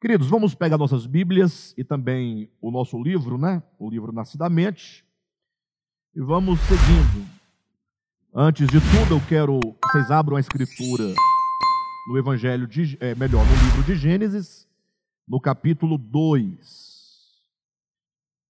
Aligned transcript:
Queridos, 0.00 0.28
vamos 0.30 0.54
pegar 0.54 0.78
nossas 0.78 1.04
Bíblias 1.04 1.74
e 1.76 1.84
também 1.84 2.50
o 2.58 2.70
nosso 2.70 2.98
livro, 2.98 3.36
né? 3.36 3.62
O 3.78 3.90
livro 3.90 4.10
Nascidamente. 4.12 5.04
E 6.14 6.20
vamos 6.22 6.58
seguindo. 6.60 7.28
Antes 8.34 8.66
de 8.70 8.78
tudo, 8.80 9.16
eu 9.16 9.28
quero 9.28 9.60
que 9.60 9.92
vocês 9.92 10.10
abram 10.10 10.38
a 10.38 10.40
escritura 10.40 11.04
no 12.08 12.16
Evangelho 12.16 12.66
de, 12.66 12.96
é, 12.98 13.14
melhor, 13.14 13.44
no 13.44 13.52
livro 13.66 13.82
de 13.82 13.94
Gênesis, 13.94 14.66
no 15.28 15.38
capítulo 15.38 15.98
2. 15.98 17.44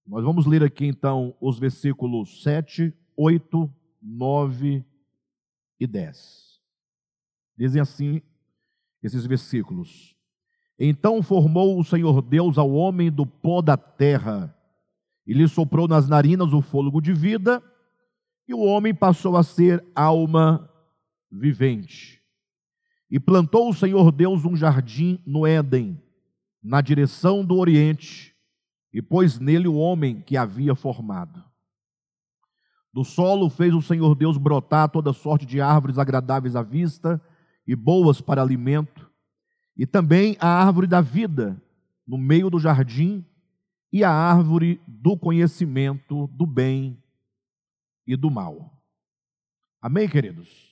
Nós 0.07 0.23
vamos 0.23 0.45
ler 0.45 0.63
aqui 0.63 0.85
então 0.85 1.35
os 1.41 1.59
versículos 1.59 2.43
7, 2.43 2.93
8, 3.17 3.69
9 4.01 4.85
e 5.77 5.85
10. 5.85 6.61
Dizem 7.57 7.81
assim 7.81 8.21
esses 9.03 9.25
versículos: 9.25 10.15
Então 10.83 11.21
formou 11.21 11.79
o 11.79 11.83
Senhor 11.83 12.23
Deus 12.23 12.57
ao 12.57 12.71
homem 12.71 13.11
do 13.11 13.23
pó 13.23 13.61
da 13.61 13.77
terra, 13.77 14.51
e 15.27 15.31
lhe 15.31 15.47
soprou 15.47 15.87
nas 15.87 16.09
narinas 16.09 16.53
o 16.53 16.61
fôlego 16.61 16.99
de 16.99 17.13
vida, 17.13 17.61
e 18.47 18.53
o 18.55 18.61
homem 18.61 18.91
passou 18.91 19.37
a 19.37 19.43
ser 19.43 19.85
alma 19.93 20.67
vivente. 21.31 22.19
E 23.11 23.19
plantou 23.19 23.69
o 23.69 23.75
Senhor 23.75 24.11
Deus 24.11 24.43
um 24.43 24.55
jardim 24.55 25.19
no 25.23 25.45
Éden, 25.45 26.01
na 26.63 26.81
direção 26.81 27.45
do 27.45 27.57
Oriente, 27.57 28.35
e 28.91 29.03
pôs 29.03 29.37
nele 29.37 29.67
o 29.67 29.75
homem 29.75 30.19
que 30.19 30.35
havia 30.35 30.73
formado. 30.73 31.43
Do 32.91 33.03
solo 33.03 33.51
fez 33.51 33.71
o 33.75 33.83
Senhor 33.83 34.15
Deus 34.15 34.35
brotar 34.35 34.89
toda 34.89 35.13
sorte 35.13 35.45
de 35.45 35.61
árvores 35.61 35.99
agradáveis 35.99 36.55
à 36.55 36.63
vista 36.63 37.21
e 37.67 37.75
boas 37.75 38.19
para 38.19 38.41
alimento, 38.41 39.10
e 39.77 39.85
também 39.85 40.37
a 40.39 40.47
árvore 40.47 40.87
da 40.87 41.01
vida 41.01 41.61
no 42.07 42.17
meio 42.17 42.49
do 42.49 42.59
jardim, 42.59 43.25
e 43.93 44.03
a 44.03 44.11
árvore 44.11 44.81
do 44.87 45.17
conhecimento 45.17 46.27
do 46.27 46.45
bem 46.45 46.97
e 48.07 48.15
do 48.15 48.31
mal. 48.31 48.71
Amém, 49.81 50.07
queridos? 50.07 50.71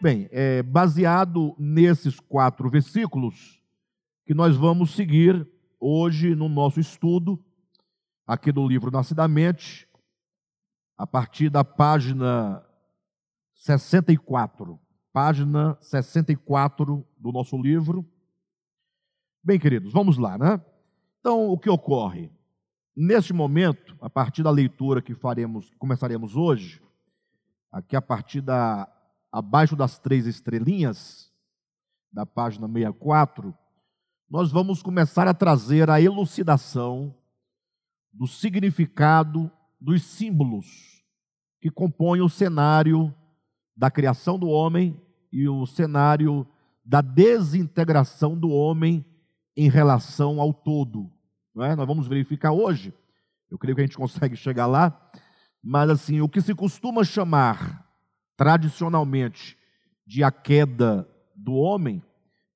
Bem, 0.00 0.28
é, 0.30 0.62
baseado 0.62 1.56
nesses 1.58 2.20
quatro 2.20 2.70
versículos, 2.70 3.55
que 4.26 4.34
nós 4.34 4.56
vamos 4.56 4.90
seguir 4.90 5.48
hoje 5.78 6.34
no 6.34 6.48
nosso 6.48 6.80
estudo, 6.80 7.40
aqui 8.26 8.50
do 8.50 8.66
livro 8.66 8.90
Nascidamente, 8.90 9.88
a 10.98 11.06
partir 11.06 11.48
da 11.48 11.62
página 11.62 12.66
64. 13.54 14.80
Página 15.12 15.78
64 15.80 17.06
do 17.16 17.30
nosso 17.30 17.56
livro. 17.56 18.04
Bem, 19.44 19.60
queridos, 19.60 19.92
vamos 19.92 20.18
lá, 20.18 20.36
né? 20.36 20.60
Então, 21.20 21.48
o 21.48 21.56
que 21.56 21.70
ocorre? 21.70 22.32
Neste 22.96 23.32
momento, 23.32 23.96
a 24.00 24.10
partir 24.10 24.42
da 24.42 24.50
leitura 24.50 25.00
que 25.00 25.14
faremos, 25.14 25.72
começaremos 25.78 26.34
hoje, 26.34 26.82
aqui 27.70 27.94
a 27.94 28.02
partir 28.02 28.40
da 28.40 28.92
abaixo 29.30 29.76
das 29.76 29.98
três 29.98 30.26
estrelinhas, 30.26 31.32
da 32.10 32.26
página 32.26 32.66
64, 32.66 33.56
nós 34.28 34.50
vamos 34.50 34.82
começar 34.82 35.28
a 35.28 35.34
trazer 35.34 35.88
a 35.88 36.00
elucidação 36.00 37.14
do 38.12 38.26
significado 38.26 39.50
dos 39.80 40.02
símbolos 40.02 41.04
que 41.60 41.70
compõem 41.70 42.20
o 42.20 42.28
cenário 42.28 43.14
da 43.76 43.90
criação 43.90 44.38
do 44.38 44.48
homem 44.48 45.00
e 45.30 45.48
o 45.48 45.66
cenário 45.66 46.46
da 46.84 47.00
desintegração 47.00 48.36
do 48.36 48.50
homem 48.50 49.04
em 49.56 49.68
relação 49.68 50.40
ao 50.40 50.52
todo. 50.52 51.10
É? 51.58 51.74
Nós 51.76 51.86
vamos 51.86 52.06
verificar 52.06 52.52
hoje, 52.52 52.92
eu 53.50 53.58
creio 53.58 53.76
que 53.76 53.82
a 53.82 53.86
gente 53.86 53.96
consegue 53.96 54.36
chegar 54.36 54.66
lá, 54.66 55.10
mas 55.62 55.88
assim, 55.88 56.20
o 56.20 56.28
que 56.28 56.40
se 56.40 56.54
costuma 56.54 57.04
chamar 57.04 57.86
tradicionalmente 58.36 59.56
de 60.06 60.22
a 60.22 60.30
queda 60.30 61.08
do 61.34 61.54
homem, 61.54 62.02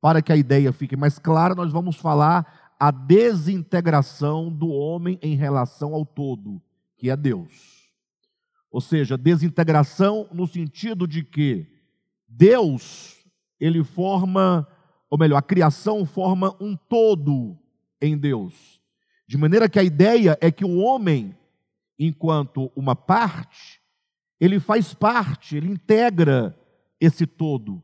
para 0.00 0.22
que 0.22 0.32
a 0.32 0.36
ideia 0.36 0.72
fique 0.72 0.96
mais 0.96 1.18
clara, 1.18 1.54
nós 1.54 1.72
vamos 1.72 1.96
falar 1.96 2.74
a 2.78 2.90
desintegração 2.90 4.50
do 4.50 4.70
homem 4.70 5.18
em 5.20 5.34
relação 5.34 5.94
ao 5.94 6.06
todo, 6.06 6.60
que 6.96 7.10
é 7.10 7.16
Deus. 7.16 7.80
Ou 8.70 8.80
seja, 8.80 9.18
desintegração 9.18 10.26
no 10.32 10.46
sentido 10.46 11.06
de 11.06 11.22
que 11.22 11.66
Deus, 12.26 13.18
ele 13.58 13.84
forma, 13.84 14.66
ou 15.10 15.18
melhor, 15.18 15.36
a 15.36 15.42
criação 15.42 16.06
forma 16.06 16.56
um 16.60 16.74
todo 16.76 17.58
em 18.00 18.16
Deus. 18.16 18.80
De 19.26 19.36
maneira 19.36 19.68
que 19.68 19.78
a 19.78 19.82
ideia 19.82 20.38
é 20.40 20.50
que 20.50 20.64
o 20.64 20.78
homem, 20.78 21.36
enquanto 21.98 22.72
uma 22.74 22.96
parte, 22.96 23.80
ele 24.40 24.58
faz 24.58 24.94
parte, 24.94 25.56
ele 25.56 25.68
integra 25.68 26.58
esse 26.98 27.26
todo. 27.26 27.82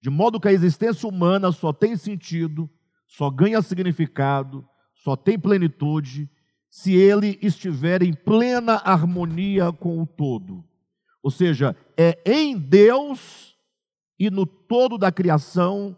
De 0.00 0.08
modo 0.08 0.40
que 0.40 0.48
a 0.48 0.52
existência 0.52 1.08
humana 1.08 1.52
só 1.52 1.72
tem 1.72 1.96
sentido, 1.96 2.68
só 3.06 3.28
ganha 3.28 3.60
significado, 3.60 4.66
só 4.94 5.16
tem 5.16 5.38
plenitude, 5.38 6.30
se 6.70 6.94
ele 6.94 7.38
estiver 7.42 8.02
em 8.02 8.12
plena 8.12 8.76
harmonia 8.84 9.72
com 9.72 10.00
o 10.00 10.06
todo. 10.06 10.64
Ou 11.22 11.30
seja, 11.30 11.76
é 11.96 12.18
em 12.24 12.56
Deus 12.56 13.56
e 14.18 14.30
no 14.30 14.46
todo 14.46 14.96
da 14.96 15.10
criação 15.10 15.96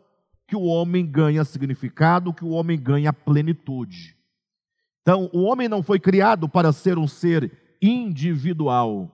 que 0.48 0.56
o 0.56 0.62
homem 0.62 1.06
ganha 1.06 1.44
significado, 1.44 2.32
que 2.32 2.44
o 2.44 2.50
homem 2.50 2.80
ganha 2.80 3.12
plenitude. 3.12 4.16
Então, 5.02 5.28
o 5.32 5.42
homem 5.42 5.69
não 5.69 5.82
foi 5.82 5.98
criado 5.98 6.48
para 6.48 6.72
ser 6.72 6.98
um 6.98 7.08
ser 7.08 7.76
individual 7.80 9.10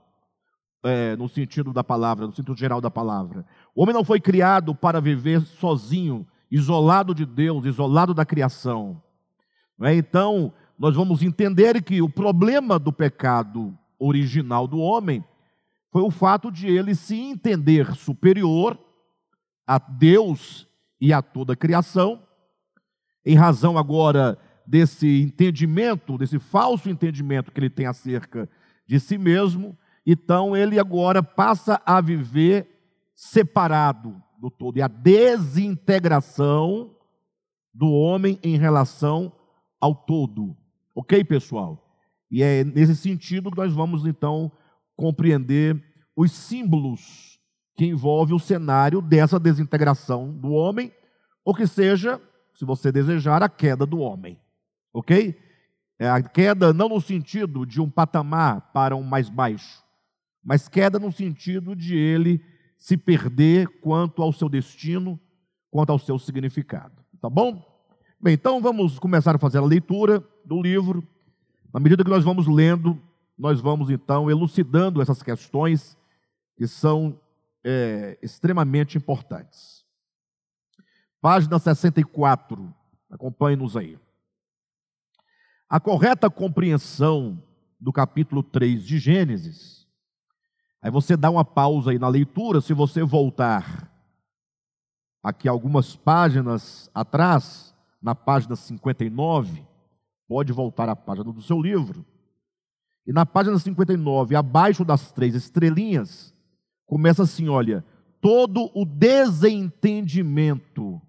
é, 0.85 1.17
no 1.17 1.29
sentido 1.29 1.73
da 1.73 1.83
palavra, 1.83 2.27
no 2.27 2.33
sentido 2.33 2.57
geral 2.57 2.81
da 2.81 2.91
palavra. 2.91 3.47
O 3.79 3.83
homem 3.83 3.95
não 3.95 4.03
foi 4.03 4.19
criado 4.19 4.75
para 4.75 5.01
viver 5.01 5.41
sozinho, 5.41 6.27
isolado 6.51 7.15
de 7.15 7.25
Deus, 7.25 7.65
isolado 7.65 8.13
da 8.13 8.25
criação. 8.27 9.01
É? 9.83 9.95
Então, 9.95 10.53
nós 10.77 10.97
vamos 10.97 11.23
entender 11.23 11.81
que 11.85 12.03
o 12.03 12.09
problema 12.11 12.77
do 12.77 12.93
pecado 12.93 13.79
original 13.97 14.67
do 14.67 14.81
homem 14.81 15.25
foi 15.93 16.03
o 16.03 16.11
fato 16.11 16.51
de 16.51 16.67
ele 16.67 16.93
se 16.93 17.15
entender 17.21 17.95
superior 17.95 18.77
a 19.65 19.79
Deus 19.79 20.67
e 21.01 21.13
a 21.13 21.23
toda 21.23 21.53
a 21.53 21.57
criação, 21.57 22.21
em 23.25 23.37
razão 23.37 23.79
agora 23.79 24.37
desse 24.67 25.23
entendimento, 25.23 26.19
desse 26.19 26.41
falso 26.41 26.91
entendimento 26.91 27.53
que 27.53 27.61
ele 27.61 27.71
tem 27.71 27.87
acerca 27.87 28.51
de 28.89 28.99
si 28.99 29.17
mesmo, 29.17 29.79
então 30.05 30.57
ele 30.57 30.81
agora 30.81 31.23
passa 31.23 31.81
a 31.87 32.01
viver 32.01 32.78
separado 33.19 34.23
do 34.41 34.49
todo. 34.49 34.77
E 34.77 34.83
a 34.83 34.87
desintegração 34.87 36.95
do 37.75 37.91
homem 37.91 38.39
em 38.45 38.57
relação 38.57 39.33
ao 39.81 39.93
todo. 39.93 40.57
Ok, 40.95 41.25
pessoal? 41.25 41.99
E 42.31 42.45
é 42.45 42.63
nesse 42.63 42.95
sentido 42.95 43.51
que 43.51 43.57
nós 43.57 43.73
vamos 43.73 44.07
então 44.07 44.53
compreender 44.95 45.83
os 46.15 46.31
símbolos 46.31 47.41
que 47.77 47.87
envolvem 47.87 48.37
o 48.37 48.41
cenário 48.41 49.03
dessa 49.03 49.39
desintegração 49.39 50.33
do 50.33 50.53
homem, 50.53 50.93
ou 51.45 51.53
que 51.53 51.67
seja, 51.67 52.21
se 52.55 52.65
você 52.65 52.93
desejar, 52.93 53.43
a 53.43 53.49
queda 53.49 53.85
do 53.85 53.99
homem. 53.99 54.39
Ok? 54.93 55.37
É 55.99 56.09
a 56.09 56.23
queda 56.23 56.73
não 56.73 56.89
no 56.89 57.01
sentido 57.01 57.67
de 57.67 57.81
um 57.81 57.91
patamar 57.91 58.71
para 58.73 58.95
um 58.95 59.03
mais 59.03 59.29
baixo, 59.29 59.83
mas 60.45 60.69
queda 60.69 61.01
no 61.01 61.11
sentido 61.11 61.75
de 61.75 61.97
ele 61.97 62.41
se 62.79 62.97
perder 62.97 63.69
quanto 63.81 64.23
ao 64.23 64.33
seu 64.33 64.49
destino, 64.49 65.21
quanto 65.71 65.91
ao 65.91 65.99
seu 65.99 66.19
significado. 66.19 66.95
Tá 67.21 67.29
bom? 67.29 67.63
Bem, 68.21 68.35
então 68.35 68.61
vamos 68.61 68.99
começar 68.99 69.35
a 69.35 69.39
fazer 69.39 69.59
a 69.59 69.65
leitura 69.65 70.25
do 70.45 70.63
livro. 70.63 71.07
Na 71.75 71.81
medida 71.81 72.05
que 72.05 72.11
nós 72.11 72.25
vamos 72.25 72.47
lendo, 72.47 72.99
nós 73.37 73.61
vamos 73.61 73.91
então 73.91 74.31
elucidando 74.31 75.03
essas 75.03 75.23
questões 75.23 75.99
que 76.57 76.67
são 76.67 77.21
é, 77.65 78.17
extremamente 78.23 78.97
importantes. 78.97 79.85
Página 81.21 81.59
64, 81.59 82.73
acompanhe-nos 83.11 83.77
aí. 83.77 83.99
A 85.69 85.79
correta 85.79 86.31
compreensão 86.31 87.43
do 87.79 87.93
capítulo 87.93 88.43
3 88.43 88.85
de 88.85 88.99
Gênesis 88.99 89.78
Aí 90.83 90.91
você 90.91 91.17
dá 91.17 91.31
uma 91.31 91.45
pausa 91.45 91.91
aí 91.91 91.99
na 91.99 92.09
leitura, 92.09 92.61
se 92.61 92.73
você 92.73 93.03
voltar 93.03 93.91
aqui 95.23 95.49
algumas 95.49 95.97
páginas 95.97 96.89
atrás, 96.95 97.75
na 98.01 98.15
página 98.15 98.55
59, 98.55 99.69
Pode 100.29 100.53
voltar 100.53 100.89
à 100.91 100.95
página 100.95 101.33
do 101.33 101.41
seu 101.41 101.59
livro. 101.61 102.05
E 103.07 103.13
na 103.13 103.25
página 103.25 103.59
59, 103.59 104.37
abaixo 104.37 104.85
das 104.85 105.11
três 105.11 105.35
estrelinhas, 105.35 106.35
começa 106.85 107.23
assim: 107.23 107.49
olha, 107.49 107.83
todo 108.21 108.71
o 108.75 108.85
desentendimento 108.85 111.01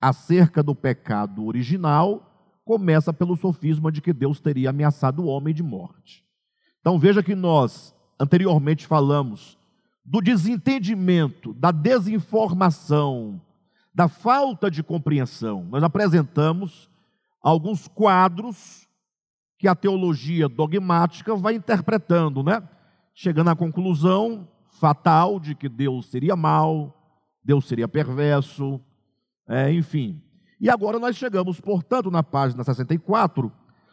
acerca 0.00 0.64
do 0.64 0.74
pecado 0.74 1.46
original 1.46 2.26
começa 2.64 3.12
pelo 3.12 3.36
sofisma 3.36 3.92
de 3.92 4.00
que 4.00 4.12
Deus 4.12 4.40
teria 4.40 4.70
ameaçado 4.70 5.22
o 5.22 5.26
homem 5.26 5.54
de 5.54 5.62
morte. 5.62 6.24
Então 6.80 6.98
veja 6.98 7.22
que 7.22 7.36
nós 7.36 7.94
anteriormente 8.20 8.86
falamos 8.86 9.58
do 10.04 10.20
desentendimento, 10.20 11.54
da 11.54 11.70
desinformação, 11.70 13.40
da 13.94 14.08
falta 14.08 14.70
de 14.70 14.82
compreensão. 14.82 15.66
Nós 15.70 15.82
apresentamos 15.82 16.90
alguns 17.42 17.88
quadros 17.88 18.86
que 19.58 19.66
a 19.66 19.74
teologia 19.74 20.48
dogmática 20.48 21.34
vai 21.34 21.54
interpretando, 21.54 22.42
né? 22.42 22.62
Chegando 23.14 23.50
à 23.50 23.56
conclusão 23.56 24.46
fatal 24.68 25.40
de 25.40 25.54
que 25.54 25.68
Deus 25.68 26.06
seria 26.06 26.36
mau, 26.36 26.96
Deus 27.42 27.66
seria 27.66 27.88
perverso, 27.88 28.80
é, 29.48 29.72
enfim. 29.72 30.22
E 30.60 30.68
agora 30.68 30.98
nós 30.98 31.16
chegamos, 31.16 31.60
portanto, 31.60 32.10
na 32.10 32.22
página 32.22 32.62
64, 32.62 33.50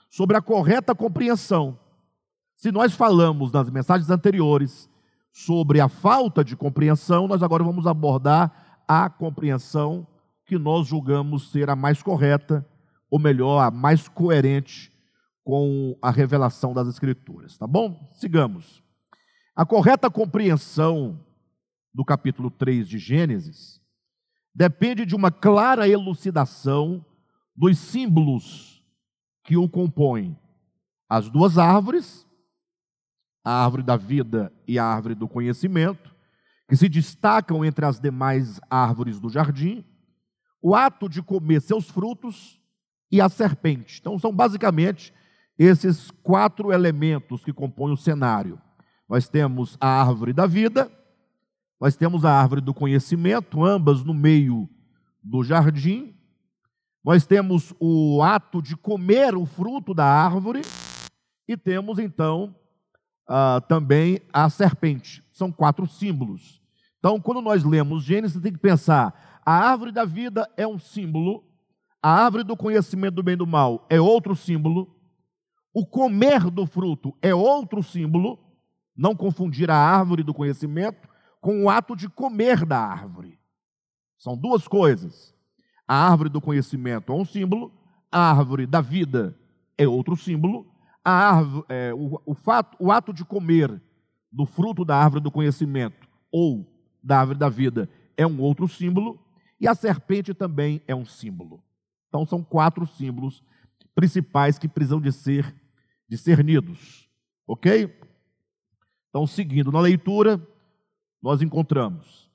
sobre 0.10 0.36
a 0.36 0.42
correta 0.42 0.94
compreensão. 0.94 1.78
Se 2.57 2.71
nós 2.71 2.95
falamos 2.95 3.51
nas 3.51 3.69
mensagens 3.69 4.09
anteriores 4.09 4.89
sobre 5.31 5.80
a 5.80 5.88
falta 5.88 6.44
de 6.44 6.56
compreensão, 6.56 7.27
nós 7.27 7.44
agora 7.44 7.63
vamos 7.63 7.86
abordar 7.86 8.81
a 8.88 9.07
compreensão 9.12 10.07
que 10.44 10.57
nós 10.57 10.88
julgamos 10.88 11.51
ser 11.51 11.69
a 11.69 11.75
mais 11.75 12.01
correta, 12.01 12.68
ou 13.12 13.19
melhor, 13.19 13.62
a 13.62 13.69
mais 13.69 14.07
coerente 14.07 14.92
com 15.44 15.95
a 16.01 16.09
revelação 16.09 16.74
das 16.74 16.88
Escrituras, 16.88 17.56
tá 17.59 17.68
bom? 17.68 18.09
Sigamos. 18.13 18.83
A 19.56 19.63
correta 19.63 20.09
compreensão 20.09 21.24
do 21.94 22.04
capítulo 22.04 22.50
3 22.50 22.89
de 22.89 22.98
Gênesis 22.98 23.80
depende 24.54 25.06
de 25.06 25.15
uma 25.15 25.30
clara 25.30 25.88
elucidação 25.88 27.06
dos 27.56 27.77
símbolos 27.77 28.83
que 29.44 29.56
o 29.56 29.69
compõem. 29.69 30.36
As 31.07 31.30
duas 31.30 31.59
árvores 31.59 32.27
a 33.48 33.64
árvore 33.64 33.82
da 33.82 33.96
vida 33.96 34.52
e 34.68 34.78
a 34.78 34.84
árvore 34.84 35.16
do 35.16 35.26
conhecimento, 35.26 36.14
que 36.68 36.76
se 36.76 36.90
destacam 36.90 37.64
entre 37.64 37.86
as 37.86 37.98
demais 37.98 38.60
árvores 38.70 39.22
do 39.22 39.30
jardim, 39.30 39.86
o 40.62 40.76
ato 40.76 41.08
de 41.08 41.22
comer 41.22 41.62
seus 41.62 41.90
frutos 41.90 42.60
e 43.10 43.22
a 43.22 43.30
serpente. 43.30 44.00
Então, 44.02 44.20
são 44.20 44.34
basicamente 44.36 45.14
esses 45.58 46.12
quatro 46.22 46.74
elementos 46.74 47.42
que 47.42 47.54
compõem 47.54 47.94
o 47.94 47.98
cenário. 47.98 48.62
Nós 49.08 49.30
temos 49.30 49.78
a 49.80 49.88
árvore 49.88 50.34
da 50.34 50.46
vida, 50.46 50.92
nós 51.80 51.96
temos 51.96 52.26
a 52.26 52.34
árvore 52.34 52.60
do 52.60 52.74
conhecimento, 52.74 53.64
ambas 53.64 54.04
no 54.04 54.14
meio 54.14 54.68
do 55.24 55.42
jardim. 55.42 56.14
Nós 57.02 57.26
temos 57.26 57.74
o 57.80 58.22
ato 58.22 58.62
de 58.62 58.76
comer 58.76 59.38
o 59.38 59.46
fruto 59.46 59.94
da 59.94 60.04
árvore 60.04 60.64
e 61.48 61.56
temos 61.56 61.98
então 61.98 62.54
uh, 63.28 63.62
também 63.68 64.22
a 64.32 64.50
serpente. 64.50 65.24
São 65.32 65.52
quatro 65.52 65.86
símbolos. 65.86 66.62
Então, 67.00 67.20
quando 67.20 67.42
nós 67.42 67.64
lemos 67.64 68.04
Gênesis, 68.04 68.42
tem 68.42 68.52
que 68.52 68.60
pensar: 68.60 69.42
a 69.46 69.54
árvore 69.54 69.92
da 69.92 70.06
vida 70.06 70.50
é 70.58 70.68
um 70.68 70.80
símbolo, 70.80 71.44
a 72.02 72.24
árvore 72.26 72.44
do 72.44 72.58
conhecimento 72.58 73.16
do 73.16 73.24
bem 73.24 73.34
e 73.34 73.38
do 73.38 73.48
mal 73.48 73.86
é 73.90 74.00
outro 74.00 74.36
símbolo, 74.36 74.96
o 75.74 75.86
comer 75.86 76.50
do 76.50 76.66
fruto 76.66 77.16
é 77.22 77.34
outro 77.36 77.84
símbolo, 77.84 78.40
não 78.96 79.16
confundir 79.16 79.70
a 79.70 79.78
árvore 79.78 80.24
do 80.24 80.34
conhecimento 80.34 81.08
com 81.40 81.64
o 81.64 81.70
ato 81.70 81.96
de 81.96 82.10
comer 82.10 82.66
da 82.66 82.80
árvore. 82.80 83.40
São 84.18 84.36
duas 84.36 84.68
coisas. 84.68 85.36
A 85.88 86.10
árvore 86.10 86.30
do 86.30 86.42
conhecimento 86.42 87.14
é 87.14 87.16
um 87.16 87.24
símbolo, 87.24 87.72
a 88.12 88.32
árvore 88.32 88.66
da 88.66 88.82
vida 88.82 89.38
é 89.78 89.88
outro 89.88 90.18
símbolo, 90.18 90.66
a 91.07 91.12
árvore, 91.12 91.65
é, 91.69 91.94
o, 91.94 92.21
o, 92.25 92.33
fato, 92.33 92.75
o 92.80 92.92
ato 92.92 93.13
de 93.13 93.24
comer 93.24 93.81
do 94.31 94.45
fruto 94.45 94.83
da 94.83 94.98
árvore 94.98 95.24
do 95.24 95.31
conhecimento 95.31 96.07
ou 96.31 96.65
da 97.01 97.19
árvore 97.19 97.39
da 97.39 97.50
vida 97.50 97.89
é 98.15 98.25
um 98.25 98.42
outro 98.42 98.68
símbolo, 98.68 99.19
e 99.59 99.68
a 99.68 99.75
serpente 99.75 100.33
também 100.33 100.81
é 100.88 100.95
um 100.95 101.06
símbolo. 101.06 101.63
Então 102.07 102.25
são 102.25 102.44
quatro 102.44 102.86
símbolos 102.86 103.44
principais 103.94 104.57
que 104.57 104.68
precisam 104.68 105.00
de 105.00 105.12
ser 105.12 105.56
discernidos. 106.09 107.07
OK? 107.45 107.95
Então, 109.09 109.25
seguindo 109.25 109.71
na 109.71 109.80
leitura, 109.80 110.42
nós 111.21 111.42
encontramos 111.42 112.27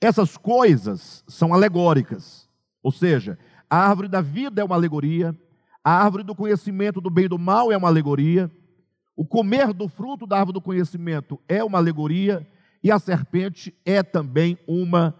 essas 0.00 0.36
coisas 0.36 1.22
são 1.28 1.52
alegóricas. 1.52 2.48
Ou 2.82 2.90
seja, 2.90 3.38
a 3.68 3.76
árvore 3.88 4.08
da 4.08 4.22
vida 4.22 4.62
é 4.62 4.64
uma 4.64 4.74
alegoria, 4.74 5.38
a 5.82 5.92
árvore 5.92 6.22
do 6.22 6.34
conhecimento 6.34 7.00
do 7.00 7.10
bem 7.10 7.24
e 7.24 7.28
do 7.28 7.38
mal 7.38 7.72
é 7.72 7.76
uma 7.76 7.88
alegoria. 7.88 8.50
O 9.16 9.26
comer 9.26 9.72
do 9.72 9.88
fruto 9.88 10.26
da 10.26 10.38
árvore 10.38 10.54
do 10.54 10.62
conhecimento 10.62 11.40
é 11.48 11.62
uma 11.64 11.78
alegoria. 11.78 12.46
E 12.82 12.90
a 12.90 12.98
serpente 12.98 13.74
é 13.84 14.02
também 14.02 14.58
uma 14.66 15.14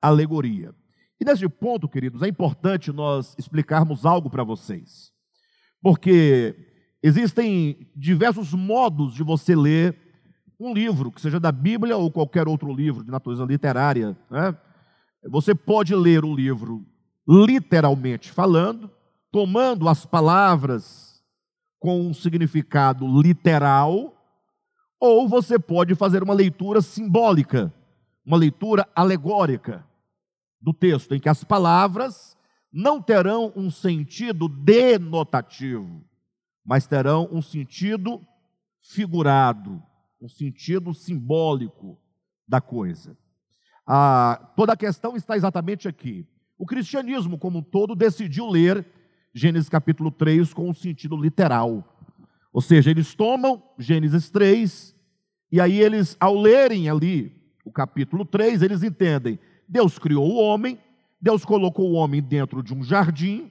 alegoria. 0.00 0.74
E 1.20 1.24
nesse 1.24 1.48
ponto, 1.48 1.88
queridos, 1.88 2.22
é 2.22 2.28
importante 2.28 2.92
nós 2.92 3.34
explicarmos 3.38 4.06
algo 4.06 4.30
para 4.30 4.44
vocês. 4.44 5.12
Porque 5.82 6.54
existem 7.02 7.90
diversos 7.96 8.52
modos 8.52 9.14
de 9.14 9.22
você 9.22 9.56
ler 9.56 9.96
um 10.60 10.72
livro, 10.72 11.12
que 11.12 11.20
seja 11.20 11.38
da 11.38 11.52
Bíblia 11.52 11.96
ou 11.96 12.10
qualquer 12.10 12.48
outro 12.48 12.72
livro 12.72 13.04
de 13.04 13.10
natureza 13.10 13.44
literária. 13.44 14.16
Né? 14.30 14.56
Você 15.30 15.54
pode 15.54 15.94
ler 15.94 16.24
o 16.24 16.34
livro 16.34 16.86
literalmente 17.28 18.32
falando, 18.32 18.90
tomando 19.30 19.88
as 19.88 20.06
palavras 20.06 21.22
com 21.78 22.00
um 22.00 22.14
significado 22.14 23.06
literal, 23.20 24.14
ou 25.00 25.28
você 25.28 25.58
pode 25.58 25.94
fazer 25.94 26.22
uma 26.22 26.34
leitura 26.34 26.80
simbólica, 26.80 27.72
uma 28.24 28.36
leitura 28.36 28.88
alegórica 28.94 29.86
do 30.60 30.72
texto, 30.72 31.14
em 31.14 31.20
que 31.20 31.28
as 31.28 31.44
palavras 31.44 32.36
não 32.72 33.00
terão 33.00 33.52
um 33.54 33.70
sentido 33.70 34.48
denotativo, 34.48 36.04
mas 36.64 36.86
terão 36.86 37.28
um 37.30 37.40
sentido 37.40 38.20
figurado, 38.82 39.82
um 40.20 40.28
sentido 40.28 40.92
simbólico 40.92 41.98
da 42.46 42.60
coisa. 42.60 43.16
Ah, 43.86 44.52
toda 44.56 44.72
a 44.72 44.76
questão 44.76 45.16
está 45.16 45.36
exatamente 45.36 45.86
aqui. 45.86 46.26
O 46.58 46.66
cristianismo, 46.66 47.38
como 47.38 47.60
um 47.60 47.62
todo, 47.62 47.94
decidiu 47.94 48.48
ler 48.48 48.84
Gênesis 49.34 49.68
capítulo 49.68 50.10
3 50.10 50.52
com 50.54 50.70
o 50.70 50.74
sentido 50.74 51.16
literal. 51.16 51.84
Ou 52.52 52.60
seja, 52.60 52.90
eles 52.90 53.14
tomam 53.14 53.62
Gênesis 53.78 54.30
3 54.30 54.96
e 55.50 55.60
aí 55.60 55.80
eles, 55.80 56.16
ao 56.20 56.34
lerem 56.38 56.88
ali 56.88 57.32
o 57.64 57.70
capítulo 57.70 58.24
3, 58.24 58.62
eles 58.62 58.82
entendem: 58.82 59.38
Deus 59.66 59.98
criou 59.98 60.28
o 60.30 60.36
homem, 60.36 60.78
Deus 61.20 61.44
colocou 61.44 61.90
o 61.90 61.94
homem 61.94 62.22
dentro 62.22 62.62
de 62.62 62.74
um 62.74 62.82
jardim, 62.82 63.50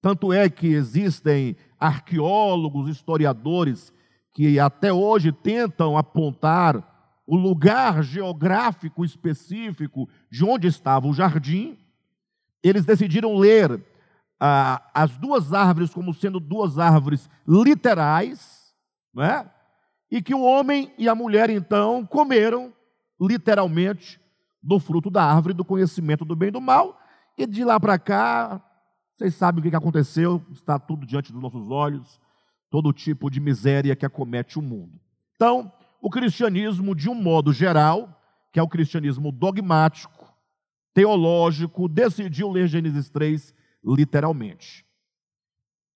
tanto 0.00 0.32
é 0.32 0.48
que 0.48 0.68
existem 0.68 1.56
arqueólogos, 1.78 2.88
historiadores 2.88 3.92
que 4.32 4.58
até 4.58 4.92
hoje 4.92 5.32
tentam 5.32 5.96
apontar 5.96 6.94
o 7.26 7.36
lugar 7.36 8.02
geográfico 8.02 9.04
específico 9.04 10.08
de 10.30 10.44
onde 10.44 10.68
estava 10.68 11.06
o 11.08 11.14
jardim. 11.14 11.76
Eles 12.62 12.84
decidiram 12.84 13.36
ler 13.36 13.82
ah, 14.40 14.82
as 14.92 15.16
duas 15.16 15.52
árvores 15.52 15.92
como 15.92 16.12
sendo 16.14 16.38
duas 16.38 16.78
árvores 16.78 17.28
literais, 17.46 18.74
né? 19.14 19.50
e 20.10 20.22
que 20.22 20.34
o 20.34 20.42
homem 20.42 20.92
e 20.98 21.08
a 21.08 21.14
mulher 21.14 21.50
então 21.50 22.06
comeram 22.06 22.72
literalmente 23.20 24.20
do 24.62 24.78
fruto 24.78 25.10
da 25.10 25.24
árvore 25.24 25.54
do 25.54 25.64
conhecimento 25.64 26.24
do 26.24 26.36
bem 26.36 26.48
e 26.48 26.52
do 26.52 26.60
mal, 26.60 26.98
e 27.38 27.46
de 27.46 27.64
lá 27.64 27.78
para 27.78 27.98
cá, 27.98 28.62
vocês 29.16 29.34
sabem 29.34 29.60
o 29.60 29.70
que 29.70 29.76
aconteceu, 29.76 30.44
está 30.52 30.78
tudo 30.78 31.06
diante 31.06 31.32
dos 31.32 31.40
nossos 31.40 31.70
olhos, 31.70 32.20
todo 32.70 32.92
tipo 32.92 33.30
de 33.30 33.40
miséria 33.40 33.96
que 33.96 34.04
acomete 34.04 34.58
o 34.58 34.62
mundo. 34.62 34.98
Então, 35.34 35.72
o 36.00 36.10
cristianismo, 36.10 36.94
de 36.94 37.08
um 37.08 37.14
modo 37.14 37.52
geral, 37.52 38.20
que 38.52 38.58
é 38.58 38.62
o 38.62 38.68
cristianismo 38.68 39.30
dogmático, 39.30 40.34
teológico, 40.92 41.88
decidiu 41.88 42.50
ler 42.50 42.66
Gênesis 42.66 43.08
3 43.10 43.54
literalmente. 43.86 44.84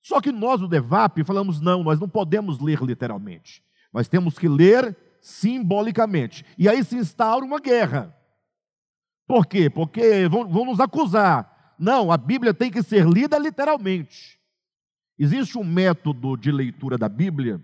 Só 0.03 0.21
que 0.21 0.31
nós, 0.31 0.63
o 0.63 0.69
DEVAP, 0.69 1.25
falamos: 1.25 1.61
não, 1.61 1.83
nós 1.83 1.99
não 1.99 2.09
podemos 2.09 2.61
ler 2.61 2.81
literalmente. 2.83 3.63
Nós 3.93 4.09
temos 4.09 4.39
que 4.39 4.49
ler 4.49 4.97
simbolicamente. 5.21 6.45
E 6.57 6.69
aí 6.69 6.83
se 6.85 6.97
instaura 6.97 7.45
uma 7.45 7.59
guerra. 7.59 8.17
Por 9.27 9.47
quê? 9.47 9.69
Porque 9.69 10.29
vão, 10.29 10.49
vão 10.49 10.65
nos 10.65 10.81
acusar. 10.81 11.75
Não, 11.79 12.11
a 12.11 12.17
Bíblia 12.17 12.55
tem 12.55 12.71
que 12.71 12.83
ser 12.83 13.07
lida 13.07 13.39
literalmente. 13.39 14.39
Existe 15.19 15.59
um 15.59 15.65
método 15.65 16.37
de 16.37 16.51
leitura 16.51 16.97
da 16.97 17.09
Bíblia, 17.09 17.63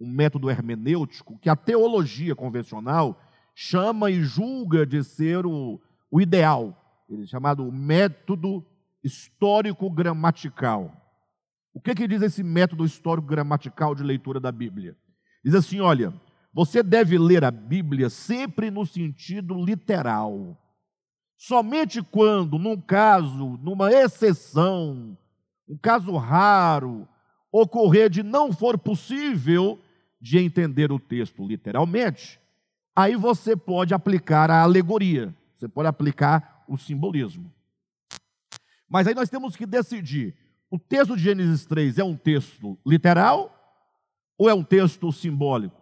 um 0.00 0.10
método 0.10 0.50
hermenêutico, 0.50 1.38
que 1.38 1.48
a 1.48 1.56
teologia 1.56 2.34
convencional 2.34 3.20
chama 3.54 4.10
e 4.10 4.22
julga 4.22 4.84
de 4.86 5.02
ser 5.02 5.46
o, 5.46 5.80
o 6.10 6.20
ideal, 6.20 7.04
ele 7.08 7.24
é 7.24 7.26
chamado 7.26 7.70
método 7.72 8.64
histórico-gramatical. 9.02 10.92
O 11.72 11.80
que, 11.80 11.94
que 11.94 12.08
diz 12.08 12.22
esse 12.22 12.42
método 12.42 12.84
histórico-gramatical 12.84 13.94
de 13.94 14.02
leitura 14.02 14.40
da 14.40 14.50
Bíblia? 14.50 14.96
Diz 15.44 15.54
assim: 15.54 15.80
olha, 15.80 16.12
você 16.52 16.82
deve 16.82 17.18
ler 17.18 17.44
a 17.44 17.50
Bíblia 17.50 18.10
sempre 18.10 18.70
no 18.70 18.84
sentido 18.84 19.54
literal. 19.54 20.56
Somente 21.36 22.02
quando, 22.02 22.58
num 22.58 22.80
caso, 22.80 23.58
numa 23.62 23.92
exceção, 23.92 25.16
um 25.68 25.78
caso 25.78 26.16
raro, 26.16 27.06
ocorrer 27.52 28.10
de 28.10 28.22
não 28.22 28.52
for 28.52 28.76
possível 28.76 29.78
de 30.20 30.38
entender 30.38 30.90
o 30.90 30.98
texto 30.98 31.46
literalmente, 31.46 32.40
aí 32.94 33.14
você 33.14 33.54
pode 33.54 33.94
aplicar 33.94 34.50
a 34.50 34.62
alegoria, 34.62 35.32
você 35.56 35.68
pode 35.68 35.86
aplicar 35.86 36.64
o 36.66 36.76
simbolismo. 36.76 37.52
Mas 38.88 39.06
aí 39.06 39.14
nós 39.14 39.28
temos 39.28 39.54
que 39.54 39.66
decidir: 39.66 40.34
o 40.70 40.78
texto 40.78 41.16
de 41.16 41.22
Gênesis 41.22 41.66
3 41.66 41.98
é 41.98 42.04
um 42.04 42.16
texto 42.16 42.78
literal 42.86 43.54
ou 44.36 44.48
é 44.48 44.54
um 44.54 44.64
texto 44.64 45.12
simbólico? 45.12 45.78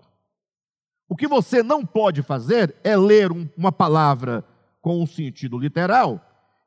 O 1.09 1.17
que 1.17 1.29
você 1.29 1.63
não 1.63 1.87
pode 1.87 2.23
fazer 2.23 2.75
é 2.83 2.97
ler 2.97 3.31
uma 3.57 3.71
palavra 3.71 4.45
com 4.81 5.01
um 5.01 5.07
sentido 5.07 5.59
literal 5.59 6.21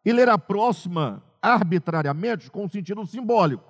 e 0.06 0.14
ler 0.14 0.30
a 0.30 0.38
próxima 0.38 1.24
arbitrariamente 1.42 2.50
com 2.50 2.66
um 2.66 2.70
sentido 2.70 3.06
simbólico. 3.06 3.70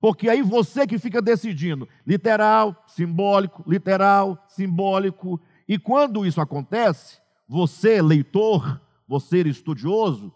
Porque 0.00 0.28
aí 0.28 0.42
você 0.42 0.86
que 0.86 0.98
fica 0.98 1.22
decidindo, 1.22 1.88
literal, 2.06 2.84
simbólico, 2.86 3.64
literal, 3.66 4.44
simbólico. 4.48 5.40
E 5.66 5.78
quando 5.78 6.26
isso 6.26 6.40
acontece, 6.42 7.18
você, 7.48 8.02
leitor, 8.02 8.80
você, 9.08 9.40
estudioso, 9.40 10.30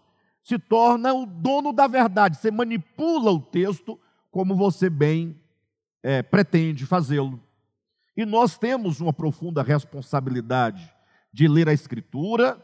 se 0.49 0.57
torna 0.57 1.13
o 1.13 1.27
dono 1.27 1.71
da 1.71 1.85
verdade. 1.85 2.37
Você 2.37 2.49
manipula 2.49 3.31
o 3.31 3.39
texto 3.39 3.99
como 4.31 4.55
você 4.55 4.89
bem 4.89 5.39
é, 6.01 6.23
pretende 6.23 6.87
fazê-lo. 6.87 7.39
E 8.17 8.25
nós 8.25 8.57
temos 8.57 8.99
uma 8.99 9.13
profunda 9.13 9.61
responsabilidade 9.61 10.91
de 11.31 11.47
ler 11.47 11.69
a 11.69 11.73
Escritura 11.73 12.59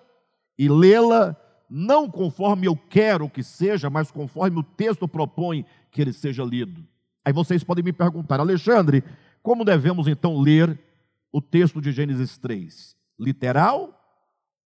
e 0.57 0.67
lê-la 0.67 1.37
não 1.69 2.09
conforme 2.09 2.65
eu 2.65 2.75
quero 2.75 3.29
que 3.29 3.43
seja, 3.43 3.87
mas 3.87 4.09
conforme 4.09 4.59
o 4.59 4.63
texto 4.63 5.07
propõe 5.07 5.63
que 5.91 6.01
ele 6.01 6.11
seja 6.11 6.43
lido. 6.43 6.83
Aí 7.23 7.31
vocês 7.31 7.63
podem 7.63 7.83
me 7.83 7.93
perguntar, 7.93 8.39
Alexandre, 8.39 9.03
como 9.43 9.63
devemos 9.63 10.07
então 10.07 10.39
ler 10.39 10.79
o 11.31 11.39
texto 11.39 11.79
de 11.79 11.91
Gênesis 11.91 12.35
3? 12.39 12.95
Literal 13.19 13.93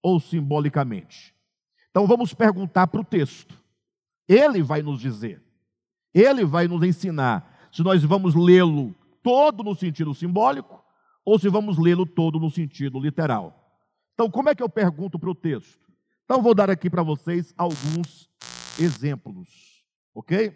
ou 0.02 0.22
simbolicamente? 0.22 1.38
Então 1.90 2.06
vamos 2.06 2.34
perguntar 2.34 2.88
para 2.88 3.02
o 3.02 3.06
texto. 3.06 3.58
Ele 4.28 4.62
vai 4.62 4.82
nos 4.82 5.00
dizer, 5.00 5.42
ele 6.14 6.46
vai 6.46 6.68
nos 6.68 6.84
ensinar 6.84 7.70
se 7.72 7.84
nós 7.84 8.04
vamos 8.04 8.36
lê-lo 8.36 8.96
todo 9.24 9.64
no 9.64 9.76
sentido 9.76 10.14
simbólico 10.14 10.84
ou 11.26 11.38
se 11.38 11.50
vamos 11.50 11.78
lê-lo 11.78 12.06
todo 12.06 12.40
no 12.40 12.50
sentido 12.50 13.00
literal. 13.00 13.56
Então, 14.14 14.30
como 14.30 14.50
é 14.50 14.56
que 14.56 14.64
eu 14.64 14.70
pergunto 14.70 15.18
para 15.18 15.30
o 15.30 15.36
texto? 15.36 15.80
Então, 16.26 16.42
vou 16.42 16.54
dar 16.54 16.70
aqui 16.70 16.90
para 16.90 17.04
vocês 17.04 17.54
alguns 17.58 18.30
exemplos, 18.80 19.48
ok? 20.14 20.56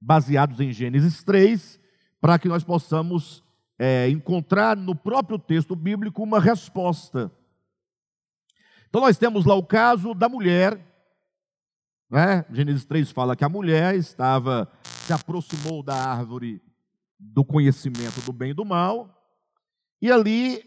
Baseados 0.00 0.60
em 0.60 0.72
Gênesis 0.72 1.22
3, 1.22 1.80
para 2.20 2.38
que 2.38 2.48
nós 2.48 2.62
possamos 2.62 3.42
é, 3.78 4.08
encontrar 4.08 4.76
no 4.76 4.94
próprio 4.94 5.38
texto 5.38 5.74
bíblico 5.74 6.22
uma 6.22 6.38
resposta. 6.38 7.32
Então, 8.90 9.00
nós 9.00 9.16
temos 9.16 9.46
lá 9.46 9.54
o 9.54 9.64
caso 9.64 10.12
da 10.12 10.28
mulher, 10.28 10.78
né? 12.10 12.44
Gênesis 12.50 12.84
3 12.84 13.10
fala 13.10 13.34
que 13.34 13.44
a 13.44 13.48
mulher 13.48 13.94
estava, 13.94 14.70
se 14.82 15.12
aproximou 15.12 15.82
da 15.82 15.94
árvore 15.94 16.60
do 17.18 17.44
conhecimento 17.44 18.20
do 18.26 18.32
bem 18.32 18.50
e 18.50 18.54
do 18.54 18.64
mal, 18.64 19.08
e 20.02 20.10
ali 20.10 20.62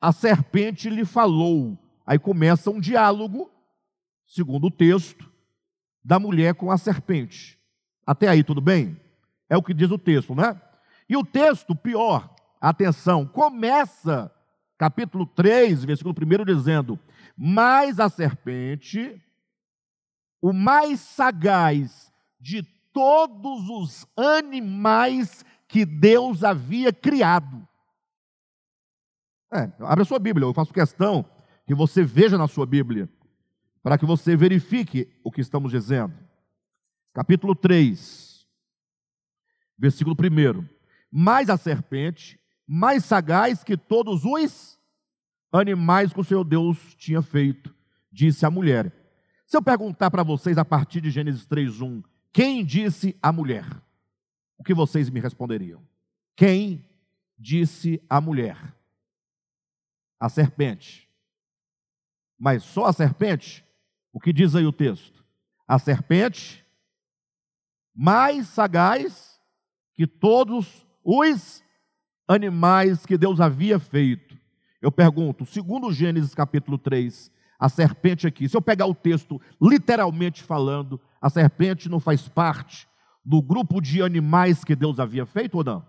a 0.00 0.12
serpente 0.12 0.88
lhe 0.88 1.04
falou. 1.04 1.78
Aí 2.06 2.18
começa 2.18 2.70
um 2.70 2.80
diálogo 2.80 3.50
segundo 4.26 4.66
o 4.66 4.70
texto, 4.70 5.30
da 6.04 6.18
mulher 6.18 6.54
com 6.54 6.70
a 6.70 6.78
serpente. 6.78 7.58
Até 8.06 8.28
aí, 8.28 8.42
tudo 8.42 8.60
bem? 8.60 9.00
É 9.48 9.56
o 9.56 9.62
que 9.62 9.72
diz 9.72 9.90
o 9.90 9.98
texto, 9.98 10.34
né? 10.34 10.60
E 11.08 11.16
o 11.16 11.24
texto, 11.24 11.74
pior, 11.74 12.34
atenção, 12.60 13.26
começa, 13.26 14.32
capítulo 14.76 15.26
3, 15.26 15.84
versículo 15.84 16.14
1, 16.14 16.44
dizendo: 16.44 16.98
Mas 17.36 17.98
a 17.98 18.08
serpente, 18.08 19.20
o 20.40 20.52
mais 20.52 21.00
sagaz 21.00 22.12
de 22.40 22.62
todos 22.92 23.68
os 23.68 24.06
animais 24.16 25.44
que 25.68 25.84
Deus 25.84 26.44
havia 26.44 26.92
criado. 26.92 27.66
É, 29.52 29.70
abre 29.80 30.02
a 30.02 30.04
sua 30.04 30.18
Bíblia, 30.18 30.46
eu 30.46 30.54
faço 30.54 30.72
questão 30.72 31.24
que 31.66 31.74
você 31.74 32.02
veja 32.02 32.38
na 32.38 32.48
sua 32.48 32.66
Bíblia 32.66 33.08
para 33.82 33.96
que 33.96 34.04
você 34.04 34.36
verifique 34.36 35.08
o 35.22 35.30
que 35.30 35.40
estamos 35.40 35.70
dizendo. 35.70 36.14
Capítulo 37.14 37.54
3, 37.54 38.46
versículo 39.78 40.16
1. 40.16 40.68
Mais 41.10 41.48
a 41.48 41.56
serpente, 41.56 42.38
mais 42.66 43.04
sagaz 43.04 43.62
que 43.62 43.76
todos 43.76 44.24
os 44.24 44.78
animais 45.52 46.12
que 46.12 46.20
o 46.20 46.24
Senhor 46.24 46.44
Deus 46.44 46.94
tinha 46.96 47.22
feito, 47.22 47.74
disse 48.10 48.44
a 48.44 48.50
mulher. 48.50 48.92
Se 49.46 49.56
eu 49.56 49.62
perguntar 49.62 50.10
para 50.10 50.24
vocês 50.24 50.58
a 50.58 50.64
partir 50.64 51.00
de 51.00 51.10
Gênesis 51.10 51.46
3:1, 51.46 52.02
quem 52.32 52.64
disse 52.64 53.16
a 53.22 53.32
mulher? 53.32 53.64
O 54.58 54.64
que 54.64 54.74
vocês 54.74 55.08
me 55.08 55.20
responderiam? 55.20 55.86
Quem 56.34 56.84
disse 57.38 58.02
a 58.10 58.20
mulher? 58.20 58.74
A 60.18 60.28
serpente. 60.28 61.08
Mas 62.38 62.62
só 62.64 62.86
a 62.86 62.92
serpente? 62.92 63.64
O 64.12 64.20
que 64.20 64.32
diz 64.32 64.54
aí 64.54 64.66
o 64.66 64.72
texto? 64.72 65.24
A 65.68 65.78
serpente, 65.78 66.64
mais 67.94 68.48
sagaz 68.48 69.40
que 69.94 70.06
todos 70.06 70.86
os 71.02 71.62
animais 72.26 73.06
que 73.06 73.16
Deus 73.16 73.40
havia 73.40 73.78
feito. 73.78 74.36
Eu 74.80 74.90
pergunto, 74.90 75.46
segundo 75.46 75.92
Gênesis 75.92 76.34
capítulo 76.34 76.78
3, 76.78 77.30
a 77.58 77.68
serpente 77.68 78.26
aqui, 78.26 78.48
se 78.48 78.56
eu 78.56 78.62
pegar 78.62 78.86
o 78.86 78.94
texto 78.94 79.40
literalmente 79.60 80.42
falando, 80.42 81.00
a 81.20 81.30
serpente 81.30 81.88
não 81.88 81.98
faz 81.98 82.28
parte 82.28 82.86
do 83.24 83.40
grupo 83.42 83.80
de 83.80 84.02
animais 84.02 84.62
que 84.62 84.76
Deus 84.76 85.00
havia 85.00 85.26
feito 85.26 85.56
ou 85.56 85.64
não? 85.64 85.86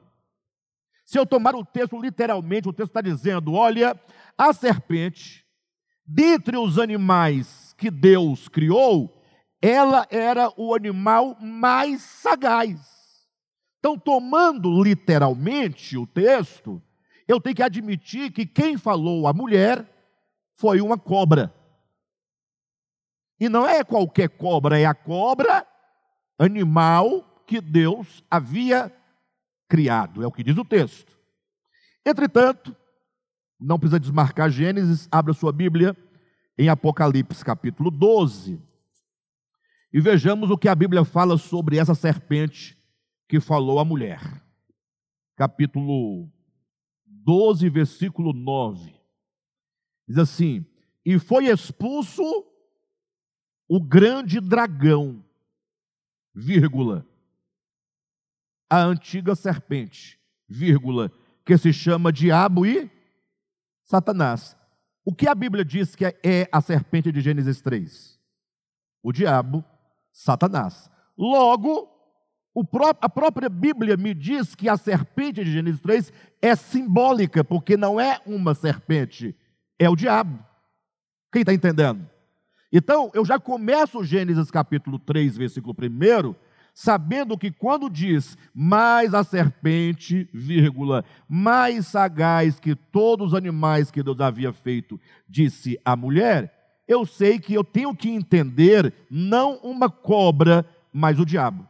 Se 1.05 1.17
eu 1.17 1.25
tomar 1.25 1.55
o 1.55 1.63
texto 1.63 1.99
literalmente, 1.99 2.67
o 2.67 2.73
texto 2.73 2.89
está 2.89 3.01
dizendo: 3.01 3.53
olha, 3.53 3.99
a 4.37 4.51
serpente, 4.51 5.45
dentre 6.05 6.57
os 6.57 6.77
animais 6.77 7.73
que 7.77 7.91
Deus 7.91 8.47
criou, 8.47 9.23
ela 9.61 10.05
era 10.09 10.51
o 10.57 10.73
animal 10.75 11.37
mais 11.39 12.01
sagaz. 12.01 12.96
Então, 13.79 13.97
tomando 13.97 14.83
literalmente 14.83 15.97
o 15.97 16.07
texto, 16.07 16.81
eu 17.27 17.39
tenho 17.39 17.55
que 17.55 17.63
admitir 17.63 18.31
que 18.31 18.45
quem 18.45 18.77
falou 18.77 19.27
a 19.27 19.33
mulher 19.33 19.87
foi 20.55 20.81
uma 20.81 20.97
cobra. 20.97 21.53
E 23.39 23.47
não 23.47 23.67
é 23.67 23.83
qualquer 23.83 24.29
cobra, 24.29 24.79
é 24.79 24.85
a 24.85 24.95
cobra 24.95 25.65
animal 26.39 27.43
que 27.45 27.61
Deus 27.61 28.23
havia 28.29 28.91
criado, 29.69 30.23
é 30.23 30.27
o 30.27 30.31
que 30.31 30.43
diz 30.43 30.57
o 30.57 30.65
texto. 30.65 31.15
Entretanto, 32.05 32.75
não 33.59 33.77
precisa 33.77 33.99
desmarcar 33.99 34.49
Gênesis, 34.49 35.07
abra 35.11 35.33
sua 35.33 35.51
Bíblia 35.51 35.95
em 36.57 36.69
Apocalipse 36.69 37.43
capítulo 37.43 37.91
12 37.91 38.59
e 39.93 40.01
vejamos 40.01 40.49
o 40.49 40.57
que 40.57 40.67
a 40.67 40.75
Bíblia 40.75 41.05
fala 41.05 41.37
sobre 41.37 41.77
essa 41.77 41.95
serpente 41.95 42.77
que 43.27 43.39
falou 43.39 43.79
à 43.79 43.85
mulher. 43.85 44.21
Capítulo 45.35 46.31
12, 47.05 47.69
versículo 47.69 48.33
9. 48.33 48.95
Diz 50.07 50.17
assim: 50.17 50.65
E 51.05 51.19
foi 51.19 51.47
expulso 51.47 52.23
o 53.67 53.83
grande 53.83 54.39
dragão, 54.39 55.23
vírgula, 56.33 57.05
a 58.69 58.81
antiga 58.81 59.35
serpente, 59.35 60.19
vírgula, 60.47 61.11
que 61.45 61.57
se 61.57 61.73
chama 61.73 62.11
Diabo 62.11 62.65
e 62.65 62.89
Satanás. 63.83 64.57
O 65.05 65.13
que 65.13 65.27
a 65.27 65.35
Bíblia 65.35 65.63
diz 65.63 65.95
que 65.95 66.05
é 66.05 66.49
a 66.51 66.59
serpente 66.59 67.11
de 67.11 67.21
Gênesis 67.21 67.61
3? 67.61 68.19
O 69.01 69.13
diabo, 69.13 69.63
Satanás. 70.11 70.91
Logo, 71.17 71.96
a 73.01 73.09
própria 73.09 73.49
Bíblia 73.49 73.95
me 73.97 74.13
diz 74.13 74.55
que 74.55 74.67
a 74.67 74.77
serpente 74.77 75.43
de 75.43 75.51
Gênesis 75.51 75.81
3 75.81 76.13
é 76.41 76.55
simbólica, 76.55 77.43
porque 77.43 77.77
não 77.77 77.99
é 77.99 78.19
uma 78.25 78.55
serpente, 78.55 79.35
é 79.77 79.89
o 79.89 79.95
diabo. 79.95 80.43
Quem 81.31 81.41
está 81.41 81.53
entendendo? 81.53 82.07
Então, 82.71 83.11
eu 83.13 83.23
já 83.23 83.39
começo 83.39 84.03
Gênesis 84.03 84.49
capítulo 84.49 84.97
3, 84.99 85.37
versículo 85.37 85.75
1, 85.79 86.35
sabendo 86.73 87.37
que 87.37 87.51
quando 87.51 87.89
diz, 87.89 88.37
mais 88.53 89.13
a 89.13 89.23
serpente, 89.23 90.29
vírgula, 90.33 91.03
mais 91.27 91.87
sagaz 91.87 92.59
que 92.59 92.75
todos 92.75 93.29
os 93.29 93.33
animais 93.33 93.89
que 93.89 94.03
Deus 94.03 94.19
havia 94.19 94.53
feito, 94.53 94.99
disse 95.27 95.79
a 95.83 95.95
mulher, 95.95 96.53
eu 96.87 97.05
sei 97.05 97.39
que 97.39 97.53
eu 97.53 97.63
tenho 97.63 97.95
que 97.95 98.09
entender 98.09 98.93
não 99.09 99.57
uma 99.57 99.89
cobra, 99.89 100.65
mas 100.93 101.19
o 101.19 101.25
diabo. 101.25 101.67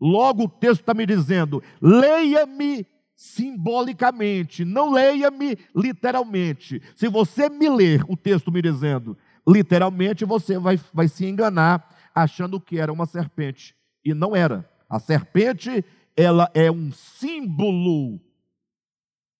Logo 0.00 0.44
o 0.44 0.48
texto 0.48 0.80
está 0.80 0.94
me 0.94 1.04
dizendo: 1.04 1.62
leia-me 1.80 2.86
simbolicamente, 3.14 4.64
não 4.64 4.90
leia-me 4.90 5.58
literalmente. 5.76 6.80
Se 6.96 7.06
você 7.06 7.50
me 7.50 7.68
ler 7.68 8.02
o 8.08 8.16
texto 8.16 8.50
me 8.50 8.62
dizendo 8.62 9.16
literalmente, 9.46 10.24
você 10.24 10.58
vai, 10.58 10.80
vai 10.92 11.06
se 11.06 11.26
enganar 11.26 11.86
achando 12.14 12.58
que 12.58 12.78
era 12.78 12.92
uma 12.92 13.04
serpente. 13.04 13.76
E 14.02 14.14
não 14.14 14.34
era. 14.34 14.68
A 14.88 14.98
serpente, 14.98 15.84
ela 16.16 16.50
é 16.54 16.70
um 16.70 16.90
símbolo 16.92 18.18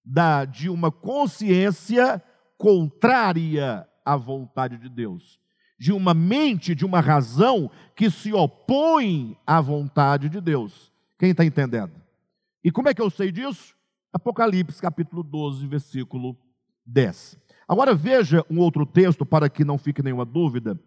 da, 0.05 0.45
de 0.45 0.69
uma 0.69 0.93
consciência 0.93 2.23
contrária 2.59 3.89
à 4.05 4.17
vontade 4.17 4.77
de 4.77 4.89
Deus 4.89 5.40
de 5.81 5.93
uma 5.95 6.13
mente, 6.13 6.75
de 6.75 6.85
uma 6.85 7.01
razão 7.01 7.71
que 7.97 8.11
se 8.11 8.35
opõe 8.35 9.35
à 9.47 9.63
vontade 9.63 10.29
de 10.29 10.39
Deus. 10.39 10.93
Quem 11.19 11.31
está 11.31 11.43
entendendo? 11.43 11.95
E 12.63 12.71
como 12.71 12.91
é 12.91 12.95
que 12.95 13.01
eu 13.01 13.09
sei 13.09 13.33
disso? 13.33 13.75
Apocalipse 14.13 14.79
capítulo 14.79 15.23
12, 15.23 15.67
versículo 15.67 16.37
10. 16.85 17.39
Agora 17.67 17.95
veja 17.95 18.45
um 18.51 18.59
outro 18.59 18.85
texto 18.85 19.25
para 19.25 19.49
que 19.49 19.65
não 19.65 19.79
fique 19.79 20.03
nenhuma 20.03 20.27
dúvida. 20.27 20.79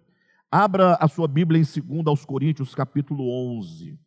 Abra 0.52 0.94
a 1.02 1.08
sua 1.08 1.28
Bíblia 1.28 1.60
em 1.60 1.82
2 1.82 2.06
aos 2.06 2.24
Coríntios 2.24 2.76
capítulo 2.76 3.28
11. 3.58 3.98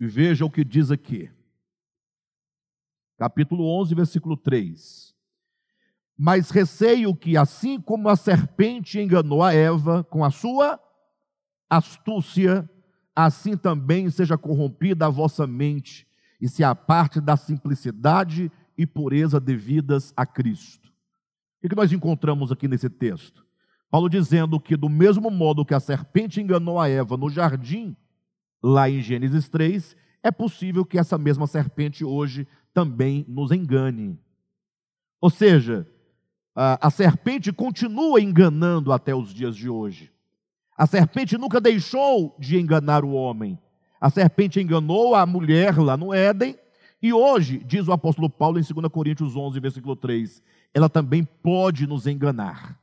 E 0.00 0.06
veja 0.06 0.46
o 0.46 0.50
que 0.50 0.64
diz 0.64 0.90
aqui. 0.90 1.30
Capítulo 3.18 3.66
11, 3.78 3.94
versículo 3.94 4.38
3. 4.38 5.11
Mas 6.24 6.50
receio 6.50 7.16
que, 7.16 7.36
assim 7.36 7.80
como 7.80 8.08
a 8.08 8.14
serpente 8.14 9.00
enganou 9.00 9.42
a 9.42 9.52
Eva 9.52 10.04
com 10.04 10.24
a 10.24 10.30
sua 10.30 10.78
astúcia, 11.68 12.70
assim 13.12 13.56
também 13.56 14.08
seja 14.08 14.38
corrompida 14.38 15.06
a 15.06 15.10
vossa 15.10 15.48
mente 15.48 16.06
e 16.40 16.48
se 16.48 16.62
aparte 16.62 17.20
da 17.20 17.36
simplicidade 17.36 18.52
e 18.78 18.86
pureza 18.86 19.40
devidas 19.40 20.12
a 20.16 20.24
Cristo. 20.24 20.92
O 21.60 21.68
que 21.68 21.74
nós 21.74 21.90
encontramos 21.90 22.52
aqui 22.52 22.68
nesse 22.68 22.88
texto? 22.88 23.44
Paulo 23.90 24.08
dizendo 24.08 24.60
que, 24.60 24.76
do 24.76 24.88
mesmo 24.88 25.28
modo 25.28 25.66
que 25.66 25.74
a 25.74 25.80
serpente 25.80 26.40
enganou 26.40 26.78
a 26.78 26.88
Eva 26.88 27.16
no 27.16 27.28
jardim, 27.28 27.96
lá 28.62 28.88
em 28.88 29.00
Gênesis 29.00 29.48
3, 29.48 29.96
é 30.22 30.30
possível 30.30 30.84
que 30.84 31.00
essa 31.00 31.18
mesma 31.18 31.48
serpente 31.48 32.04
hoje 32.04 32.46
também 32.72 33.24
nos 33.26 33.50
engane. 33.50 34.16
Ou 35.20 35.28
seja, 35.28 35.84
a, 36.54 36.90
serpente 36.90 37.52
continua 37.52 38.20
enganando 38.20 38.92
até 38.92 39.14
os 39.14 39.32
dias 39.32 39.56
de 39.56 39.68
hoje. 39.68 40.10
A 40.76 40.86
serpente 40.86 41.38
nunca 41.38 41.60
deixou 41.60 42.36
de 42.38 42.58
enganar 42.58 43.04
o 43.04 43.12
homem. 43.12 43.58
A 44.00 44.10
serpente 44.10 44.60
enganou 44.60 45.14
a 45.14 45.24
mulher 45.24 45.78
lá 45.78 45.96
no 45.96 46.12
Éden, 46.12 46.56
e 47.02 47.12
hoje, 47.12 47.58
diz 47.58 47.88
o 47.88 47.92
apóstolo 47.92 48.30
Paulo 48.30 48.60
em 48.60 48.62
2 48.62 48.86
Coríntios 48.88 49.34
11, 49.34 49.58
versículo 49.58 49.96
3, 49.96 50.40
ela 50.72 50.88
também 50.88 51.24
pode 51.24 51.84
nos 51.84 52.06
enganar. 52.06 52.78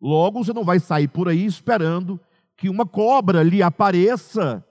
Logo, 0.00 0.42
você 0.42 0.52
não 0.52 0.64
vai 0.64 0.80
sair 0.80 1.06
por 1.06 1.28
aí 1.28 1.46
esperando 1.46 2.20
que 2.56 2.68
uma 2.68 2.84
cobra 2.84 3.42
lhe 3.44 3.62
apareça 3.62 4.64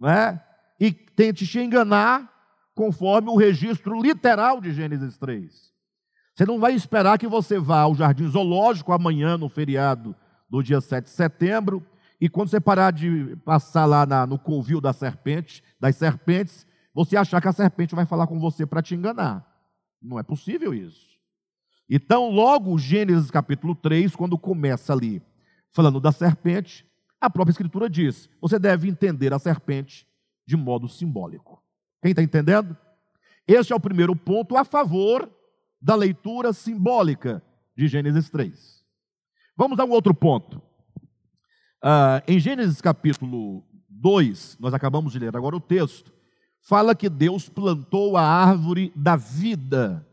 né, 0.00 0.42
e 0.80 0.90
tente 0.90 1.46
te 1.46 1.58
enganar, 1.58 2.32
conforme 2.74 3.28
o 3.28 3.36
registro 3.36 4.00
literal 4.00 4.60
de 4.60 4.72
Gênesis 4.72 5.18
3. 5.18 5.73
Você 6.34 6.44
não 6.44 6.58
vai 6.58 6.74
esperar 6.74 7.16
que 7.16 7.28
você 7.28 7.60
vá 7.60 7.80
ao 7.80 7.94
Jardim 7.94 8.28
Zoológico 8.28 8.92
amanhã, 8.92 9.38
no 9.38 9.48
feriado 9.48 10.16
do 10.50 10.62
dia 10.62 10.80
7 10.80 11.04
de 11.04 11.10
setembro, 11.10 11.86
e 12.20 12.28
quando 12.28 12.48
você 12.48 12.60
parar 12.60 12.90
de 12.90 13.36
passar 13.44 13.86
lá 13.86 14.04
na, 14.04 14.26
no 14.26 14.38
covil 14.38 14.80
da 14.80 14.92
serpente, 14.92 15.62
das 15.78 15.94
serpentes, 15.94 16.66
você 16.92 17.16
achar 17.16 17.40
que 17.40 17.46
a 17.46 17.52
serpente 17.52 17.94
vai 17.94 18.04
falar 18.04 18.26
com 18.26 18.40
você 18.40 18.66
para 18.66 18.82
te 18.82 18.94
enganar. 18.94 19.46
Não 20.02 20.18
é 20.18 20.22
possível 20.22 20.74
isso. 20.74 21.14
Então, 21.88 22.30
logo, 22.30 22.78
Gênesis 22.78 23.30
capítulo 23.30 23.74
3, 23.74 24.16
quando 24.16 24.36
começa 24.36 24.92
ali, 24.92 25.22
falando 25.70 26.00
da 26.00 26.10
serpente, 26.10 26.84
a 27.20 27.30
própria 27.30 27.52
Escritura 27.52 27.88
diz: 27.88 28.28
você 28.40 28.58
deve 28.58 28.88
entender 28.88 29.32
a 29.32 29.38
serpente 29.38 30.06
de 30.46 30.56
modo 30.56 30.88
simbólico. 30.88 31.62
Quem 32.02 32.10
está 32.10 32.22
entendendo? 32.22 32.76
Este 33.46 33.72
é 33.72 33.76
o 33.76 33.80
primeiro 33.80 34.16
ponto 34.16 34.56
a 34.56 34.64
favor 34.64 35.30
da 35.84 35.94
leitura 35.94 36.54
simbólica 36.54 37.42
de 37.76 37.86
Gênesis 37.86 38.30
3. 38.30 38.82
Vamos 39.54 39.78
a 39.78 39.84
um 39.84 39.90
outro 39.90 40.14
ponto. 40.14 40.56
Uh, 41.82 42.24
em 42.26 42.40
Gênesis 42.40 42.80
capítulo 42.80 43.62
2, 43.90 44.56
nós 44.58 44.72
acabamos 44.72 45.12
de 45.12 45.18
ler 45.18 45.36
agora 45.36 45.54
o 45.54 45.60
texto, 45.60 46.10
fala 46.62 46.94
que 46.94 47.10
Deus 47.10 47.50
plantou 47.50 48.16
a 48.16 48.22
árvore 48.22 48.94
da 48.96 49.14
vida 49.14 50.08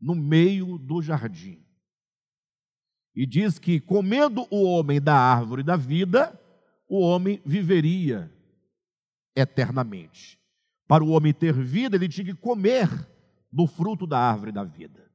no 0.00 0.14
meio 0.14 0.78
do 0.78 1.02
jardim. 1.02 1.58
E 3.12 3.26
diz 3.26 3.58
que, 3.58 3.80
comendo 3.80 4.46
o 4.52 4.62
homem 4.62 5.00
da 5.00 5.16
árvore 5.16 5.64
da 5.64 5.74
vida, 5.74 6.32
o 6.88 7.00
homem 7.00 7.42
viveria 7.44 8.30
eternamente. 9.34 10.38
Para 10.86 11.02
o 11.02 11.08
homem 11.08 11.34
ter 11.34 11.52
vida, 11.52 11.96
ele 11.96 12.08
tinha 12.08 12.26
que 12.26 12.34
comer 12.34 12.88
do 13.52 13.66
fruto 13.66 14.06
da 14.06 14.20
árvore 14.20 14.52
da 14.52 14.62
vida. 14.62 15.07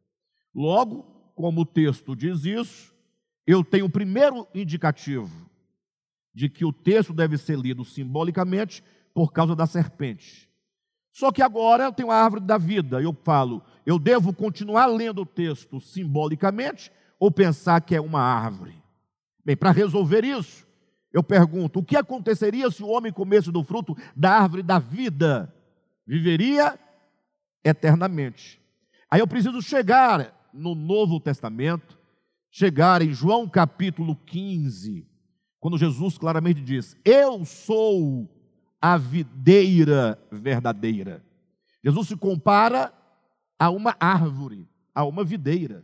Logo, 0.54 1.04
como 1.36 1.62
o 1.62 1.66
texto 1.66 2.16
diz 2.16 2.46
isso, 2.46 2.94
eu 3.46 3.64
tenho 3.64 3.86
o 3.86 3.90
primeiro 3.90 4.48
indicativo 4.54 5.32
de 6.34 6.50
que 6.50 6.66
o 6.66 6.74
texto 6.74 7.14
deve 7.14 7.38
ser 7.38 7.58
lido 7.58 7.84
simbolicamente 7.84 8.84
por 9.14 9.32
causa 9.32 9.56
da 9.56 9.68
serpente. 9.68 10.50
Só 11.12 11.32
que 11.32 11.42
agora 11.42 11.86
eu 11.86 11.94
tenho 11.94 12.10
a 12.10 12.16
árvore 12.16 12.44
da 12.44 12.58
vida, 12.58 13.02
eu 13.02 13.16
falo, 13.24 13.62
eu 13.86 14.00
devo 14.00 14.34
continuar 14.34 14.88
lendo 14.88 15.22
o 15.22 15.26
texto 15.26 15.80
simbolicamente 15.80 16.92
ou 17.20 17.30
pensar 17.30 17.80
que 17.82 17.96
é 17.96 18.02
uma 18.02 18.22
árvore? 18.22 18.76
Bem, 19.46 19.56
para 19.56 19.72
resolver 19.72 20.24
isso, 20.24 20.66
eu 21.12 21.22
pergunto: 21.22 21.80
o 21.80 21.84
que 21.84 21.96
aconteceria 21.96 22.70
se 22.72 22.82
o 22.82 22.88
homem 22.88 23.12
comesse 23.12 23.52
do 23.52 23.64
fruto 23.64 23.96
da 24.16 24.32
árvore 24.32 24.64
da 24.64 24.80
vida? 24.80 25.54
Viveria 26.06 26.78
eternamente. 27.64 28.60
Aí 29.10 29.20
eu 29.20 29.28
preciso 29.28 29.62
chegar 29.62 30.34
no 30.54 30.76
Novo 30.76 31.20
Testamento, 31.20 31.98
chegar 32.52 33.02
em 33.02 33.12
João 33.12 33.50
capítulo 33.50 34.16
15, 34.16 35.08
quando 35.60 35.78
Jesus 35.78 36.18
claramente 36.18 36.62
diz: 36.62 36.96
Eu 37.04 37.44
sou 37.46 38.30
a 38.82 38.98
videira 38.98 40.20
verdadeira. 40.32 41.24
Jesus 41.84 42.10
se 42.10 42.16
compara 42.16 42.94
a 43.58 43.70
uma 43.70 43.96
árvore, 44.00 44.68
a 44.94 45.04
uma 45.06 45.24
videira. 45.24 45.84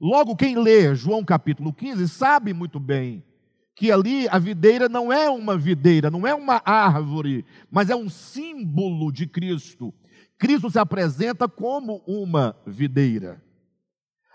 Logo, 0.00 0.34
quem 0.34 0.56
lê 0.56 0.94
João 0.94 1.24
capítulo 1.24 1.72
15 1.72 2.08
sabe 2.08 2.52
muito 2.54 2.80
bem 2.80 3.22
que 3.76 3.90
ali 3.90 4.28
a 4.28 4.38
videira 4.38 4.88
não 4.88 5.12
é 5.12 5.30
uma 5.30 5.56
videira, 5.56 6.10
não 6.10 6.26
é 6.26 6.34
uma 6.34 6.60
árvore, 6.64 7.46
mas 7.70 7.88
é 7.88 7.96
um 7.96 8.10
símbolo 8.10 9.10
de 9.10 9.26
Cristo. 9.26 9.94
Cristo 10.38 10.70
se 10.70 10.78
apresenta 10.78 11.48
como 11.48 12.02
uma 12.06 12.56
videira. 12.66 13.42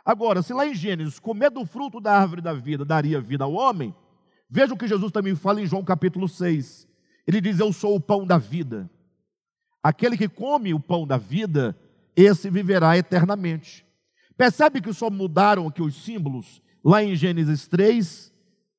Agora, 0.06 0.44
se 0.44 0.54
lá 0.54 0.68
em 0.68 0.76
Gênesis, 0.76 1.18
comer 1.18 1.50
do 1.50 1.66
fruto 1.66 2.00
da 2.00 2.16
árvore 2.16 2.40
da 2.40 2.54
vida 2.54 2.86
daria 2.86 3.20
vida 3.20 3.44
ao 3.44 3.54
homem, 3.54 3.94
veja 4.48 4.74
o 4.74 4.78
que 4.78 4.88
Jesus 4.88 5.12
também 5.12 5.34
fala 5.36 5.60
em 5.60 5.66
João 5.66 5.84
capítulo 5.84 6.30
6. 6.30 6.88
Ele 7.26 7.42
diz: 7.42 7.60
Eu 7.60 7.74
sou 7.74 7.96
o 7.96 8.00
pão 8.00 8.26
da 8.26 8.38
vida. 8.38 8.88
Aquele 9.82 10.16
que 10.16 10.30
come 10.30 10.74
o 10.76 10.80
pão 10.80 11.08
da 11.08 11.18
vida, 11.18 11.76
esse 12.16 12.52
viverá 12.52 12.96
eternamente. 12.96 13.84
Percebe 14.38 14.80
que 14.80 14.94
só 14.94 15.10
mudaram 15.10 15.68
aqui 15.68 15.82
os 15.82 16.04
símbolos? 16.04 16.62
Lá 16.84 17.04
em 17.04 17.16
Gênesis 17.16 17.68
3, 17.68 18.32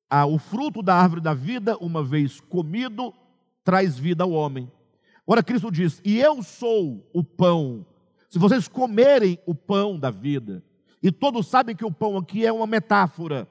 ah, 0.09 0.25
o 0.25 0.37
fruto 0.37 0.81
da 0.81 0.95
árvore 0.95 1.19
da 1.19 1.33
vida, 1.33 1.77
uma 1.77 2.01
vez 2.01 2.39
comido, 2.39 3.13
traz 3.65 3.97
vida 3.99 4.23
ao 4.23 4.31
homem. 4.31 4.71
Agora 5.23 5.43
Cristo 5.43 5.69
diz: 5.69 6.01
E 6.05 6.19
eu 6.19 6.41
sou 6.41 7.05
o 7.13 7.21
pão. 7.21 7.85
Se 8.29 8.39
vocês 8.39 8.67
comerem 8.69 9.37
o 9.45 9.53
pão 9.53 9.99
da 9.99 10.09
vida, 10.09 10.63
e 11.01 11.11
todos 11.11 11.47
sabem 11.47 11.75
que 11.75 11.85
o 11.85 11.91
pão 11.91 12.17
aqui 12.17 12.45
é 12.45 12.51
uma 12.51 12.67
metáfora, 12.67 13.47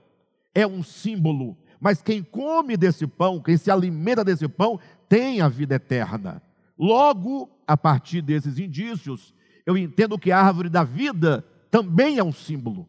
é 0.54 0.66
um 0.66 0.82
símbolo. 0.82 1.56
mas 1.78 2.00
quem 2.00 2.22
come 2.22 2.76
desse 2.76 3.06
pão, 3.06 3.40
quem 3.40 3.56
se 3.56 3.70
alimenta 3.70 4.24
desse 4.24 4.48
pão, 4.48 4.80
tem 5.08 5.40
a 5.40 5.48
vida 5.48 5.74
eterna. 5.74 6.42
Logo, 6.78 7.50
a 7.66 7.76
partir 7.76 8.22
desses 8.22 8.58
indícios, 8.58 9.34
eu 9.64 9.76
entendo 9.76 10.18
que 10.18 10.32
a 10.32 10.40
árvore 10.40 10.68
da 10.68 10.82
vida 10.82 11.44
também 11.70 12.18
é 12.18 12.24
um 12.24 12.32
símbolo. 12.32 12.88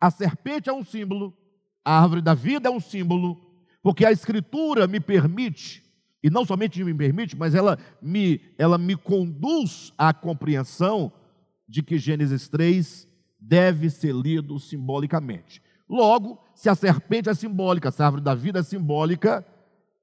A 0.00 0.10
serpente 0.10 0.68
é 0.68 0.72
um 0.72 0.84
símbolo, 0.84 1.34
a 1.84 2.00
árvore 2.00 2.20
da 2.20 2.34
vida 2.34 2.68
é 2.68 2.72
um 2.72 2.80
símbolo, 2.80 3.40
porque 3.82 4.04
a 4.04 4.12
Escritura 4.12 4.86
me 4.86 5.00
permite, 5.00 5.82
e 6.22 6.30
não 6.30 6.44
somente 6.44 6.82
me 6.84 6.94
permite, 6.94 7.36
mas 7.36 7.54
ela 7.54 7.78
me, 8.00 8.40
ela 8.58 8.76
me 8.76 8.96
conduz 8.96 9.92
à 9.96 10.12
compreensão 10.12 11.12
de 11.68 11.82
que 11.82 11.98
Gênesis 11.98 12.48
3 12.48 13.09
deve 13.40 13.88
ser 13.90 14.14
lido 14.14 14.58
simbolicamente. 14.58 15.62
Logo, 15.88 16.38
se 16.54 16.68
a 16.68 16.74
serpente 16.74 17.28
é 17.28 17.34
simbólica, 17.34 17.90
se 17.90 18.02
a 18.02 18.06
árvore 18.06 18.22
da 18.22 18.34
vida 18.34 18.60
é 18.60 18.62
simbólica, 18.62 19.44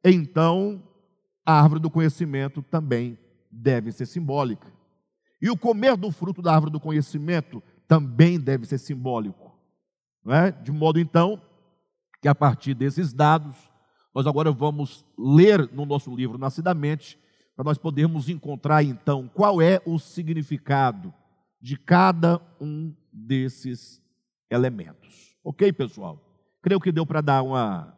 então 0.04 0.84
a 1.46 1.62
árvore 1.62 1.80
do 1.80 1.90
conhecimento 1.90 2.62
também 2.62 3.18
deve 3.52 3.92
ser 3.92 4.06
simbólica. 4.06 4.68
E 5.42 5.50
o 5.50 5.58
comer 5.58 5.96
do 5.96 6.12
fruto 6.12 6.42
da 6.42 6.54
árvore 6.54 6.72
do 6.72 6.80
conhecimento 6.80 7.62
também 7.88 8.40
deve 8.40 8.66
ser 8.66 8.80
simbólico. 8.80 9.56
É? 10.28 10.52
De 10.52 10.72
modo 10.72 11.00
então 11.00 11.42
que 12.22 12.28
a 12.28 12.36
partir 12.36 12.74
desses 12.74 13.14
dados, 13.14 13.56
nós 14.14 14.28
agora 14.28 14.52
vamos 14.52 15.06
ler 15.18 15.72
no 15.72 15.86
nosso 15.86 16.14
livro 16.14 16.38
Nascidamente, 16.38 17.18
para 17.56 17.64
nós 17.64 17.78
podermos 17.78 18.28
encontrar 18.28 18.84
então 18.84 19.30
qual 19.34 19.62
é 19.62 19.82
o 19.86 19.98
significado 19.98 21.14
de 21.62 21.78
cada 21.78 22.42
um 22.60 22.94
desses 23.26 24.02
elementos. 24.50 25.38
Ok, 25.44 25.72
pessoal? 25.74 26.22
Creio 26.62 26.80
que 26.80 26.92
deu 26.92 27.06
para 27.06 27.22
dar 27.22 27.42
uma, 27.42 27.98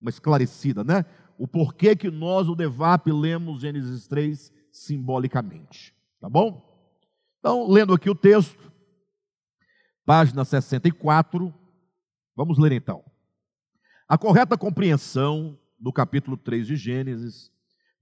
uma 0.00 0.10
esclarecida, 0.10 0.82
né? 0.82 1.04
O 1.36 1.46
porquê 1.46 1.94
que 1.94 2.10
nós, 2.10 2.48
o 2.48 2.54
DEVAP, 2.54 3.12
lemos 3.12 3.60
Gênesis 3.60 4.06
3 4.06 4.52
simbolicamente. 4.72 5.94
Tá 6.20 6.28
bom? 6.28 6.66
Então, 7.38 7.68
lendo 7.68 7.94
aqui 7.94 8.10
o 8.10 8.14
texto, 8.14 8.72
página 10.04 10.44
64, 10.44 11.54
vamos 12.34 12.58
ler 12.58 12.72
então. 12.72 13.04
A 14.08 14.16
correta 14.16 14.56
compreensão 14.56 15.58
do 15.78 15.92
capítulo 15.92 16.36
3 16.36 16.66
de 16.66 16.76
Gênesis 16.76 17.52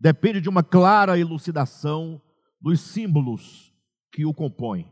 depende 0.01 0.41
de 0.41 0.49
uma 0.49 0.63
clara 0.63 1.19
elucidação 1.19 2.21
dos 2.61 2.81
símbolos 2.81 3.75
que 4.11 4.25
o 4.25 4.33
compõem. 4.33 4.91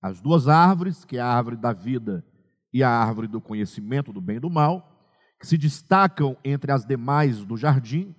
As 0.00 0.20
duas 0.20 0.48
árvores, 0.48 1.04
que 1.04 1.16
é 1.16 1.20
a 1.20 1.26
árvore 1.26 1.56
da 1.56 1.72
vida 1.72 2.24
e 2.72 2.82
a 2.82 2.88
árvore 2.88 3.26
do 3.26 3.40
conhecimento 3.40 4.12
do 4.12 4.20
bem 4.20 4.36
e 4.36 4.40
do 4.40 4.48
mal, 4.48 5.08
que 5.38 5.46
se 5.46 5.58
destacam 5.58 6.36
entre 6.44 6.72
as 6.72 6.84
demais 6.84 7.44
do 7.44 7.56
jardim, 7.56 8.14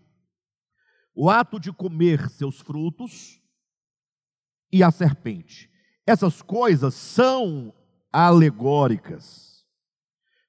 o 1.15 1.29
ato 1.29 1.59
de 1.59 1.71
comer 1.71 2.29
seus 2.29 2.59
frutos 2.59 3.41
e 4.71 4.83
a 4.83 4.91
serpente. 4.91 5.69
Essas 6.05 6.41
coisas 6.41 6.93
são 6.93 7.73
alegóricas. 8.11 9.65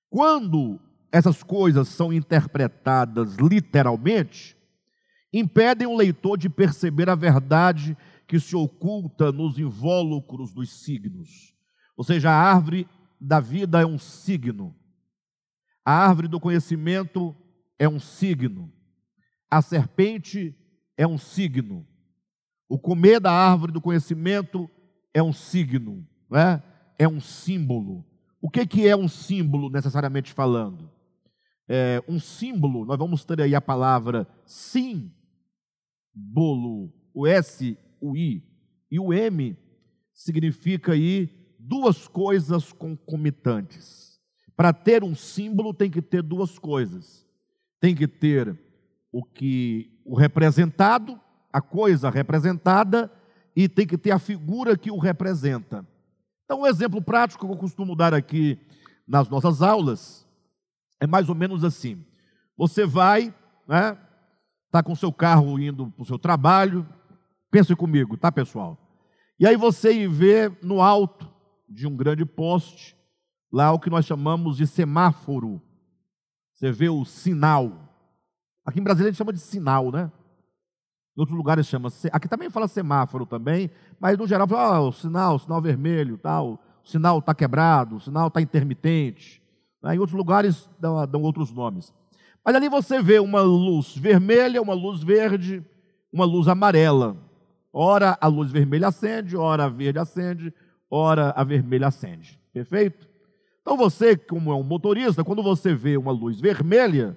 Quando 0.09 0.81
essas 1.11 1.43
coisas 1.43 1.89
são 1.89 2.13
interpretadas 2.13 3.37
literalmente, 3.37 4.57
impedem 5.33 5.87
o 5.87 5.97
leitor 5.97 6.39
de 6.39 6.49
perceber 6.49 7.09
a 7.09 7.15
verdade 7.15 7.97
que 8.33 8.41
se 8.41 8.57
oculta 8.57 9.31
nos 9.31 9.59
invólucros 9.59 10.55
dos 10.55 10.71
signos. 10.83 11.55
Ou 11.95 12.03
seja, 12.03 12.31
a 12.31 12.35
árvore 12.35 12.89
da 13.21 13.39
vida 13.41 13.83
é 13.83 13.85
um 13.85 13.99
signo, 13.99 14.75
a 15.85 15.93
árvore 15.93 16.29
do 16.29 16.41
conhecimento 16.41 17.37
é 17.79 17.87
um 17.87 18.01
signo, 18.01 18.73
a 19.51 19.61
serpente 19.61 20.57
é 20.97 21.07
um 21.07 21.19
signo, 21.19 21.87
o 22.67 22.79
comer 22.79 23.21
da 23.21 23.31
árvore 23.31 23.71
do 23.71 23.83
conhecimento 23.83 24.67
é 25.13 25.23
um 25.23 25.35
signo, 25.35 26.09
é? 26.33 26.63
é 27.01 27.07
um 27.07 27.21
símbolo. 27.21 28.03
O 28.41 28.49
que, 28.49 28.67
que 28.67 28.89
é 28.89 28.97
um 28.97 29.09
símbolo, 29.09 29.69
necessariamente 29.69 30.33
falando? 30.33 30.91
É, 31.69 32.03
um 32.09 32.19
símbolo, 32.19 32.87
nós 32.87 32.99
vamos 32.99 33.27
ter 33.27 33.43
aí 33.43 33.55
a 33.55 33.61
palavra 33.61 34.27
sim, 34.47 35.13
bolo, 36.15 36.91
o 37.13 37.27
S 37.27 37.77
o 38.03 38.17
I. 38.17 38.45
E 38.91 38.99
o 38.99 39.15
M 39.15 39.57
significa 40.13 40.93
aí 40.93 41.31
duas 41.59 42.09
coisas 42.09 42.73
concomitantes. 42.73 44.21
Para 44.57 44.73
ter 44.73 45.03
um 45.03 45.15
símbolo 45.15 45.73
tem 45.73 45.91
que 45.91 46.03
ter 46.03 46.23
duas 46.23 46.59
coisas. 46.59 47.25
Tem 47.81 47.95
que 47.95 48.07
ter 48.07 48.59
o 49.11 49.25
que 49.25 50.01
o 50.05 50.17
representado, 50.17 51.19
a 51.53 51.61
coisa 51.61 52.11
representada, 52.11 53.11
e 53.55 53.69
tem 53.69 53.87
que 53.87 53.97
ter 53.97 54.11
a 54.11 54.19
figura 54.19 54.77
que 54.77 54.91
o 54.91 54.99
representa. 54.99 55.87
Então, 56.45 56.63
um 56.63 56.67
exemplo 56.67 57.01
prático 57.01 57.47
que 57.47 57.53
eu 57.53 57.57
costumo 57.57 57.95
dar 57.95 58.13
aqui 58.13 58.59
nas 59.07 59.29
nossas 59.29 59.63
aulas 59.63 60.27
é 61.01 61.07
mais 61.07 61.29
ou 61.29 61.35
menos 61.35 61.65
assim: 61.65 62.05
você 62.57 62.85
vai, 62.87 63.35
né, 63.69 63.97
está 64.67 64.83
com 64.83 64.95
seu 64.95 65.13
carro 65.13 65.59
indo 65.59 65.91
para 65.91 66.03
o 66.03 66.07
seu 66.07 66.19
trabalho, 66.19 66.87
Pense 67.53 67.77
comigo, 67.77 68.17
tá, 68.17 68.33
pessoal? 68.33 68.79
E 69.39 69.47
aí 69.47 69.57
você 69.57 70.09
vê 70.09 70.51
no 70.63 70.81
alto 70.81 71.31
de 71.69 71.87
um 71.87 71.95
grande 71.95 72.25
poste, 72.25 72.97
lá 73.53 73.71
o 73.73 73.79
que 73.79 73.91
nós 73.91 74.07
chamamos 74.07 74.57
de 74.57 74.67
semáforo. 74.67 75.61
Você 76.55 76.73
vê 76.73 76.89
o 76.89 77.05
sinal. 77.05 77.71
Aqui 78.65 78.81
em 78.81 78.83
Brasília 78.83 79.09
a 79.09 79.13
gente 79.13 79.19
chama 79.19 79.35
de 79.35 79.41
sinal, 79.41 79.93
né? 79.93 80.11
Em 81.15 81.21
outros 81.21 81.37
lugares 81.37 81.67
chama. 81.67 81.91
Aqui 82.11 82.27
também 82.27 82.49
fala 82.49 82.67
semáforo 82.67 83.27
também, 83.27 83.71
mas 84.01 84.17
no 84.17 84.27
geral 84.27 84.49
fala, 84.49 84.81
oh, 84.81 84.89
o 84.89 84.93
sinal, 84.93 85.35
o 85.35 85.39
sinal 85.39 85.61
vermelho, 85.61 86.17
tal, 86.17 86.55
o 86.83 86.89
sinal 86.89 87.19
está 87.19 87.35
quebrado, 87.35 87.97
o 87.97 88.01
sinal 88.01 88.29
está 88.29 88.41
intermitente. 88.41 89.43
Em 89.85 89.99
outros 89.99 90.17
lugares 90.17 90.71
dão, 90.81 91.07
dão 91.07 91.21
outros 91.21 91.53
nomes. 91.53 91.93
Mas 92.43 92.55
ali 92.55 92.71
você 92.71 93.03
vê 93.03 93.19
uma 93.19 93.43
luz 93.43 93.95
vermelha, 93.95 94.63
uma 94.63 94.73
luz 94.73 95.03
verde, 95.03 95.63
uma 96.11 96.25
luz 96.25 96.49
amarela. 96.49 97.31
Ora 97.73 98.19
a 98.21 98.27
luz 98.27 98.51
vermelha 98.51 98.89
acende, 98.89 99.37
ora 99.37 99.65
a 99.65 99.69
verde 99.69 99.99
acende, 99.99 100.53
ora 100.91 101.31
a 101.31 101.43
vermelha 101.43 101.87
acende. 101.87 102.39
Perfeito? 102.53 103.09
Então 103.63 103.77
você, 103.77 104.17
como 104.17 104.51
é 104.53 104.55
um 104.55 104.63
motorista, 104.63 105.25
quando 105.25 105.43
você 105.43 105.73
vê 105.73 105.97
uma 105.97 106.13
luz 106.13 106.41
vermelha, 106.41 107.17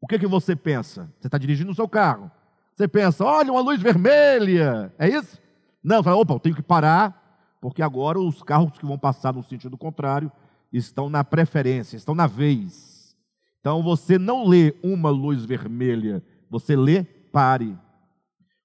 o 0.00 0.06
que, 0.06 0.18
que 0.18 0.26
você 0.26 0.54
pensa? 0.54 1.12
Você 1.18 1.28
está 1.28 1.36
dirigindo 1.36 1.72
o 1.72 1.74
seu 1.74 1.88
carro. 1.88 2.30
Você 2.74 2.88
pensa, 2.88 3.24
olha, 3.24 3.52
uma 3.52 3.60
luz 3.60 3.80
vermelha. 3.80 4.92
É 4.98 5.08
isso? 5.08 5.38
Não, 5.82 6.02
fala, 6.02 6.16
opa, 6.16 6.34
eu 6.34 6.40
tenho 6.40 6.56
que 6.56 6.62
parar, 6.62 7.58
porque 7.60 7.82
agora 7.82 8.18
os 8.18 8.42
carros 8.42 8.78
que 8.78 8.86
vão 8.86 8.98
passar 8.98 9.32
no 9.32 9.42
sentido 9.42 9.76
contrário 9.76 10.30
estão 10.72 11.08
na 11.08 11.22
preferência, 11.22 11.96
estão 11.96 12.14
na 12.14 12.26
vez. 12.26 13.16
Então 13.60 13.82
você 13.82 14.18
não 14.18 14.46
lê 14.46 14.74
uma 14.82 15.10
luz 15.10 15.44
vermelha, 15.44 16.22
você 16.50 16.76
lê 16.76 17.04
pare. 17.04 17.76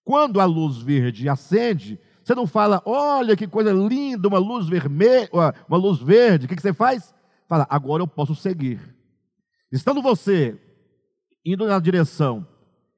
Quando 0.10 0.42
a 0.42 0.46
luz 0.46 0.78
verde 0.78 1.30
acende, 1.30 2.00
você 2.24 2.34
não 2.34 2.48
fala, 2.48 2.82
olha 2.84 3.38
que 3.38 3.46
coisa 3.46 3.72
linda, 3.72 4.28
uma 4.28 4.40
luz 4.40 4.68
vermelha, 4.68 5.30
uma 5.68 5.78
luz 5.78 6.00
verde. 6.00 6.48
O 6.48 6.50
que 6.50 6.60
você 6.60 6.74
faz? 6.74 7.14
Fala, 7.48 7.68
agora 7.70 8.02
eu 8.02 8.08
posso 8.08 8.34
seguir. 8.34 8.80
Estando 9.72 10.02
você 10.02 10.60
indo 11.46 11.68
na 11.68 11.78
direção 11.78 12.44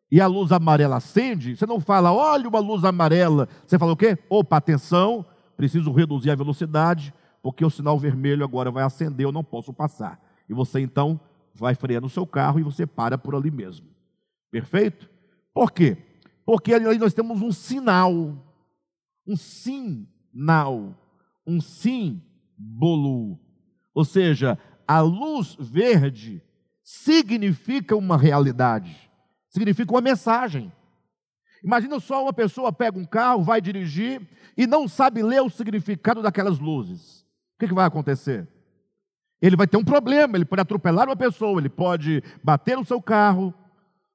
e 0.09 0.21
a 0.21 0.27
luz 0.27 0.53
amarela 0.53 0.95
acende, 0.95 1.57
você 1.57 1.65
não 1.65 1.81
fala, 1.81 2.13
olha 2.13 2.47
uma 2.47 2.59
luz 2.59 2.85
amarela. 2.85 3.49
Você 3.67 3.77
fala 3.77 3.91
o 3.91 3.97
quê? 3.97 4.17
Opa, 4.29 4.55
atenção, 4.55 5.25
preciso 5.57 5.91
reduzir 5.91 6.31
a 6.31 6.35
velocidade, 6.35 7.13
porque 7.43 7.65
o 7.65 7.69
sinal 7.69 7.99
vermelho 7.99 8.45
agora 8.45 8.71
vai 8.71 8.85
acender, 8.85 9.25
eu 9.25 9.33
não 9.33 9.43
posso 9.43 9.73
passar. 9.73 10.17
E 10.47 10.53
você 10.53 10.79
então 10.79 11.19
vai 11.53 11.75
freando 11.75 12.07
o 12.07 12.09
seu 12.09 12.25
carro 12.25 12.57
e 12.57 12.63
você 12.63 12.87
para 12.87 13.17
por 13.17 13.35
ali 13.35 13.51
mesmo. 13.51 13.85
Perfeito? 14.49 15.09
Por 15.53 15.73
quê? 15.73 15.97
Porque 16.45 16.73
ali 16.73 16.97
nós 16.97 17.13
temos 17.13 17.41
um 17.41 17.51
sinal, 17.51 18.35
um 19.27 19.35
sinal, 19.35 20.95
um 21.45 21.61
símbolo. 21.61 23.39
Ou 23.93 24.05
seja, 24.05 24.57
a 24.87 24.99
luz 25.01 25.55
verde 25.59 26.41
significa 26.83 27.95
uma 27.95 28.17
realidade, 28.17 29.09
significa 29.49 29.91
uma 29.93 30.01
mensagem. 30.01 30.71
Imagina 31.63 31.99
só 31.99 32.23
uma 32.23 32.33
pessoa 32.33 32.73
pega 32.73 32.97
um 32.97 33.05
carro, 33.05 33.43
vai 33.43 33.61
dirigir 33.61 34.21
e 34.57 34.65
não 34.65 34.87
sabe 34.87 35.21
ler 35.21 35.41
o 35.41 35.49
significado 35.49 36.21
daquelas 36.21 36.59
luzes. 36.59 37.21
O 37.55 37.59
que, 37.59 37.67
que 37.67 37.73
vai 37.73 37.85
acontecer? 37.85 38.47
Ele 39.41 39.55
vai 39.55 39.67
ter 39.67 39.77
um 39.77 39.83
problema, 39.83 40.37
ele 40.37 40.45
pode 40.45 40.61
atropelar 40.61 41.07
uma 41.07 41.15
pessoa, 41.15 41.59
ele 41.59 41.69
pode 41.69 42.23
bater 42.43 42.77
no 42.77 42.85
seu 42.85 43.01
carro, 43.01 43.53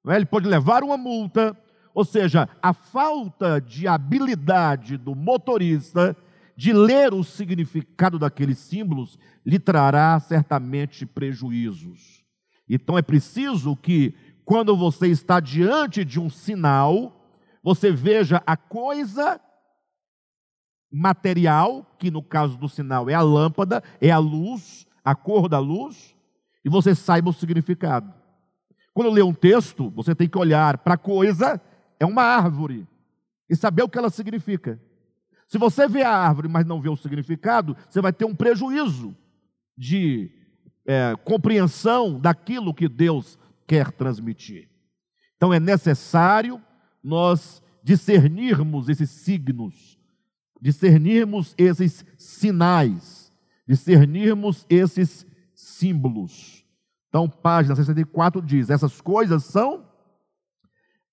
é? 0.08 0.16
ele 0.16 0.26
pode 0.26 0.46
levar 0.46 0.82
uma 0.84 0.96
multa, 0.96 1.56
ou 1.96 2.04
seja, 2.04 2.46
a 2.62 2.74
falta 2.74 3.58
de 3.58 3.88
habilidade 3.88 4.98
do 4.98 5.14
motorista 5.14 6.14
de 6.54 6.70
ler 6.70 7.14
o 7.14 7.24
significado 7.24 8.18
daqueles 8.18 8.58
símbolos 8.58 9.18
lhe 9.46 9.58
trará 9.58 10.20
certamente 10.20 11.06
prejuízos. 11.06 12.22
Então 12.68 12.98
é 12.98 13.02
preciso 13.02 13.74
que, 13.74 14.14
quando 14.44 14.76
você 14.76 15.06
está 15.06 15.40
diante 15.40 16.04
de 16.04 16.20
um 16.20 16.28
sinal, 16.28 17.30
você 17.62 17.90
veja 17.90 18.42
a 18.46 18.58
coisa 18.58 19.40
material, 20.92 21.96
que 21.98 22.10
no 22.10 22.22
caso 22.22 22.58
do 22.58 22.68
sinal 22.68 23.08
é 23.08 23.14
a 23.14 23.22
lâmpada, 23.22 23.82
é 24.02 24.10
a 24.10 24.18
luz, 24.18 24.86
a 25.02 25.14
cor 25.14 25.48
da 25.48 25.58
luz, 25.58 26.14
e 26.62 26.68
você 26.68 26.94
saiba 26.94 27.30
o 27.30 27.32
significado. 27.32 28.12
Quando 28.92 29.10
lê 29.10 29.22
um 29.22 29.32
texto, 29.32 29.88
você 29.88 30.14
tem 30.14 30.28
que 30.28 30.36
olhar 30.36 30.76
para 30.76 30.92
a 30.92 30.98
coisa, 30.98 31.58
é 31.98 32.06
uma 32.06 32.22
árvore, 32.22 32.86
e 33.48 33.54
saber 33.54 33.82
o 33.82 33.88
que 33.88 33.98
ela 33.98 34.10
significa. 34.10 34.80
Se 35.46 35.58
você 35.58 35.86
vê 35.86 36.02
a 36.02 36.10
árvore, 36.10 36.48
mas 36.48 36.66
não 36.66 36.80
vê 36.80 36.88
o 36.88 36.96
significado, 36.96 37.76
você 37.88 38.00
vai 38.00 38.12
ter 38.12 38.24
um 38.24 38.34
prejuízo 38.34 39.16
de 39.76 40.30
é, 40.84 41.14
compreensão 41.24 42.18
daquilo 42.18 42.74
que 42.74 42.88
Deus 42.88 43.38
quer 43.66 43.92
transmitir. 43.92 44.68
Então 45.36 45.52
é 45.52 45.60
necessário 45.60 46.60
nós 47.02 47.62
discernirmos 47.82 48.88
esses 48.88 49.10
signos, 49.10 49.96
discernirmos 50.60 51.54
esses 51.56 52.04
sinais, 52.18 53.32
discernirmos 53.66 54.66
esses 54.68 55.24
símbolos. 55.54 56.64
Então, 57.08 57.28
página 57.28 57.76
64 57.76 58.42
diz: 58.42 58.70
essas 58.70 59.00
coisas 59.00 59.44
são 59.44 59.85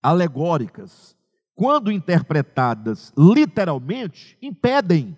alegóricas. 0.03 1.15
Quando 1.55 1.91
interpretadas 1.91 3.13
literalmente, 3.17 4.37
impedem 4.41 5.17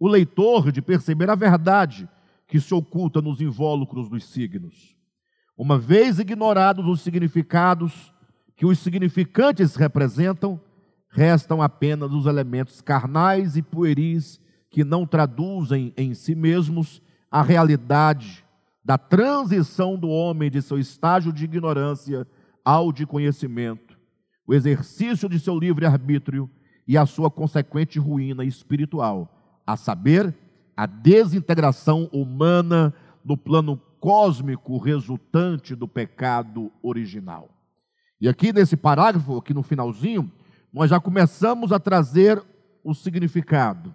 o 0.00 0.08
leitor 0.08 0.72
de 0.72 0.80
perceber 0.80 1.28
a 1.28 1.34
verdade 1.34 2.08
que 2.48 2.58
se 2.58 2.72
oculta 2.74 3.20
nos 3.20 3.40
invólucros 3.40 4.08
dos 4.08 4.24
signos. 4.24 4.96
Uma 5.56 5.78
vez 5.78 6.18
ignorados 6.18 6.86
os 6.86 7.00
significados 7.02 8.12
que 8.56 8.64
os 8.64 8.78
significantes 8.78 9.74
representam, 9.74 10.60
restam 11.10 11.60
apenas 11.60 12.12
os 12.12 12.26
elementos 12.26 12.80
carnais 12.80 13.56
e 13.56 13.62
pueris 13.62 14.40
que 14.70 14.84
não 14.84 15.06
traduzem 15.06 15.92
em 15.96 16.14
si 16.14 16.34
mesmos 16.34 17.02
a 17.30 17.42
realidade 17.42 18.44
da 18.84 18.98
transição 18.98 19.96
do 19.96 20.08
homem 20.08 20.50
de 20.50 20.62
seu 20.62 20.78
estágio 20.78 21.32
de 21.32 21.44
ignorância 21.44 22.26
ao 22.64 22.92
de 22.92 23.04
conhecimento, 23.04 23.83
o 24.46 24.54
exercício 24.54 25.28
de 25.28 25.38
seu 25.38 25.58
livre-arbítrio 25.58 26.50
e 26.86 26.98
a 26.98 27.06
sua 27.06 27.30
consequente 27.30 27.98
ruína 27.98 28.44
espiritual, 28.44 29.62
a 29.66 29.76
saber, 29.76 30.34
a 30.76 30.86
desintegração 30.86 32.08
humana 32.12 32.92
no 33.24 33.36
plano 33.36 33.80
cósmico 34.00 34.76
resultante 34.76 35.74
do 35.74 35.88
pecado 35.88 36.70
original. 36.82 37.48
E 38.20 38.28
aqui 38.28 38.52
nesse 38.52 38.76
parágrafo, 38.76 39.38
aqui 39.38 39.54
no 39.54 39.62
finalzinho, 39.62 40.30
nós 40.72 40.90
já 40.90 41.00
começamos 41.00 41.72
a 41.72 41.78
trazer 41.78 42.42
o 42.82 42.92
significado. 42.92 43.94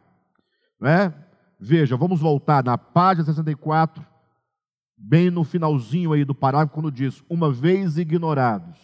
Né? 0.80 1.14
Veja, 1.60 1.96
vamos 1.96 2.22
voltar 2.22 2.64
na 2.64 2.78
página 2.78 3.26
64, 3.26 4.04
bem 4.98 5.30
no 5.30 5.44
finalzinho 5.44 6.14
aí 6.14 6.24
do 6.24 6.34
parágrafo, 6.34 6.74
quando 6.74 6.92
diz: 6.92 7.24
uma 7.30 7.52
vez 7.52 7.98
ignorados, 7.98 8.78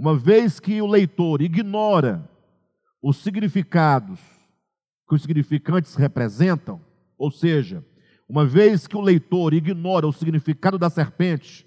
uma 0.00 0.16
vez 0.16 0.58
que 0.58 0.80
o 0.80 0.86
leitor 0.86 1.42
ignora 1.42 2.26
os 3.02 3.18
significados 3.18 4.18
que 5.06 5.14
os 5.14 5.20
significantes 5.20 5.94
representam, 5.94 6.80
ou 7.18 7.30
seja, 7.30 7.84
uma 8.26 8.46
vez 8.46 8.86
que 8.86 8.96
o 8.96 9.00
leitor 9.02 9.52
ignora 9.52 10.06
o 10.06 10.12
significado 10.12 10.78
da 10.78 10.88
serpente, 10.88 11.66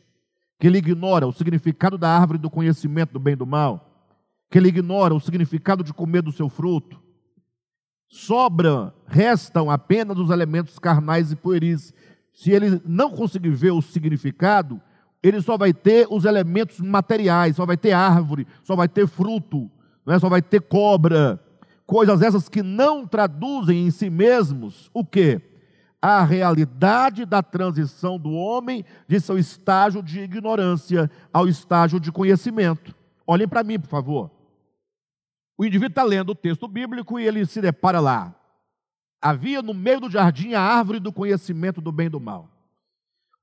que 0.60 0.66
ele 0.66 0.80
ignora 0.80 1.28
o 1.28 1.32
significado 1.32 1.96
da 1.96 2.10
árvore 2.10 2.40
do 2.40 2.50
conhecimento 2.50 3.14
do 3.14 3.20
bem 3.20 3.34
e 3.34 3.36
do 3.36 3.46
mal, 3.46 3.88
que 4.50 4.58
ele 4.58 4.70
ignora 4.70 5.14
o 5.14 5.20
significado 5.20 5.84
de 5.84 5.94
comer 5.94 6.24
do 6.24 6.32
seu 6.32 6.50
fruto. 6.50 7.00
Sobra, 8.08 8.96
restam 9.06 9.70
apenas 9.70 10.18
os 10.18 10.32
elementos 10.32 10.80
carnais 10.80 11.32
e 11.32 11.36
pueris. 11.36 11.94
Se 12.34 12.50
ele 12.50 12.82
não 12.84 13.12
conseguir 13.12 13.52
ver 13.52 13.74
o 13.74 13.82
significado, 13.82 14.82
ele 15.24 15.42
só 15.42 15.58
vai 15.58 15.74
ter 15.74 16.06
os 16.10 16.26
elementos 16.26 16.82
materiais, 16.82 17.56
só 17.56 17.66
vai 17.66 17.78
ter 17.78 17.94
árvore, 17.94 18.46
só 18.62 18.76
vai 18.76 18.90
ter 18.90 19.08
fruto, 19.08 19.72
né? 20.06 20.20
só 20.20 20.28
vai 20.28 20.42
ter 20.42 20.62
cobra, 20.62 21.40
coisas 21.88 22.22
essas 22.22 22.50
que 22.50 22.62
não 22.62 23.08
traduzem 23.08 23.88
em 23.88 23.90
si 23.90 24.10
mesmos 24.10 24.92
o 24.94 25.06
que? 25.06 25.42
A 26.02 26.22
realidade 26.26 27.26
da 27.26 27.42
transição 27.42 28.20
do 28.20 28.34
homem 28.34 28.84
de 29.08 29.22
seu 29.22 29.38
estágio 29.38 30.04
de 30.04 30.20
ignorância 30.20 31.10
ao 31.32 31.48
estágio 31.48 31.98
de 32.02 32.12
conhecimento. 32.12 32.94
Olhem 33.26 33.48
para 33.48 33.64
mim, 33.64 33.80
por 33.80 33.88
favor. 33.88 34.30
O 35.58 35.64
indivíduo 35.64 35.92
está 35.92 36.04
lendo 36.04 36.32
o 36.32 36.36
texto 36.36 36.68
bíblico 36.68 37.18
e 37.18 37.26
ele 37.26 37.46
se 37.46 37.62
depara 37.62 38.02
lá. 38.02 38.36
Havia 39.22 39.62
no 39.62 39.74
meio 39.74 40.02
do 40.02 40.10
jardim 40.10 40.54
a 40.54 40.62
árvore 40.62 41.00
do 41.00 41.14
conhecimento 41.14 41.80
do 41.80 41.94
bem 41.94 42.08
e 42.08 42.10
do 42.10 42.20
mal. 42.20 42.50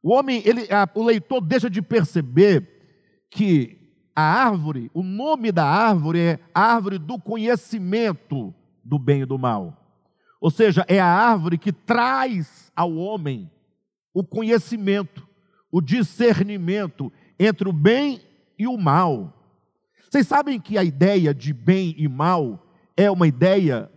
O 0.02 0.12
homem, 0.12 0.42
ele, 0.44 0.62
a, 0.72 0.88
o 0.94 1.04
leitor 1.04 1.40
deixa 1.40 1.68
de 1.68 1.82
perceber 1.82 3.26
que 3.30 3.78
a 4.14 4.22
árvore, 4.22 4.90
o 4.92 5.02
nome 5.02 5.52
da 5.52 5.64
árvore 5.64 6.20
é 6.20 6.38
árvore 6.54 6.98
do 6.98 7.18
conhecimento 7.18 8.54
do 8.84 8.98
bem 8.98 9.22
e 9.22 9.26
do 9.26 9.38
mal. 9.38 9.76
Ou 10.40 10.50
seja, 10.50 10.84
é 10.88 10.98
a 10.98 11.06
árvore 11.06 11.58
que 11.58 11.72
traz 11.72 12.72
ao 12.74 12.94
homem 12.96 13.50
o 14.12 14.24
conhecimento, 14.24 15.26
o 15.70 15.80
discernimento 15.80 17.12
entre 17.38 17.68
o 17.68 17.72
bem 17.72 18.20
e 18.58 18.66
o 18.66 18.76
mal. 18.76 19.32
Vocês 20.10 20.26
sabem 20.26 20.58
que 20.58 20.76
a 20.76 20.82
ideia 20.82 21.32
de 21.32 21.52
bem 21.52 21.94
e 21.96 22.08
mal 22.08 22.66
é 22.96 23.10
uma 23.10 23.28
ideia 23.28 23.90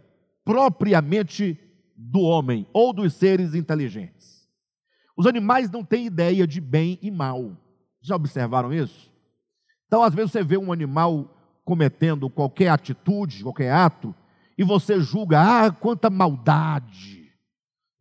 propriamente 0.46 1.58
do 1.96 2.22
homem 2.22 2.68
ou 2.72 2.94
dos 2.94 3.14
seres 3.14 3.56
inteligentes. 3.56 4.13
Os 5.16 5.26
animais 5.28 5.70
não 5.70 5.84
têm 5.84 6.06
ideia 6.06 6.48
de 6.48 6.60
bem 6.60 6.98
e 7.02 7.12
mal. 7.12 7.52
Já 8.02 8.16
observaram 8.16 8.74
isso? 8.74 9.12
Então, 9.88 10.04
às 10.04 10.14
vezes, 10.14 10.32
você 10.32 10.44
vê 10.44 10.58
um 10.58 10.72
animal 10.72 11.30
cometendo 11.64 12.30
qualquer 12.30 12.70
atitude, 12.70 13.44
qualquer 13.44 13.72
ato, 13.72 14.14
e 14.58 14.64
você 14.64 15.00
julga, 15.00 15.40
ah, 15.40 15.72
quanta 15.72 16.10
maldade. 16.10 17.32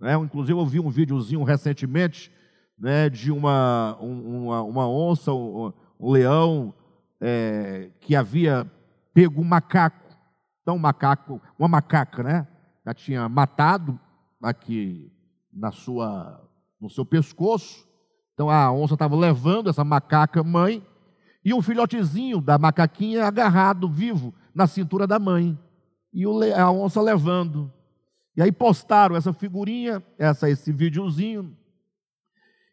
Né? 0.01 0.15
Inclusive, 0.15 0.59
eu 0.59 0.67
vi 0.67 0.81
um 0.81 0.91
videozinho 0.91 1.45
recentemente 1.45 2.31
né, 2.79 3.09
de 3.09 3.31
uma, 3.31 3.97
uma, 4.01 4.63
uma 4.63 4.89
onça, 4.89 5.33
um, 5.33 5.73
um 6.01 6.11
leão 6.11 6.75
é, 7.21 7.91
que 8.01 8.17
havia 8.17 8.69
pego 9.15 9.41
um 9.41 9.45
macaco. 9.45 10.03
Então, 10.63 10.75
um 10.75 10.81
macaco, 10.81 11.41
uma 11.59 11.69
macaca, 11.69 12.23
né? 12.23 12.49
Já 12.85 12.93
tinha 12.93 13.29
matado 13.29 13.99
aqui 14.43 15.13
na 15.53 15.71
sua, 15.71 16.42
no 16.83 16.91
seu 16.91 17.07
pescoço. 17.07 17.87
Então 18.35 18.51
a 18.51 18.73
onça 18.73 18.95
estava 18.95 19.15
levando 19.15 19.71
essa 19.71 19.85
macaca 19.85 20.43
mãe 20.43 20.85
e 21.45 21.55
um 21.55 21.63
filhotezinho 21.63 22.41
da 22.41 22.59
macaquinha 22.59 23.25
agarrado 23.25 23.89
vivo 23.89 24.35
na 24.53 24.67
cintura 24.67 25.07
da 25.07 25.19
mãe. 25.19 25.57
E 26.13 26.25
a 26.53 26.71
onça 26.71 27.01
levando. 27.01 27.73
E 28.37 28.43
aí 28.43 28.51
postaram 28.51 29.15
essa 29.15 29.33
figurinha, 29.33 30.03
essa, 30.19 30.51
esse 30.51 30.73
videozinho. 30.73 31.57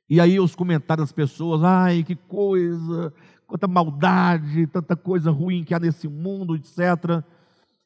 E 0.10 0.20
aí 0.20 0.40
os 0.40 0.56
comentários 0.56 1.08
das 1.08 1.12
pessoas, 1.12 1.64
ai, 1.64 2.04
que 2.04 2.16
coisa, 2.16 3.14
quanta 3.46 3.68
maldade, 3.68 4.66
tanta 4.68 4.96
coisa 4.96 5.30
ruim 5.30 5.64
que 5.64 5.74
há 5.74 5.80
nesse 5.80 6.08
mundo, 6.08 6.56
etc. 6.56 7.24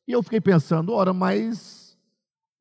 E 0.08 0.14
eu 0.14 0.24
fiquei 0.24 0.40
pensando, 0.40 0.94
ora, 0.94 1.14
mas 1.14 1.98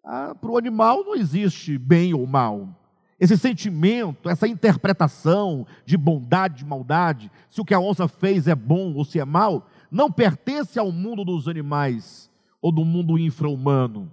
ah, 0.05 0.35
para 0.35 0.51
o 0.51 0.59
animal 0.59 1.05
não 1.05 1.15
existe 1.15 1.79
bem 1.79 2.13
ou 2.13 2.27
mal. 2.27 2.82
Esse 3.23 3.39
sentimento, 3.39 4.29
essa 4.29 4.49
interpretação 4.49 5.65
de 5.87 5.97
bondade, 5.97 6.57
de 6.57 6.65
maldade, 6.65 7.31
se 7.49 7.61
o 7.61 7.65
que 7.65 7.73
a 7.73 7.79
onça 7.79 8.09
fez 8.09 8.49
é 8.49 8.55
bom 8.57 8.93
ou 8.95 9.05
se 9.05 9.21
é 9.21 9.25
mal, 9.25 9.69
não 9.89 10.11
pertence 10.11 10.77
ao 10.77 10.91
mundo 10.91 11.25
dos 11.25 11.47
animais 11.47 12.29
ou 12.61 12.73
do 12.73 12.85
mundo 12.85 13.17
infra-humano. 13.17 14.13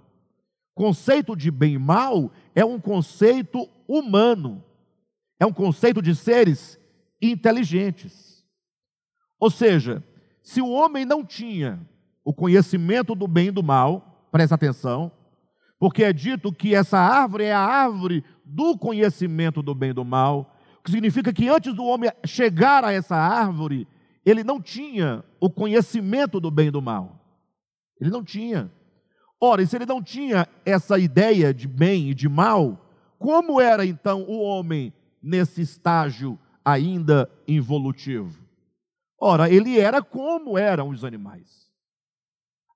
Conceito 0.76 1.34
de 1.34 1.50
bem 1.50 1.72
e 1.72 1.78
mal 1.78 2.30
é 2.54 2.64
um 2.64 2.78
conceito 2.78 3.68
humano, 3.88 4.62
é 5.40 5.44
um 5.44 5.52
conceito 5.52 6.00
de 6.00 6.14
seres 6.14 6.78
inteligentes. 7.20 8.44
Ou 9.40 9.50
seja, 9.50 10.04
se 10.40 10.62
o 10.62 10.70
homem 10.70 11.04
não 11.04 11.24
tinha 11.24 11.80
o 12.24 12.32
conhecimento 12.32 13.16
do 13.16 13.26
bem 13.26 13.48
e 13.48 13.50
do 13.50 13.60
mal, 13.60 14.28
presta 14.30 14.54
atenção, 14.54 15.10
porque 15.80 16.04
é 16.04 16.12
dito 16.12 16.52
que 16.52 16.74
essa 16.74 16.98
árvore 16.98 17.44
é 17.44 17.54
a 17.54 17.58
árvore 17.58 18.22
do 18.50 18.76
conhecimento 18.76 19.62
do 19.62 19.74
bem 19.74 19.90
e 19.90 19.94
do 19.94 20.04
mal, 20.04 20.56
o 20.78 20.82
que 20.82 20.90
significa 20.90 21.32
que 21.32 21.48
antes 21.48 21.74
do 21.74 21.84
homem 21.84 22.10
chegar 22.24 22.84
a 22.84 22.92
essa 22.92 23.14
árvore, 23.14 23.86
ele 24.24 24.42
não 24.42 24.60
tinha 24.60 25.24
o 25.38 25.48
conhecimento 25.48 26.40
do 26.40 26.50
bem 26.50 26.68
e 26.68 26.70
do 26.70 26.82
mal. 26.82 27.18
Ele 28.00 28.10
não 28.10 28.24
tinha. 28.24 28.70
Ora, 29.40 29.62
e 29.62 29.66
se 29.66 29.76
ele 29.76 29.86
não 29.86 30.02
tinha 30.02 30.48
essa 30.64 30.98
ideia 30.98 31.54
de 31.54 31.68
bem 31.68 32.10
e 32.10 32.14
de 32.14 32.28
mal, 32.28 32.78
como 33.18 33.60
era 33.60 33.86
então 33.86 34.22
o 34.22 34.40
homem 34.40 34.92
nesse 35.22 35.62
estágio 35.62 36.38
ainda 36.64 37.30
involutivo? 37.46 38.38
Ora, 39.18 39.50
ele 39.50 39.78
era 39.78 40.02
como 40.02 40.58
eram 40.58 40.88
os 40.88 41.04
animais. 41.04 41.68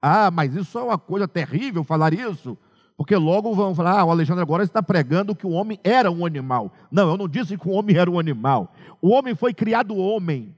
Ah, 0.00 0.30
mas 0.30 0.54
isso 0.54 0.78
é 0.78 0.82
uma 0.82 0.98
coisa 0.98 1.26
terrível 1.26 1.82
falar 1.82 2.12
isso, 2.12 2.58
porque 2.96 3.16
logo 3.16 3.54
vão 3.54 3.74
falar, 3.74 4.00
ah, 4.00 4.04
o 4.04 4.10
Alexandre 4.10 4.42
agora 4.42 4.62
está 4.62 4.82
pregando 4.82 5.34
que 5.34 5.46
o 5.46 5.50
homem 5.50 5.78
era 5.82 6.10
um 6.10 6.24
animal. 6.24 6.70
Não, 6.90 7.10
eu 7.10 7.16
não 7.16 7.28
disse 7.28 7.58
que 7.58 7.68
o 7.68 7.72
homem 7.72 7.96
era 7.96 8.10
um 8.10 8.18
animal. 8.18 8.72
O 9.02 9.10
homem 9.10 9.34
foi 9.34 9.52
criado 9.52 9.96
homem. 9.96 10.54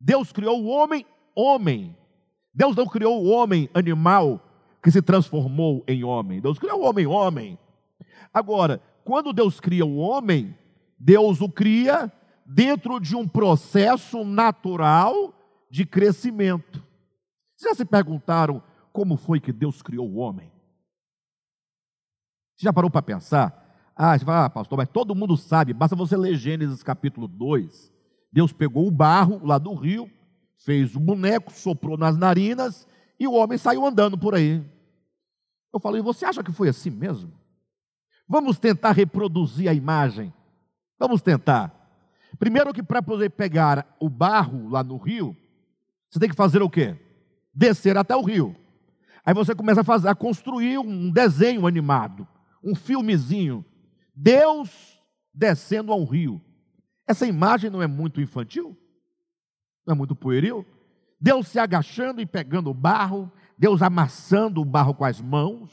Deus 0.00 0.32
criou 0.32 0.62
o 0.62 0.68
homem 0.68 1.04
homem. 1.34 1.94
Deus 2.54 2.74
não 2.74 2.86
criou 2.86 3.22
o 3.22 3.28
homem 3.28 3.68
animal 3.74 4.40
que 4.82 4.90
se 4.90 5.02
transformou 5.02 5.84
em 5.86 6.02
homem. 6.02 6.40
Deus 6.40 6.58
criou 6.58 6.80
o 6.80 6.84
homem 6.84 7.06
homem. 7.06 7.58
Agora, 8.32 8.80
quando 9.04 9.32
Deus 9.32 9.60
cria 9.60 9.84
o 9.84 9.96
homem, 9.96 10.56
Deus 10.98 11.40
o 11.40 11.48
cria 11.48 12.10
dentro 12.46 12.98
de 12.98 13.14
um 13.14 13.28
processo 13.28 14.24
natural 14.24 15.34
de 15.70 15.84
crescimento. 15.84 16.82
Vocês 17.54 17.72
já 17.72 17.74
se 17.74 17.84
perguntaram 17.84 18.62
como 18.92 19.16
foi 19.16 19.38
que 19.38 19.52
Deus 19.52 19.82
criou 19.82 20.08
o 20.08 20.16
homem? 20.16 20.50
Você 22.58 22.64
já 22.64 22.72
parou 22.72 22.90
para 22.90 23.00
pensar? 23.00 23.92
Ah, 23.94 24.18
você 24.18 24.24
fala, 24.24 24.46
ah, 24.46 24.50
pastor, 24.50 24.76
mas 24.76 24.88
todo 24.88 25.14
mundo 25.14 25.36
sabe, 25.36 25.72
basta 25.72 25.94
você 25.94 26.16
ler 26.16 26.34
Gênesis 26.34 26.82
capítulo 26.82 27.28
2. 27.28 27.92
Deus 28.32 28.52
pegou 28.52 28.88
o 28.88 28.90
barro 28.90 29.40
lá 29.46 29.58
do 29.58 29.72
rio, 29.74 30.10
fez 30.64 30.96
o 30.96 31.00
boneco, 31.00 31.52
soprou 31.52 31.96
nas 31.96 32.16
narinas 32.16 32.84
e 33.18 33.28
o 33.28 33.32
homem 33.34 33.56
saiu 33.56 33.86
andando 33.86 34.18
por 34.18 34.34
aí. 34.34 34.60
Eu 35.72 35.78
falei, 35.78 36.02
você 36.02 36.24
acha 36.24 36.42
que 36.42 36.50
foi 36.50 36.68
assim 36.68 36.90
mesmo? 36.90 37.30
Vamos 38.28 38.58
tentar 38.58 38.90
reproduzir 38.90 39.68
a 39.68 39.74
imagem. 39.74 40.34
Vamos 40.98 41.22
tentar. 41.22 41.72
Primeiro 42.40 42.74
que 42.74 42.82
para 42.82 43.00
poder 43.00 43.30
pegar 43.30 43.86
o 44.00 44.08
barro 44.08 44.68
lá 44.68 44.82
no 44.82 44.96
rio, 44.96 45.36
você 46.10 46.18
tem 46.18 46.28
que 46.28 46.34
fazer 46.34 46.60
o 46.60 46.68
quê? 46.68 46.96
Descer 47.54 47.96
até 47.96 48.16
o 48.16 48.22
rio. 48.22 48.56
Aí 49.24 49.32
você 49.32 49.54
começa 49.54 49.82
a, 49.82 49.84
fazer, 49.84 50.08
a 50.08 50.14
construir 50.14 50.78
um 50.78 51.08
desenho 51.08 51.68
animado, 51.68 52.26
um 52.62 52.74
filmezinho. 52.74 53.64
Deus 54.14 54.70
descendo 55.32 55.92
ao 55.92 56.04
rio. 56.04 56.40
Essa 57.06 57.26
imagem 57.26 57.70
não 57.70 57.82
é 57.82 57.86
muito 57.86 58.20
infantil? 58.20 58.76
Não 59.86 59.94
é 59.94 59.96
muito 59.96 60.14
pueril? 60.14 60.66
Deus 61.20 61.48
se 61.48 61.58
agachando 61.58 62.20
e 62.20 62.26
pegando 62.26 62.70
o 62.70 62.74
barro, 62.74 63.30
Deus 63.56 63.82
amassando 63.82 64.60
o 64.60 64.64
barro 64.64 64.94
com 64.94 65.04
as 65.04 65.20
mãos, 65.20 65.70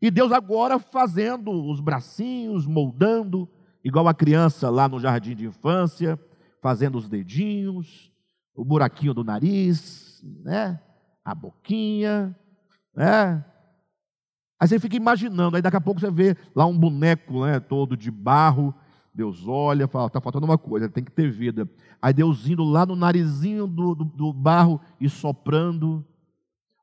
e 0.00 0.10
Deus 0.10 0.30
agora 0.30 0.78
fazendo 0.78 1.50
os 1.50 1.80
bracinhos, 1.80 2.66
moldando, 2.66 3.48
igual 3.82 4.06
a 4.06 4.14
criança 4.14 4.70
lá 4.70 4.88
no 4.88 5.00
jardim 5.00 5.34
de 5.34 5.46
infância, 5.46 6.18
fazendo 6.62 6.98
os 6.98 7.08
dedinhos, 7.08 8.10
o 8.54 8.64
buraquinho 8.64 9.12
do 9.12 9.24
nariz, 9.24 10.22
né? 10.44 10.80
A 11.24 11.34
boquinha, 11.34 12.36
né? 12.94 13.44
Aí 14.60 14.66
você 14.66 14.78
fica 14.80 14.96
imaginando, 14.96 15.56
aí 15.56 15.62
daqui 15.62 15.76
a 15.76 15.80
pouco 15.80 16.00
você 16.00 16.10
vê 16.10 16.36
lá 16.54 16.66
um 16.66 16.76
boneco, 16.76 17.44
né, 17.44 17.60
todo 17.60 17.96
de 17.96 18.10
barro, 18.10 18.74
Deus 19.14 19.46
olha, 19.46 19.88
fala, 19.88 20.06
está 20.06 20.20
faltando 20.20 20.46
uma 20.46 20.58
coisa, 20.58 20.88
tem 20.88 21.02
que 21.02 21.10
ter 21.10 21.30
vida. 21.30 21.68
Aí 22.00 22.12
Deus 22.12 22.46
indo 22.46 22.64
lá 22.64 22.86
no 22.86 22.94
narizinho 22.94 23.66
do, 23.66 23.94
do, 23.94 24.04
do 24.04 24.32
barro 24.32 24.80
e 25.00 25.08
soprando. 25.08 26.04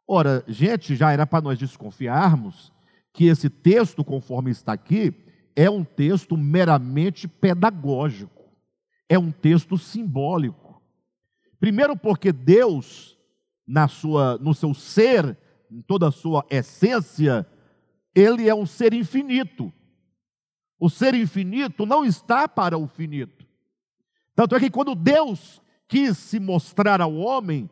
Ora, 0.08 0.44
gente, 0.48 0.96
já 0.96 1.12
era 1.12 1.26
para 1.26 1.42
nós 1.42 1.58
desconfiarmos 1.58 2.72
que 3.14 3.26
esse 3.26 3.50
texto, 3.50 4.04
conforme 4.04 4.52
está 4.52 4.74
aqui, 4.74 5.14
é 5.56 5.70
um 5.70 5.84
texto 5.84 6.36
meramente 6.36 7.28
pedagógico, 7.28 8.44
é 9.08 9.18
um 9.18 9.32
texto 9.32 9.78
simbólico. 9.78 10.82
Primeiro 11.58 11.96
porque 11.96 12.34
Deus, 12.34 13.18
na 13.66 13.88
sua, 13.88 14.38
no 14.40 14.54
seu 14.54 14.74
ser, 14.74 15.38
em 15.72 15.82
toda 15.82 16.10
a 16.10 16.12
sua 16.12 16.46
essência, 16.50 17.48
ele 18.16 18.48
é 18.48 18.56
um 18.56 18.66
ser 18.66 18.94
infinito. 18.94 19.72
O 20.80 20.90
ser 20.90 21.14
infinito 21.14 21.86
não 21.86 22.06
está 22.06 22.48
para 22.48 22.78
o 22.78 22.88
finito. 22.88 23.46
Tanto 24.34 24.56
é 24.56 24.60
que 24.60 24.70
quando 24.70 24.96
Deus 24.96 25.62
quis 25.88 26.18
se 26.18 26.40
mostrar 26.40 27.02
ao 27.02 27.14
homem 27.14 27.70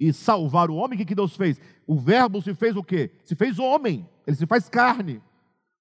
e 0.00 0.12
salvar 0.12 0.70
o 0.70 0.76
homem, 0.76 0.96
o 0.96 0.98
que, 0.98 1.06
que 1.06 1.14
Deus 1.14 1.36
fez? 1.36 1.60
O 1.86 1.98
verbo 1.98 2.42
se 2.42 2.54
fez 2.54 2.76
o 2.76 2.82
quê? 2.82 3.10
Se 3.24 3.34
fez 3.34 3.58
homem, 3.58 4.08
ele 4.26 4.36
se 4.36 4.46
faz 4.46 4.68
carne. 4.68 5.22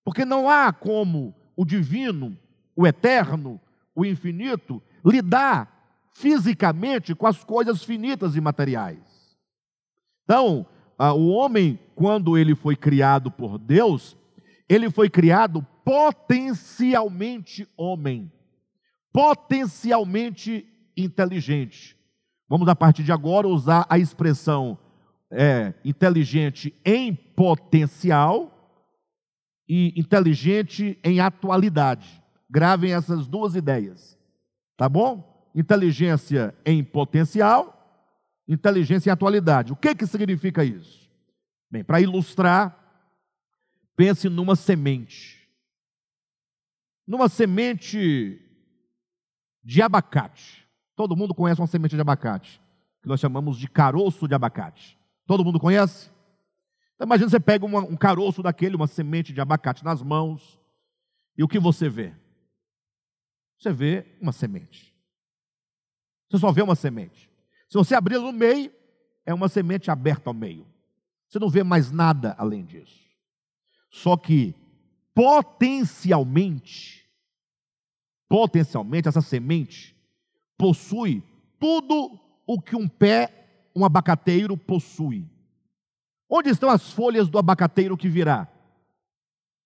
Porque 0.04 0.26
não 0.26 0.50
há 0.50 0.72
como 0.72 1.34
o 1.56 1.66
divino, 1.66 2.38
o 2.76 2.86
eterno, 2.86 3.60
o 3.96 4.06
infinito, 4.06 4.82
lidar 5.04 5.72
fisicamente 6.14 7.16
com 7.16 7.26
as 7.26 7.44
coisas 7.44 7.84
finitas 7.84 8.36
e 8.36 8.42
materiais. 8.42 9.00
Então, 10.24 10.66
o 11.12 11.30
homem, 11.30 11.80
quando 11.96 12.38
ele 12.38 12.56
foi 12.56 12.76
criado 12.76 13.32
por 13.32 13.58
Deus, 13.58 14.16
ele 14.70 14.90
foi 14.90 15.10
criado 15.10 15.66
potencialmente 15.84 17.68
homem, 17.76 18.32
potencialmente 19.12 20.66
inteligente. 20.96 21.98
Vamos, 22.48 22.68
a 22.68 22.76
partir 22.76 23.04
de 23.04 23.12
agora, 23.12 23.48
usar 23.48 23.86
a 23.90 23.98
expressão 23.98 24.78
é, 25.32 25.74
inteligente 25.84 26.74
em 26.86 27.14
potencial 27.14 28.54
e 29.68 30.00
inteligente 30.00 31.00
em 31.04 31.20
atualidade. 31.20 32.22
Gravem 32.50 32.94
essas 32.94 33.28
duas 33.28 33.56
ideias, 33.56 34.18
tá 34.78 34.88
bom? 34.88 35.50
Inteligência 35.56 36.54
em 36.66 36.84
potencial, 36.84 37.83
inteligência 38.48 39.10
em 39.10 39.14
atualidade. 39.14 39.74
O 39.74 39.76
que, 39.76 39.96
que 39.96 40.06
significa 40.06 40.64
isso? 40.64 41.10
Bem, 41.70 41.84
para 41.84 42.02
ilustrar, 42.02 42.78
pense 43.96 44.30
numa 44.30 44.56
semente. 44.56 45.48
Numa 47.08 47.28
semente 47.28 48.40
de 49.64 49.82
abacate. 49.82 50.68
Todo 50.96 51.16
mundo 51.16 51.34
conhece 51.34 51.60
uma 51.62 51.68
semente 51.68 51.96
de 51.96 52.02
abacate, 52.02 52.62
que 53.02 53.08
nós 53.08 53.20
chamamos 53.20 53.58
de 53.58 53.68
caroço 53.68 54.28
de 54.28 54.36
abacate. 54.36 54.98
Todo 55.26 55.44
mundo 55.44 55.60
conhece? 55.60 56.12
Então, 56.96 57.06
imagina 57.08 57.30
você 57.30 57.40
pega 57.40 57.66
uma, 57.66 57.80
um 57.80 57.98
caroço 57.98 58.44
daquele, 58.44 58.76
uma 58.76 58.88
semente 58.88 59.34
de 59.34 59.42
abacate 59.42 59.84
nas 59.84 60.02
mãos, 60.02 60.60
e 61.38 61.44
o 61.44 61.48
que 61.48 61.58
você 61.58 61.90
vê? 61.90 62.14
Você 63.60 63.72
vê 63.72 64.06
uma 64.22 64.32
semente. 64.32 64.94
Você 66.30 66.38
só 66.38 66.52
vê 66.52 66.62
uma 66.62 66.76
semente. 66.76 67.33
Se 67.74 67.78
você 67.80 67.96
abrir 67.96 68.20
no 68.20 68.32
meio, 68.32 68.72
é 69.26 69.34
uma 69.34 69.50
semente 69.50 69.90
aberta 69.90 70.30
ao 70.30 70.34
meio. 70.34 70.64
Você 71.28 71.40
não 71.40 71.50
vê 71.50 71.64
mais 71.64 71.92
nada 71.92 72.36
além 72.38 72.64
disso. 72.64 73.02
Só 73.90 74.16
que 74.16 74.54
potencialmente, 75.12 77.04
potencialmente 78.30 79.08
essa 79.08 79.22
semente 79.22 79.96
possui 80.56 81.24
tudo 81.60 82.20
o 82.46 82.62
que 82.62 82.76
um 82.76 82.88
pé, 82.88 83.72
um 83.76 83.84
abacateiro 83.84 84.56
possui. 84.56 85.28
Onde 86.30 86.50
estão 86.50 86.70
as 86.70 86.92
folhas 86.92 87.28
do 87.28 87.40
abacateiro 87.40 87.98
que 87.98 88.08
virá? 88.08 88.48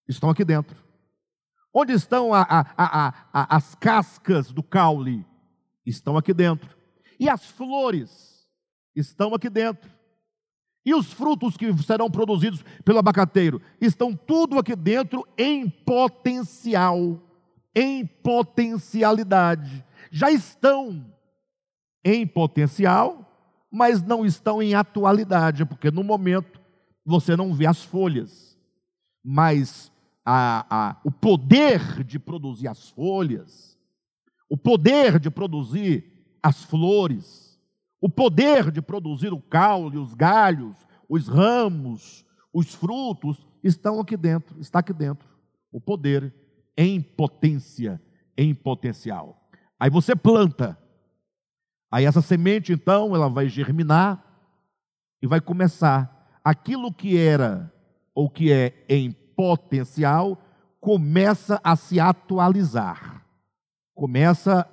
Estão 0.08 0.30
aqui 0.30 0.46
dentro. 0.46 0.82
Onde 1.74 1.92
estão 1.92 2.34
a, 2.34 2.42
a, 2.42 3.14
a, 3.34 3.58
as 3.58 3.76
cascas 3.76 4.54
do 4.54 4.64
caule? 4.64 5.26
Estão 5.86 6.16
aqui 6.16 6.34
dentro. 6.34 6.77
E 7.20 7.30
as 7.30 7.46
flores? 7.46 8.48
Estão 8.96 9.34
aqui 9.34 9.50
dentro. 9.50 9.90
E 10.86 10.96
os 10.96 11.12
frutos 11.12 11.58
que 11.58 11.72
serão 11.84 12.10
produzidos 12.10 12.64
pelo 12.86 13.00
abacateiro? 13.00 13.62
Estão 13.82 14.16
tudo 14.16 14.58
aqui 14.58 14.76
dentro 14.76 15.28
em 15.38 15.70
potencial, 15.70 17.22
em 17.76 18.06
potencialidade. 18.06 19.84
Já 20.10 20.32
estão 20.32 21.06
em 22.04 22.26
potencial, 22.26 23.28
mas 23.70 24.02
não 24.02 24.26
estão 24.26 24.64
em 24.64 24.76
atualidade, 24.76 25.66
porque 25.66 25.92
no 25.92 26.04
momento 26.04 26.62
você 27.06 27.36
não 27.36 27.54
vê 27.54 27.66
as 27.66 27.84
folhas, 27.84 28.58
mas 29.24 29.92
a, 30.26 30.66
a, 30.70 31.02
o 31.04 31.12
poder 31.12 32.04
de 32.04 32.18
produzir 32.18 32.68
as 32.68 32.90
folhas, 32.90 33.78
o 34.50 34.58
poder 34.58 35.20
de 35.20 35.30
produzir 35.30 36.17
as 36.48 36.64
flores, 36.64 37.60
o 38.00 38.10
poder 38.10 38.72
de 38.72 38.82
produzir 38.82 39.34
o 39.34 39.42
caule, 39.42 39.98
os 39.98 40.14
galhos, 40.14 40.76
os 41.10 41.28
ramos, 41.28 42.26
os 42.54 42.74
frutos, 42.74 43.46
estão 43.64 44.00
aqui 44.00 44.16
dentro, 44.16 44.60
está 44.60 44.80
aqui 44.80 44.94
dentro. 44.94 45.28
O 45.72 45.82
poder 45.82 46.34
em 46.78 47.02
potência, 47.02 48.02
em 48.38 48.54
potencial. 48.54 49.50
Aí 49.80 49.90
você 49.90 50.16
planta, 50.16 50.78
Aí 51.92 52.06
essa 52.06 52.22
semente, 52.22 52.74
então, 52.74 53.16
ela 53.16 53.30
vai 53.30 53.48
germinar 53.48 54.24
e 55.22 55.28
vai 55.28 55.40
começar. 55.40 56.40
Aquilo 56.44 56.94
que 56.94 57.18
era 57.18 57.72
ou 58.14 58.30
que 58.30 58.52
é 58.52 58.86
em 58.90 59.12
potencial 59.12 60.42
começa 60.80 61.60
a 61.64 61.76
se 61.76 62.00
atualizar, 62.00 63.26
começa 63.94 64.68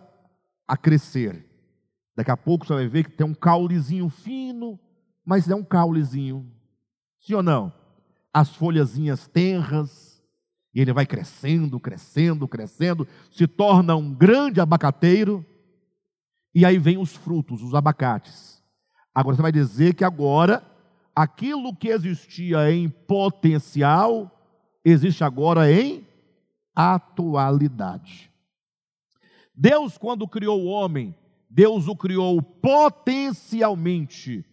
a 0.67 0.77
crescer. 0.77 1.44
Daqui 2.17 2.31
a 2.31 2.37
pouco 2.37 2.67
você 2.67 2.75
vai 2.75 2.89
ver 2.89 3.05
que 3.05 3.17
tem 3.17 3.27
um 3.27 3.35
caulezinho 3.35 4.09
fino, 4.09 4.79
mas 5.25 5.49
é 5.49 5.55
um 5.55 5.65
caulezinho. 5.65 6.51
Sim 7.19 7.35
ou 7.35 7.43
não? 7.43 7.73
As 8.33 8.55
folhazinhas 8.55 9.27
tenras, 9.27 10.23
e 10.75 10.81
ele 10.81 10.93
vai 10.93 11.07
crescendo, 11.07 11.79
crescendo, 11.81 12.49
crescendo, 12.49 13.07
se 13.31 13.47
torna 13.47 13.97
um 13.97 14.13
grande 14.13 14.61
abacateiro, 14.61 15.45
e 16.55 16.65
aí 16.65 16.79
vem 16.79 16.99
os 16.99 17.15
frutos, 17.17 17.63
os 17.63 17.75
abacates. 17.75 18.63
Agora 19.15 19.37
você 19.37 19.43
vai 19.43 19.53
dizer 19.53 19.95
que 19.95 20.05
agora 20.05 20.65
aquilo 21.15 21.75
que 21.75 21.89
existia 21.89 22.71
em 22.73 22.89
potencial 22.89 24.31
existe 24.85 25.23
agora 25.23 25.71
em 25.71 26.07
atualidade. 26.75 28.31
Deus, 29.55 29.97
quando 29.97 30.27
criou 30.27 30.61
o 30.61 30.67
homem, 30.67 31.15
Deus 31.55 31.87
o 31.87 31.95
criou 31.95 32.43
potencialmente 32.43 34.45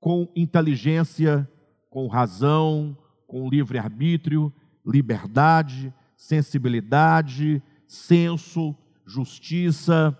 com 0.00 0.32
inteligência, 0.34 1.46
com 1.90 2.06
razão, 2.06 2.96
com 3.26 3.50
livre-arbítrio, 3.50 4.50
liberdade, 4.86 5.92
sensibilidade, 6.16 7.62
senso, 7.86 8.74
justiça, 9.04 10.18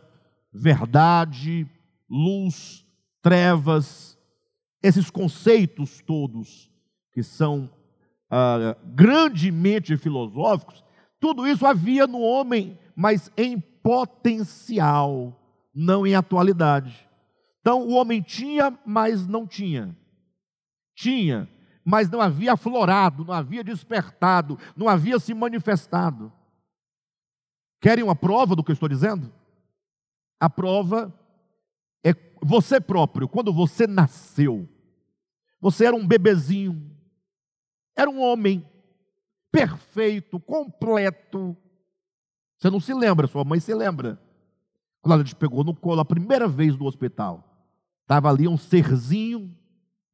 verdade, 0.52 1.66
luz, 2.10 2.84
trevas, 3.22 4.18
esses 4.82 5.08
conceitos 5.08 6.02
todos 6.06 6.70
que 7.10 7.22
são 7.22 7.70
ah, 8.30 8.76
grandemente 8.84 9.96
filosóficos, 9.96 10.84
tudo 11.18 11.46
isso 11.46 11.64
havia 11.64 12.06
no 12.06 12.20
homem, 12.20 12.78
mas 12.94 13.32
em 13.34 13.58
potencial, 13.58 15.37
não 15.78 16.04
em 16.04 16.16
atualidade. 16.16 17.08
Então 17.60 17.86
o 17.86 17.92
homem 17.92 18.20
tinha, 18.20 18.76
mas 18.84 19.28
não 19.28 19.46
tinha. 19.46 19.96
Tinha, 20.96 21.48
mas 21.84 22.10
não 22.10 22.20
havia 22.20 22.54
aflorado, 22.54 23.24
não 23.24 23.32
havia 23.32 23.62
despertado, 23.62 24.58
não 24.76 24.88
havia 24.88 25.20
se 25.20 25.32
manifestado. 25.32 26.32
Querem 27.80 28.02
uma 28.02 28.16
prova 28.16 28.56
do 28.56 28.64
que 28.64 28.72
eu 28.72 28.74
estou 28.74 28.88
dizendo? 28.88 29.32
A 30.40 30.50
prova 30.50 31.14
é 32.04 32.12
você 32.42 32.80
próprio, 32.80 33.28
quando 33.28 33.52
você 33.52 33.86
nasceu. 33.86 34.68
Você 35.60 35.86
era 35.86 35.94
um 35.94 36.06
bebezinho, 36.06 36.90
era 37.96 38.10
um 38.10 38.20
homem 38.20 38.68
perfeito, 39.52 40.40
completo. 40.40 41.56
Você 42.56 42.68
não 42.68 42.80
se 42.80 42.92
lembra, 42.92 43.28
sua 43.28 43.44
mãe 43.44 43.60
se 43.60 43.72
lembra. 43.72 44.20
Quando 45.00 45.14
ela 45.14 45.24
te 45.24 45.34
pegou 45.34 45.64
no 45.64 45.74
colo 45.74 46.00
a 46.00 46.04
primeira 46.04 46.48
vez 46.48 46.76
no 46.76 46.86
hospital, 46.86 47.66
estava 48.02 48.28
ali 48.28 48.48
um 48.48 48.56
serzinho, 48.56 49.56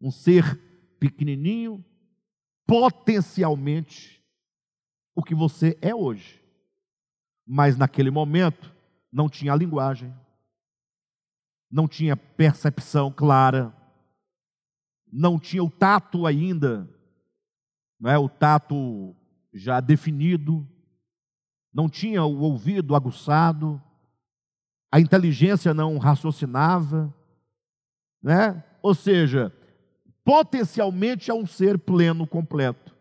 um 0.00 0.10
ser 0.10 0.58
pequenininho, 0.98 1.84
potencialmente 2.66 4.22
o 5.14 5.22
que 5.22 5.34
você 5.34 5.78
é 5.80 5.94
hoje. 5.94 6.42
Mas 7.46 7.76
naquele 7.76 8.10
momento 8.10 8.74
não 9.12 9.28
tinha 9.28 9.54
linguagem, 9.54 10.14
não 11.70 11.86
tinha 11.86 12.16
percepção 12.16 13.12
clara, 13.12 13.74
não 15.12 15.38
tinha 15.38 15.62
o 15.62 15.70
tato 15.70 16.26
ainda 16.26 16.88
não 18.04 18.10
é, 18.10 18.18
o 18.18 18.28
tato 18.28 19.16
já 19.52 19.80
definido, 19.80 20.68
não 21.72 21.88
tinha 21.88 22.22
o 22.22 22.40
ouvido 22.40 22.94
aguçado, 22.94 23.82
a 24.94 25.00
inteligência 25.00 25.74
não 25.74 25.98
raciocinava, 25.98 27.12
né? 28.22 28.62
Ou 28.80 28.94
seja, 28.94 29.52
potencialmente 30.24 31.32
é 31.32 31.34
um 31.34 31.44
ser 31.44 31.80
pleno, 31.80 32.28
completo. 32.28 32.94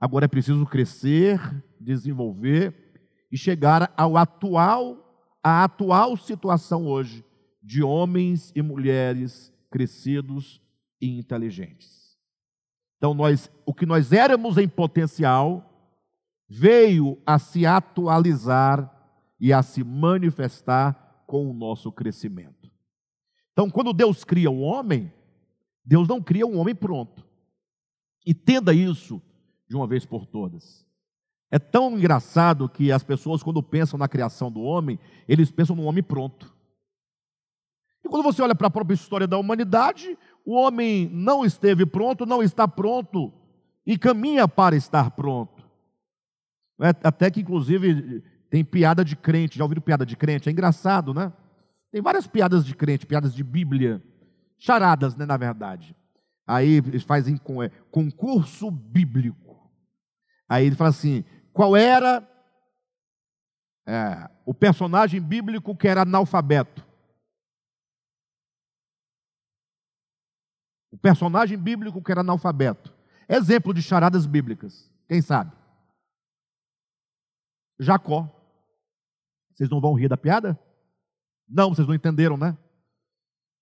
Agora 0.00 0.24
é 0.24 0.28
preciso 0.28 0.66
crescer, 0.66 1.40
desenvolver 1.80 2.74
e 3.30 3.38
chegar 3.38 3.94
ao 3.96 4.16
atual, 4.16 5.38
à 5.40 5.62
atual 5.62 6.16
situação 6.16 6.84
hoje 6.84 7.24
de 7.62 7.84
homens 7.84 8.50
e 8.52 8.60
mulheres 8.60 9.54
crescidos 9.70 10.60
e 11.00 11.20
inteligentes. 11.20 12.18
Então, 12.96 13.14
nós, 13.14 13.48
o 13.64 13.72
que 13.72 13.86
nós 13.86 14.12
éramos 14.12 14.58
em 14.58 14.66
potencial 14.66 15.94
veio 16.48 17.16
a 17.24 17.38
se 17.38 17.64
atualizar 17.64 18.92
e 19.38 19.52
a 19.52 19.62
se 19.62 19.84
manifestar 19.84 21.07
com 21.28 21.48
o 21.48 21.52
nosso 21.52 21.92
crescimento. 21.92 22.72
Então, 23.52 23.68
quando 23.68 23.92
Deus 23.92 24.24
cria 24.24 24.50
o 24.50 24.60
homem, 24.60 25.12
Deus 25.84 26.08
não 26.08 26.22
cria 26.22 26.46
um 26.46 26.58
homem 26.58 26.74
pronto. 26.74 27.22
Entenda 28.26 28.72
isso 28.72 29.20
de 29.68 29.76
uma 29.76 29.86
vez 29.86 30.06
por 30.06 30.24
todas. 30.24 30.86
É 31.50 31.58
tão 31.58 31.98
engraçado 31.98 32.66
que 32.66 32.90
as 32.90 33.04
pessoas, 33.04 33.42
quando 33.42 33.62
pensam 33.62 33.98
na 33.98 34.08
criação 34.08 34.50
do 34.50 34.60
homem, 34.60 34.98
eles 35.28 35.50
pensam 35.50 35.76
no 35.76 35.84
homem 35.84 36.02
pronto. 36.02 36.56
E 38.02 38.08
quando 38.08 38.22
você 38.22 38.40
olha 38.40 38.54
para 38.54 38.68
a 38.68 38.70
própria 38.70 38.94
história 38.94 39.26
da 39.26 39.36
humanidade, 39.36 40.16
o 40.46 40.54
homem 40.54 41.10
não 41.12 41.44
esteve 41.44 41.84
pronto, 41.84 42.24
não 42.24 42.42
está 42.42 42.66
pronto 42.66 43.30
e 43.86 43.98
caminha 43.98 44.48
para 44.48 44.76
estar 44.76 45.10
pronto. 45.10 45.62
É, 46.80 46.88
até 47.02 47.30
que, 47.30 47.40
inclusive, 47.40 48.22
tem 48.50 48.64
piada 48.64 49.04
de 49.04 49.16
crente. 49.16 49.58
Já 49.58 49.64
ouviram 49.64 49.82
piada 49.82 50.04
de 50.04 50.16
crente? 50.16 50.48
É 50.48 50.52
engraçado, 50.52 51.12
né? 51.12 51.32
Tem 51.90 52.02
várias 52.02 52.26
piadas 52.26 52.64
de 52.64 52.74
crente, 52.74 53.06
piadas 53.06 53.34
de 53.34 53.42
Bíblia, 53.42 54.02
charadas, 54.58 55.16
né, 55.16 55.24
na 55.24 55.36
verdade. 55.36 55.96
Aí 56.46 56.76
eles 56.76 57.02
fazem 57.02 57.40
é, 57.62 57.68
concurso 57.90 58.70
bíblico. 58.70 59.70
Aí 60.48 60.66
ele 60.66 60.76
fala 60.76 60.90
assim: 60.90 61.24
qual 61.52 61.76
era 61.76 62.26
é, 63.86 64.30
o 64.44 64.54
personagem 64.54 65.20
bíblico 65.20 65.76
que 65.76 65.88
era 65.88 66.02
analfabeto? 66.02 66.86
O 70.90 70.96
personagem 70.96 71.58
bíblico 71.58 72.02
que 72.02 72.10
era 72.10 72.22
analfabeto. 72.22 72.94
Exemplo 73.28 73.74
de 73.74 73.82
charadas 73.82 74.26
bíblicas. 74.26 74.90
Quem 75.06 75.20
sabe? 75.20 75.52
Jacó. 77.78 78.37
Vocês 79.58 79.68
não 79.68 79.80
vão 79.80 79.94
rir 79.94 80.06
da 80.06 80.16
piada? 80.16 80.56
Não, 81.48 81.74
vocês 81.74 81.88
não 81.88 81.92
entenderam, 81.92 82.36
né? 82.36 82.56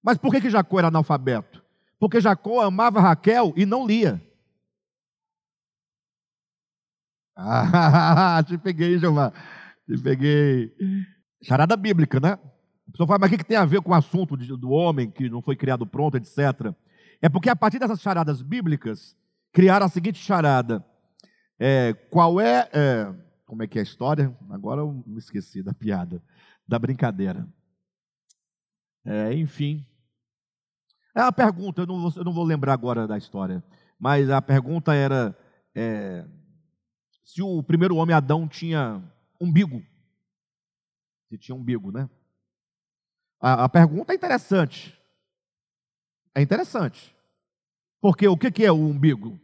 Mas 0.03 0.19
por 0.19 0.31
que, 0.31 0.43
que 0.43 0.51
Jacó 0.51 0.79
era 0.79 0.89
analfabeto? 0.89 1.65
Porque 1.99 2.21
Jacó 2.21 2.61
amava 2.61 3.01
Raquel 3.01 3.55
e 3.57 3.65
não 3.65 3.87
lia. 3.87 4.23
Ah, 7.39 8.43
te 8.47 8.57
peguei, 8.57 8.99
Jeová. 8.99 9.31
Te 9.87 9.99
peguei. 10.03 10.75
Charada 11.43 11.77
bíblica, 11.77 12.19
né? 12.19 12.33
A 12.33 12.91
pessoa 12.91 13.07
fala, 13.07 13.19
mas 13.21 13.33
o 13.33 13.37
que 13.37 13.45
tem 13.45 13.59
a 13.59 13.65
ver 13.65 13.83
com 13.83 13.91
o 13.91 13.95
assunto 13.95 14.37
do 14.37 14.71
homem 14.71 15.11
que 15.11 15.29
não 15.29 15.43
foi 15.43 15.55
criado 15.55 15.87
pronto, 15.87 16.17
etc. 16.17 16.75
É 17.21 17.29
porque 17.29 17.51
a 17.51 17.57
partir 17.57 17.79
dessas 17.79 18.01
charadas 18.01 18.41
bíblicas, 18.41 19.15
criaram 19.53 19.85
a 19.87 19.89
seguinte 19.91 20.19
charada. 20.19 20.85
É, 21.59 21.93
qual 22.11 22.41
é, 22.41 22.69
é, 22.73 23.15
Como 23.47 23.63
é 23.63 23.67
que 23.69 23.79
é 23.79 23.81
a 23.81 23.85
história? 23.85 24.37
Agora 24.51 24.81
eu 24.81 24.93
me 25.07 25.19
esqueci 25.19 25.63
da 25.63 25.73
piada, 25.73 26.21
da 26.67 26.79
brincadeira. 26.79 27.49
É, 29.05 29.33
enfim. 29.33 29.87
É 31.15 31.23
uma 31.23 31.33
pergunta, 31.33 31.83
eu 31.83 31.87
não, 31.87 32.01
vou, 32.01 32.13
eu 32.17 32.25
não, 32.25 32.33
vou, 32.33 32.45
lembrar 32.45 32.75
agora 32.75 33.07
da 33.07 33.17
história, 33.17 33.65
mas 33.99 34.29
a 34.29 34.43
pergunta 34.43 34.93
era 34.93 35.35
é, 35.75 36.27
se 37.25 37.41
o 37.41 37.63
primeiro 37.63 37.97
homem 37.97 38.15
Adão 38.15 38.47
tinha 38.49 39.03
umbigo. 39.41 39.81
Se 41.29 41.39
tinha 41.39 41.55
umbigo, 41.55 41.91
né? 41.91 42.11
A, 43.41 43.65
a 43.65 43.69
pergunta 43.69 44.13
é 44.13 44.17
interessante. 44.17 45.01
É 46.35 46.43
interessante. 46.43 47.17
Porque 48.01 48.27
o 48.27 48.37
que 48.37 48.65
é 48.65 48.73
o 48.73 48.77
umbigo? 48.77 49.41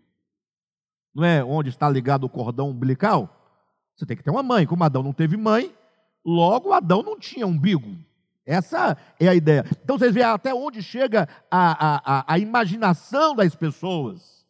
Não 1.15 1.25
é 1.25 1.43
onde 1.43 1.71
está 1.71 1.89
ligado 1.89 2.25
o 2.25 2.29
cordão 2.29 2.71
umbilical? 2.71 3.42
Você 4.03 4.07
tem 4.07 4.17
que 4.17 4.25
ter 4.25 4.33
uma 4.33 4.43
mãe. 4.43 4.67
Como 4.67 4.83
Adão 4.83 5.01
não 5.01 5.13
teve 5.13 5.37
mãe, 5.37 5.73
logo 6.27 6.73
Adão 6.73 7.05
não 7.05 7.17
tinha 7.17 7.47
umbigo. 7.47 7.97
Essa 8.45 8.97
é 9.21 9.29
a 9.29 9.35
ideia. 9.35 9.65
Então 9.85 9.97
vocês 9.97 10.13
veem 10.13 10.27
até 10.27 10.53
onde 10.53 10.83
chega 10.83 11.29
a, 11.49 12.17
a, 12.17 12.35
a, 12.35 12.39
imaginação 12.41 13.37
das 13.37 13.55
pessoas. 13.55 14.45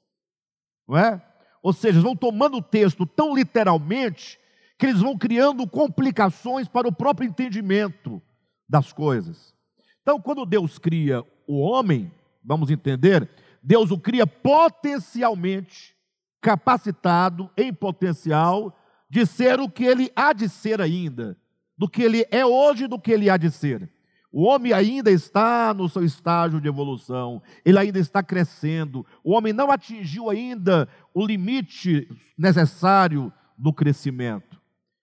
Não 0.89 0.97
é? 0.97 1.21
Ou 1.63 1.71
seja, 1.75 2.01
vão 2.01 2.17
tomando 2.17 2.57
o 2.57 2.63
texto 2.63 3.05
tão 3.05 3.35
literalmente 3.35 4.41
que 4.79 4.87
eles 4.87 5.03
vão 5.03 5.19
criando 5.19 5.69
complicações 5.69 6.67
para 6.67 6.89
o 6.89 6.93
próprio 6.93 7.29
entendimento 7.29 8.23
das 8.67 8.91
coisas. 8.91 9.55
Então, 10.01 10.19
quando 10.19 10.47
Deus 10.47 10.79
cria 10.79 11.23
o 11.47 11.61
homem, 11.61 12.11
vamos 12.43 12.71
entender, 12.71 13.29
Deus 13.63 13.91
o 13.91 13.99
cria 13.99 14.27
potencialmente 14.27 15.95
capacitado, 16.41 17.51
em 17.55 17.73
potencial, 17.73 18.75
de 19.13 19.27
ser 19.27 19.61
o 19.61 19.69
que 19.69 19.85
ele 19.85 20.11
há 20.17 20.33
de 20.33 20.49
ser 20.49 20.81
ainda, 20.81 21.37
do 21.77 21.87
que 21.87 22.03
ele 22.03 22.27
é 22.31 22.47
hoje, 22.47 22.87
do 22.87 22.99
que 22.99 23.13
ele 23.13 23.29
há 23.29 23.37
de 23.37 23.51
ser. 23.51 23.93
O 24.33 24.45
homem 24.45 24.73
ainda 24.73 25.11
está 25.11 25.75
no 25.75 25.87
seu 25.87 26.03
estágio 26.03 26.59
de 26.59 26.67
evolução, 26.67 27.43
ele 27.63 27.79
ainda 27.79 27.99
está 27.99 28.23
crescendo. 28.23 29.05
O 29.23 29.33
homem 29.33 29.53
não 29.53 29.71
atingiu 29.71 30.31
ainda 30.31 30.89
o 31.13 31.27
limite 31.27 32.09
necessário 32.39 33.31
do 33.59 33.71
crescimento. 33.71 34.59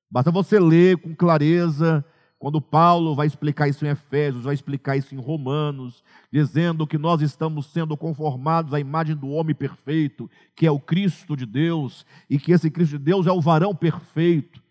Basta 0.10 0.32
você 0.32 0.60
ler 0.60 0.98
com 0.98 1.16
clareza 1.16 2.04
quando 2.40 2.62
Paulo 2.62 3.14
vai 3.14 3.28
explicar 3.28 3.68
isso 3.68 3.86
em 3.86 3.90
Efésios, 3.90 4.46
vai 4.46 4.54
explicar 4.54 4.96
isso 4.96 5.14
em 5.14 5.20
Romanos, 5.20 6.02
dizendo 6.32 6.88
que 6.88 6.98
nós 6.98 7.22
estamos 7.22 7.66
sendo 7.66 7.98
conformados 7.98 8.74
à 8.74 8.80
imagem 8.80 9.14
do 9.14 9.28
homem 9.28 9.54
perfeito, 9.54 10.32
que 10.56 10.66
é 10.66 10.72
o 10.72 10.80
Cristo 10.80 11.36
de 11.36 11.46
Deus, 11.46 12.06
e 12.30 12.40
que 12.40 12.54
esse 12.54 12.72
Cristo 12.72 12.98
de 12.98 13.04
Deus 13.04 13.28
é 13.28 13.32
o 13.32 13.42
varão 13.42 13.76
perfeito. 13.76 14.64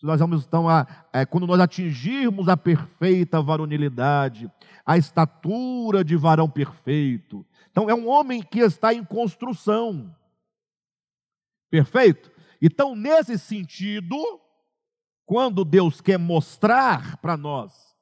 Nós 0.00 0.20
vamos 0.20 0.46
então 0.46 0.68
a, 0.68 0.86
é, 1.12 1.26
quando 1.26 1.44
nós 1.44 1.58
atingirmos 1.58 2.48
a 2.48 2.56
perfeita 2.56 3.42
varonilidade, 3.42 4.48
a 4.86 4.96
estatura 4.96 6.04
de 6.04 6.14
varão 6.14 6.48
perfeito. 6.48 7.44
Então 7.72 7.90
é 7.90 7.94
um 7.94 8.08
homem 8.08 8.40
que 8.40 8.60
está 8.60 8.94
em 8.94 9.04
construção. 9.04 10.14
Perfeito? 11.68 12.30
Então, 12.62 12.94
nesse 12.94 13.36
sentido, 13.38 14.16
quando 15.28 15.62
Deus 15.62 16.00
quer 16.00 16.18
mostrar 16.18 17.18
para 17.18 17.36
nós 17.36 17.94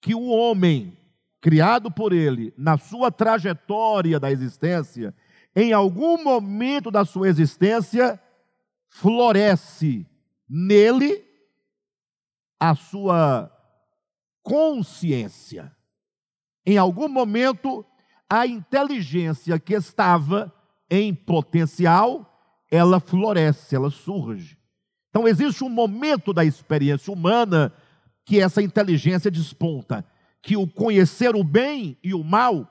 que 0.00 0.14
o 0.14 0.26
homem, 0.28 0.96
criado 1.38 1.90
por 1.90 2.14
Ele, 2.14 2.50
na 2.56 2.78
sua 2.78 3.12
trajetória 3.12 4.18
da 4.18 4.32
existência, 4.32 5.14
em 5.54 5.74
algum 5.74 6.24
momento 6.24 6.90
da 6.90 7.04
sua 7.04 7.28
existência, 7.28 8.18
floresce 8.88 10.06
nele 10.48 11.22
a 12.58 12.74
sua 12.74 13.54
consciência. 14.42 15.76
Em 16.64 16.78
algum 16.78 17.06
momento, 17.06 17.84
a 18.30 18.46
inteligência 18.46 19.60
que 19.60 19.74
estava 19.74 20.50
em 20.88 21.14
potencial, 21.14 22.34
ela 22.70 22.98
floresce, 22.98 23.76
ela 23.76 23.90
surge. 23.90 24.61
Então, 25.12 25.28
existe 25.28 25.62
um 25.62 25.68
momento 25.68 26.32
da 26.32 26.42
experiência 26.42 27.12
humana 27.12 27.70
que 28.24 28.40
essa 28.40 28.62
inteligência 28.62 29.30
desponta, 29.30 30.02
que 30.40 30.56
o 30.56 30.66
conhecer 30.66 31.36
o 31.36 31.44
bem 31.44 31.98
e 32.02 32.14
o 32.14 32.24
mal 32.24 32.66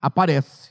aparece. 0.00 0.70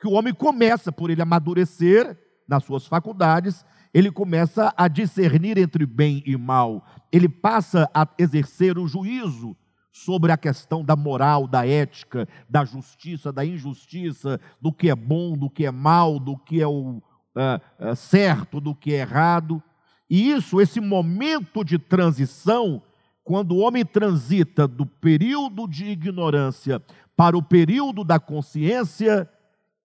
Que 0.00 0.08
o 0.08 0.12
homem 0.12 0.32
começa, 0.32 0.90
por 0.90 1.10
ele 1.10 1.20
amadurecer 1.20 2.18
nas 2.48 2.64
suas 2.64 2.86
faculdades, 2.86 3.66
ele 3.92 4.10
começa 4.10 4.72
a 4.78 4.88
discernir 4.88 5.58
entre 5.58 5.84
bem 5.84 6.22
e 6.24 6.38
mal, 6.38 6.86
ele 7.12 7.28
passa 7.28 7.86
a 7.92 8.08
exercer 8.18 8.78
o 8.78 8.88
juízo 8.88 9.54
sobre 9.92 10.32
a 10.32 10.38
questão 10.38 10.82
da 10.82 10.96
moral, 10.96 11.46
da 11.46 11.66
ética, 11.66 12.26
da 12.48 12.64
justiça, 12.64 13.30
da 13.30 13.44
injustiça, 13.44 14.40
do 14.58 14.72
que 14.72 14.88
é 14.88 14.94
bom, 14.94 15.36
do 15.36 15.50
que 15.50 15.66
é 15.66 15.70
mal, 15.70 16.18
do 16.18 16.38
que 16.38 16.62
é 16.62 16.66
o 16.66 16.96
uh, 17.36 17.90
uh, 17.92 17.94
certo, 17.94 18.58
do 18.58 18.74
que 18.74 18.94
é 18.94 19.00
errado. 19.00 19.62
E 20.08 20.30
isso, 20.30 20.60
esse 20.60 20.80
momento 20.80 21.64
de 21.64 21.78
transição, 21.78 22.82
quando 23.22 23.52
o 23.52 23.58
homem 23.58 23.84
transita 23.84 24.68
do 24.68 24.84
período 24.84 25.66
de 25.66 25.86
ignorância 25.86 26.82
para 27.16 27.36
o 27.36 27.42
período 27.42 28.04
da 28.04 28.18
consciência, 28.18 29.30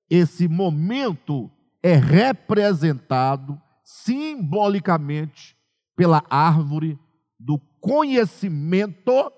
esse 0.10 0.48
momento 0.48 1.50
é 1.82 1.96
representado 1.96 3.60
simbolicamente 3.84 5.56
pela 5.96 6.24
árvore 6.30 7.00
do 7.40 7.58
conhecimento 7.80 9.32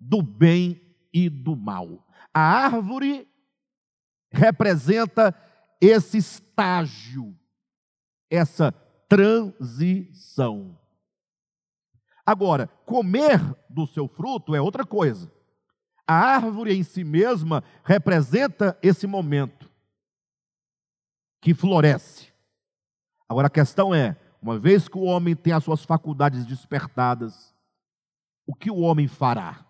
do 0.00 0.22
bem 0.22 0.80
e 1.12 1.28
do 1.28 1.56
mal. 1.56 2.06
A 2.32 2.40
árvore 2.40 3.26
representa 4.30 5.34
esse 5.80 6.18
estágio, 6.18 7.34
essa 8.30 8.72
transição. 9.08 10.78
Agora, 12.24 12.68
comer 12.84 13.40
do 13.70 13.86
seu 13.86 14.06
fruto 14.06 14.54
é 14.54 14.60
outra 14.60 14.84
coisa. 14.84 15.32
A 16.06 16.14
árvore 16.14 16.74
em 16.74 16.82
si 16.82 17.02
mesma 17.02 17.64
representa 17.82 18.78
esse 18.82 19.06
momento 19.06 19.70
que 21.40 21.54
floresce. 21.54 22.28
Agora 23.28 23.46
a 23.46 23.50
questão 23.50 23.94
é: 23.94 24.16
uma 24.40 24.58
vez 24.58 24.88
que 24.88 24.98
o 24.98 25.02
homem 25.02 25.34
tem 25.34 25.52
as 25.52 25.64
suas 25.64 25.84
faculdades 25.84 26.44
despertadas, 26.44 27.54
o 28.46 28.54
que 28.54 28.70
o 28.70 28.78
homem 28.78 29.08
fará 29.08 29.66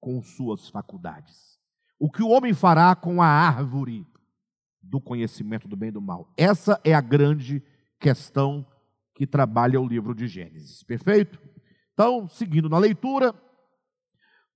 com 0.00 0.22
suas 0.22 0.68
faculdades? 0.68 1.58
O 1.98 2.10
que 2.10 2.22
o 2.22 2.28
homem 2.28 2.52
fará 2.52 2.94
com 2.94 3.22
a 3.22 3.26
árvore 3.26 4.06
do 4.82 5.00
conhecimento 5.00 5.66
do 5.66 5.76
bem 5.76 5.88
e 5.88 5.92
do 5.92 6.02
mal? 6.02 6.30
Essa 6.36 6.78
é 6.84 6.94
a 6.94 7.00
grande 7.00 7.62
questão 7.98 8.66
que 9.14 9.26
trabalha 9.26 9.80
o 9.80 9.86
livro 9.86 10.14
de 10.14 10.26
Gênesis. 10.26 10.82
Perfeito? 10.82 11.38
Então, 11.92 12.28
seguindo 12.28 12.68
na 12.68 12.78
leitura, 12.78 13.34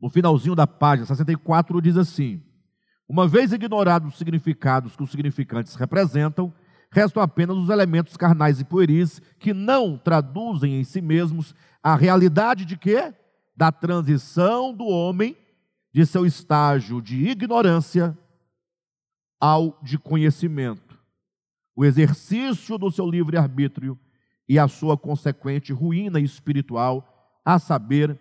no 0.01 0.11
finalzinho 0.11 0.55
da 0.55 0.67
página 0.67 1.07
64 1.07 1.81
diz 1.81 1.97
assim: 1.97 2.43
Uma 3.09 3.29
vez 3.29 3.53
ignorados 3.53 4.13
os 4.13 4.19
significados 4.19 4.97
que 4.97 5.03
os 5.03 5.11
significantes 5.11 5.75
representam, 5.77 6.53
restam 6.91 7.23
apenas 7.23 7.57
os 7.57 7.71
elementos 7.71 8.17
carnais 8.17 8.61
e 8.61 8.65
pueris 8.65 9.21
que 9.39 9.55
não 9.55 9.97
traduzem 9.97 10.81
em 10.81 10.85
si 10.85 11.01
mesmos 11.01 11.55
a 11.83 11.95
realidade 11.95 12.65
de 12.65 12.77
quê? 12.77 13.15
Da 13.57 13.71
transição 13.71 14.75
do 14.75 14.87
homem 14.87 15.37
de 15.93 16.05
seu 16.05 16.27
estágio 16.27 17.01
de 17.01 17.29
ignorância 17.29 18.17
ao 19.41 19.79
de 19.83 19.99
conhecimento. 19.99 20.99
O 21.75 21.85
exercício 21.85 22.77
do 22.77 22.91
seu 22.91 23.09
livre-arbítrio 23.09 23.99
e 24.49 24.59
a 24.59 24.67
sua 24.67 24.97
consequente 24.97 25.73
ruína 25.73 26.19
espiritual, 26.19 27.41
a 27.45 27.59
saber, 27.59 28.19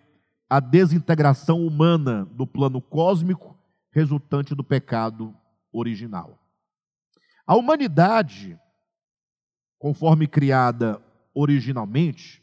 a 0.50 0.60
desintegração 0.60 1.66
humana 1.66 2.24
do 2.26 2.46
plano 2.46 2.80
cósmico 2.80 3.58
resultante 3.90 4.54
do 4.54 4.64
pecado 4.64 5.34
original. 5.72 6.38
A 7.46 7.56
humanidade, 7.56 8.58
conforme 9.78 10.26
criada 10.26 11.02
originalmente, 11.34 12.42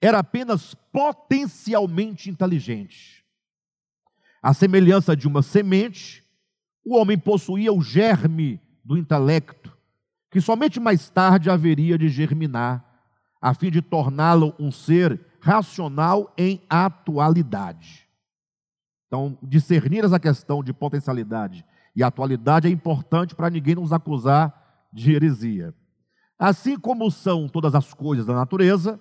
era 0.00 0.18
apenas 0.18 0.74
potencialmente 0.74 2.30
inteligente. 2.30 3.24
A 4.42 4.54
semelhança 4.54 5.16
de 5.16 5.26
uma 5.26 5.42
semente, 5.42 6.24
o 6.84 6.96
homem 6.96 7.18
possuía 7.18 7.72
o 7.72 7.82
germe 7.82 8.60
do 8.84 8.96
intelecto 8.96 9.75
que 10.30 10.40
somente 10.40 10.80
mais 10.80 11.08
tarde 11.08 11.50
haveria 11.50 11.96
de 11.96 12.08
germinar, 12.08 12.84
a 13.40 13.54
fim 13.54 13.70
de 13.70 13.80
torná-lo 13.80 14.54
um 14.58 14.70
ser 14.72 15.20
racional 15.40 16.32
em 16.36 16.60
atualidade. 16.68 18.08
Então, 19.06 19.38
discernir 19.42 20.04
essa 20.04 20.18
questão 20.18 20.64
de 20.64 20.72
potencialidade 20.72 21.64
e 21.94 22.02
atualidade 22.02 22.66
é 22.66 22.70
importante 22.70 23.34
para 23.34 23.48
ninguém 23.50 23.76
nos 23.76 23.92
acusar 23.92 24.88
de 24.92 25.12
heresia. 25.12 25.74
Assim 26.38 26.78
como 26.78 27.10
são 27.10 27.48
todas 27.48 27.74
as 27.74 27.94
coisas 27.94 28.26
da 28.26 28.34
natureza, 28.34 29.00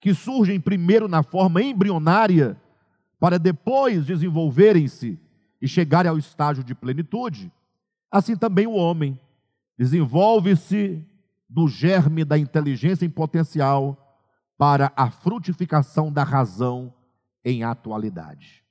que 0.00 0.14
surgem 0.14 0.60
primeiro 0.60 1.08
na 1.08 1.22
forma 1.22 1.62
embrionária, 1.62 2.56
para 3.18 3.38
depois 3.38 4.04
desenvolverem-se 4.04 5.18
e 5.60 5.66
chegarem 5.66 6.10
ao 6.10 6.18
estágio 6.18 6.62
de 6.62 6.74
plenitude, 6.74 7.50
assim 8.10 8.36
também 8.36 8.66
o 8.66 8.74
homem 8.74 9.18
desenvolve-se 9.76 11.04
do 11.48 11.68
germe 11.68 12.24
da 12.24 12.38
inteligência 12.38 13.04
em 13.04 13.10
potencial 13.10 14.00
para 14.56 14.92
a 14.96 15.10
frutificação 15.10 16.12
da 16.12 16.22
razão 16.22 16.94
em 17.44 17.62
atualidade. 17.62 18.64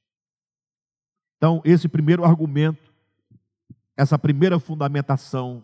Então, 1.38 1.62
esse 1.66 1.88
primeiro 1.88 2.24
argumento, 2.24 2.94
essa 3.98 4.18
primeira 4.18 4.60
fundamentação, 4.60 5.64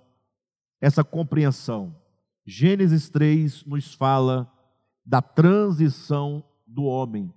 essa 0.81 1.03
compreensão, 1.03 1.95
Gênesis 2.45 3.09
3 3.09 3.63
nos 3.63 3.93
fala 3.93 4.51
da 5.05 5.21
transição 5.21 6.43
do 6.67 6.83
homem 6.83 7.33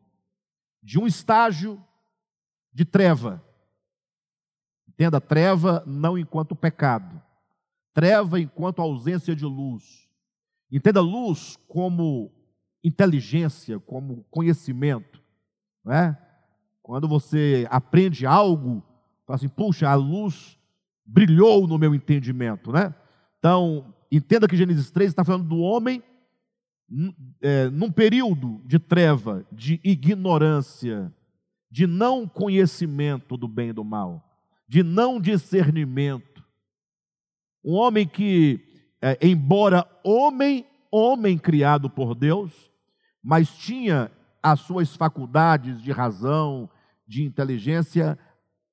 de 0.83 0.99
um 0.99 1.07
estágio 1.07 1.83
de 2.73 2.85
treva. 2.85 3.43
Entenda, 4.89 5.21
treva 5.21 5.83
não 5.87 6.19
enquanto 6.19 6.57
pecado, 6.57 7.22
Treva 7.93 8.41
enquanto 8.41 8.81
ausência 8.81 9.35
de 9.35 9.45
luz. 9.45 10.09
Entenda 10.71 11.01
luz 11.01 11.59
como 11.69 12.33
inteligência, 12.83 13.79
como 13.79 14.25
conhecimento. 14.31 15.23
Não 15.85 15.93
é? 15.93 16.19
Quando 16.83 17.07
você 17.07 17.67
aprende 17.71 18.27
algo, 18.27 18.83
fala 19.27 19.37
assim, 19.37 19.49
puxa, 19.49 19.89
a 19.89 19.95
luz 19.95 20.59
brilhou 21.05 21.67
no 21.67 21.79
meu 21.79 21.95
entendimento. 21.95 22.73
Né? 22.73 22.95
Então, 23.39 23.95
entenda 24.11 24.49
que 24.49 24.57
Gênesis 24.57 24.91
3 24.91 25.11
está 25.11 25.25
falando 25.25 25.49
do 25.49 25.59
homem 25.59 26.03
é, 27.41 27.69
num 27.71 27.91
período 27.91 28.61
de 28.65 28.79
treva, 28.79 29.47
de 29.51 29.81
ignorância, 29.83 31.13
de 31.71 31.87
não 31.87 32.29
conhecimento 32.29 33.37
do 33.37 33.49
bem 33.49 33.71
e 33.71 33.73
do 33.73 33.85
mal, 33.85 34.23
de 34.69 34.83
não 34.83 35.21
discernimento. 35.21 36.32
Um 37.65 37.75
homem 37.75 38.07
que, 38.07 38.61
é, 39.01 39.19
embora 39.23 39.87
homem, 40.05 40.67
homem 40.91 41.39
criado 41.39 41.89
por 41.89 42.15
Deus, 42.15 42.71
mas 43.23 43.51
tinha 43.57 44.11
as 44.43 44.61
suas 44.61 44.97
faculdades 44.97 45.81
de 45.81 45.93
razão, 45.93 46.69
de 47.07 47.23
inteligência, 47.23 48.19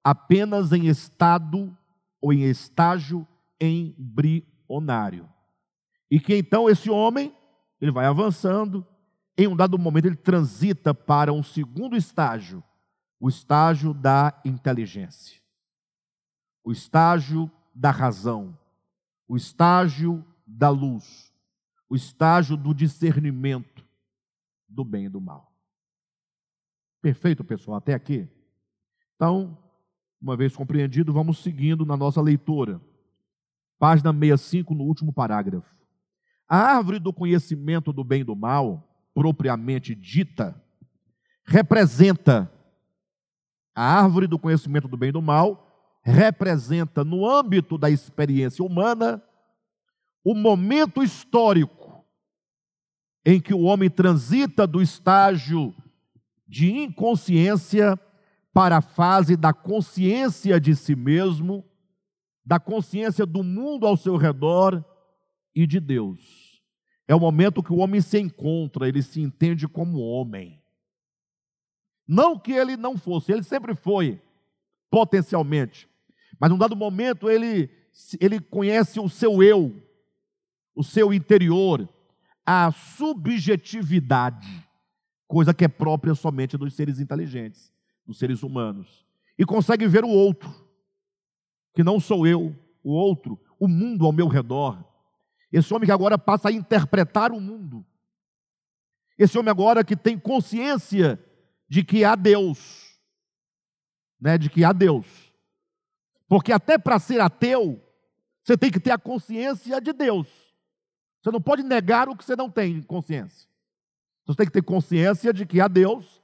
apenas 0.03 0.71
em 0.71 0.87
estado 0.87 1.75
ou 2.21 2.33
em 2.33 2.43
estágio 2.43 3.27
embrionário. 3.61 5.29
E 6.09 6.19
que 6.19 6.35
então 6.35 6.69
esse 6.69 6.89
homem, 6.89 7.33
ele 7.79 7.91
vai 7.91 8.05
avançando, 8.05 8.85
em 9.37 9.47
um 9.47 9.55
dado 9.55 9.77
momento 9.77 10.05
ele 10.05 10.15
transita 10.15 10.93
para 10.93 11.31
um 11.31 11.43
segundo 11.43 11.95
estágio, 11.95 12.63
o 13.19 13.29
estágio 13.29 13.93
da 13.93 14.37
inteligência, 14.43 15.39
o 16.63 16.71
estágio 16.71 17.49
da 17.73 17.91
razão, 17.91 18.57
o 19.29 19.37
estágio 19.37 20.25
da 20.45 20.69
luz, 20.69 21.31
o 21.87 21.95
estágio 21.95 22.57
do 22.57 22.73
discernimento 22.73 23.85
do 24.67 24.83
bem 24.83 25.05
e 25.05 25.09
do 25.09 25.21
mal. 25.21 25.53
Perfeito, 26.99 27.43
pessoal, 27.43 27.77
até 27.77 27.93
aqui? 27.93 28.27
Então, 29.15 29.55
uma 30.19 30.35
vez 30.35 30.55
compreendido, 30.55 31.13
vamos 31.13 31.37
seguindo 31.43 31.85
na 31.85 31.95
nossa 31.95 32.19
leitura. 32.19 32.81
Página 33.77 34.11
65, 34.11 34.73
no 34.73 34.83
último 34.83 35.13
parágrafo. 35.13 35.73
A 36.47 36.57
árvore 36.57 36.97
do 36.97 37.13
conhecimento 37.13 37.93
do 37.93 38.03
bem 38.03 38.21
e 38.21 38.25
do 38.25 38.35
mal, 38.35 38.83
propriamente 39.13 39.93
dita, 39.93 40.59
representa 41.45 42.51
a 43.75 44.01
árvore 44.01 44.25
do 44.25 44.39
conhecimento 44.39 44.87
do 44.87 44.97
bem 44.97 45.09
e 45.09 45.13
do 45.13 45.21
mal, 45.21 45.68
representa 46.09 47.03
no 47.03 47.29
âmbito 47.29 47.77
da 47.77 47.89
experiência 47.89 48.63
humana 48.63 49.23
o 50.23 50.33
momento 50.33 51.01
histórico 51.01 52.05
em 53.25 53.39
que 53.39 53.53
o 53.53 53.61
homem 53.61 53.89
transita 53.89 54.65
do 54.65 54.81
estágio 54.81 55.73
de 56.47 56.71
inconsciência 56.71 57.99
para 58.51 58.77
a 58.77 58.81
fase 58.81 59.37
da 59.37 59.53
consciência 59.53 60.59
de 60.59 60.75
si 60.75 60.95
mesmo, 60.95 61.63
da 62.43 62.59
consciência 62.59 63.25
do 63.25 63.43
mundo 63.43 63.85
ao 63.85 63.95
seu 63.95 64.17
redor 64.17 64.83
e 65.53 65.67
de 65.67 65.79
Deus. 65.79 66.63
É 67.07 67.13
o 67.13 67.19
momento 67.19 67.63
que 67.63 67.71
o 67.71 67.77
homem 67.77 68.01
se 68.01 68.19
encontra, 68.19 68.87
ele 68.87 69.01
se 69.01 69.21
entende 69.21 69.67
como 69.67 69.99
homem. 69.99 70.61
Não 72.07 72.39
que 72.39 72.51
ele 72.51 72.75
não 72.75 72.97
fosse, 72.97 73.31
ele 73.31 73.43
sempre 73.43 73.75
foi, 73.75 74.19
potencialmente. 74.89 75.87
Mas 76.39 76.49
num 76.49 76.57
dado 76.57 76.75
momento 76.75 77.29
ele, 77.29 77.69
ele 78.19 78.39
conhece 78.39 78.99
o 78.99 79.09
seu 79.09 79.43
eu, 79.43 79.75
o 80.73 80.83
seu 80.83 81.13
interior, 81.13 81.87
a 82.45 82.71
subjetividade, 82.71 84.47
coisa 85.27 85.53
que 85.53 85.65
é 85.65 85.67
própria 85.67 86.15
somente 86.15 86.57
dos 86.57 86.73
seres 86.73 86.99
inteligentes 86.99 87.71
dos 88.05 88.17
seres 88.17 88.41
humanos 88.41 89.05
e 89.37 89.45
consegue 89.45 89.87
ver 89.87 90.03
o 90.03 90.09
outro, 90.09 90.53
que 91.73 91.81
não 91.81 91.97
sou 91.97 92.27
eu, 92.27 92.53
o 92.83 92.91
outro, 92.91 93.39
o 93.57 93.69
mundo 93.69 94.05
ao 94.05 94.11
meu 94.11 94.27
redor. 94.27 94.83
Esse 95.49 95.73
homem 95.73 95.85
que 95.85 95.93
agora 95.93 96.17
passa 96.17 96.49
a 96.49 96.51
interpretar 96.51 97.31
o 97.31 97.39
mundo. 97.39 97.85
Esse 99.17 99.37
homem 99.37 99.49
agora 99.49 99.83
que 99.83 99.95
tem 99.95 100.19
consciência 100.19 101.23
de 101.69 101.83
que 101.83 102.03
há 102.03 102.15
Deus, 102.15 102.99
né, 104.19 104.37
de 104.37 104.49
que 104.49 104.63
há 104.63 104.73
Deus. 104.73 105.28
Porque 106.29 106.53
até 106.53 106.77
para 106.77 106.99
ser 106.99 107.19
ateu, 107.19 107.83
você 108.43 108.55
tem 108.55 108.71
que 108.71 108.79
ter 108.79 108.91
a 108.91 108.99
consciência 108.99 109.81
de 109.81 109.91
Deus. 109.91 110.27
Você 111.21 111.31
não 111.31 111.41
pode 111.41 111.63
negar 111.63 112.07
o 112.07 112.15
que 112.15 112.23
você 112.23 112.35
não 112.35 112.49
tem 112.49 112.81
consciência. 112.83 113.49
Você 114.25 114.37
tem 114.37 114.45
que 114.45 114.53
ter 114.53 114.61
consciência 114.61 115.33
de 115.33 115.45
que 115.45 115.59
há 115.59 115.67
Deus 115.67 116.21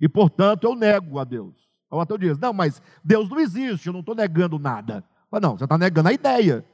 e, 0.00 0.08
portanto, 0.08 0.64
eu 0.64 0.74
nego 0.74 1.18
a 1.18 1.24
Deus. 1.24 1.54
O 1.90 2.00
ateu 2.00 2.16
diz: 2.16 2.38
Não, 2.38 2.54
mas 2.54 2.80
Deus 3.04 3.28
não 3.28 3.38
existe, 3.38 3.86
eu 3.86 3.92
não 3.92 4.00
estou 4.00 4.14
negando 4.14 4.58
nada. 4.58 5.04
Mas 5.30 5.42
não, 5.42 5.56
você 5.56 5.64
está 5.64 5.76
negando 5.76 6.08
a 6.08 6.12
ideia. 6.12 6.64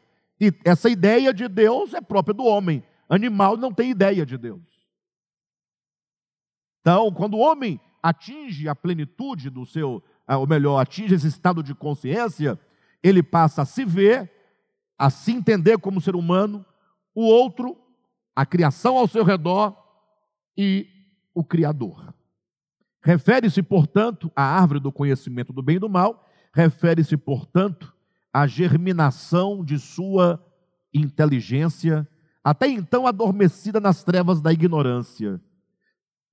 E 0.40 0.52
essa 0.64 0.88
ideia 0.88 1.34
de 1.34 1.48
Deus 1.48 1.92
é 1.92 2.00
própria 2.00 2.32
do 2.32 2.44
homem. 2.44 2.82
Animal 3.08 3.56
não 3.56 3.72
tem 3.72 3.90
ideia 3.90 4.24
de 4.24 4.38
Deus. 4.38 4.62
Então, 6.80 7.12
quando 7.12 7.34
o 7.34 7.40
homem 7.40 7.80
atinge 8.00 8.68
a 8.68 8.74
plenitude 8.74 9.50
do 9.50 9.66
seu, 9.66 10.02
ou 10.28 10.46
melhor, 10.46 10.78
atinge 10.78 11.14
esse 11.14 11.26
estado 11.26 11.62
de 11.62 11.74
consciência, 11.74 12.58
ele 13.02 13.22
passa 13.22 13.62
a 13.62 13.64
se 13.64 13.84
ver, 13.84 14.30
a 14.98 15.10
se 15.10 15.32
entender 15.32 15.78
como 15.78 16.00
ser 16.00 16.16
humano, 16.16 16.64
o 17.14 17.22
outro, 17.22 17.76
a 18.34 18.44
criação 18.46 18.96
ao 18.96 19.08
seu 19.08 19.24
redor 19.24 19.76
e 20.56 20.86
o 21.34 21.44
Criador. 21.44 22.14
Refere-se, 23.02 23.62
portanto, 23.62 24.30
à 24.34 24.42
árvore 24.42 24.80
do 24.80 24.92
conhecimento 24.92 25.52
do 25.52 25.62
bem 25.62 25.76
e 25.76 25.78
do 25.78 25.88
mal, 25.88 26.26
refere-se, 26.52 27.16
portanto, 27.16 27.94
à 28.32 28.46
germinação 28.46 29.64
de 29.64 29.78
sua 29.78 30.44
inteligência, 30.92 32.08
até 32.42 32.66
então 32.68 33.06
adormecida 33.06 33.80
nas 33.80 34.02
trevas 34.02 34.40
da 34.40 34.52
ignorância. 34.52 35.40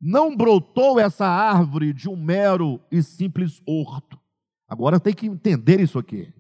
Não 0.02 0.36
brotou 0.36 1.00
essa 1.00 1.26
árvore 1.26 1.94
de 1.94 2.10
um 2.10 2.16
mero 2.16 2.80
e 2.92 3.02
simples 3.02 3.62
horto. 3.66 4.20
Agora 4.68 5.00
tem 5.00 5.14
que 5.14 5.26
entender 5.26 5.80
isso 5.80 5.98
aqui. 5.98 6.34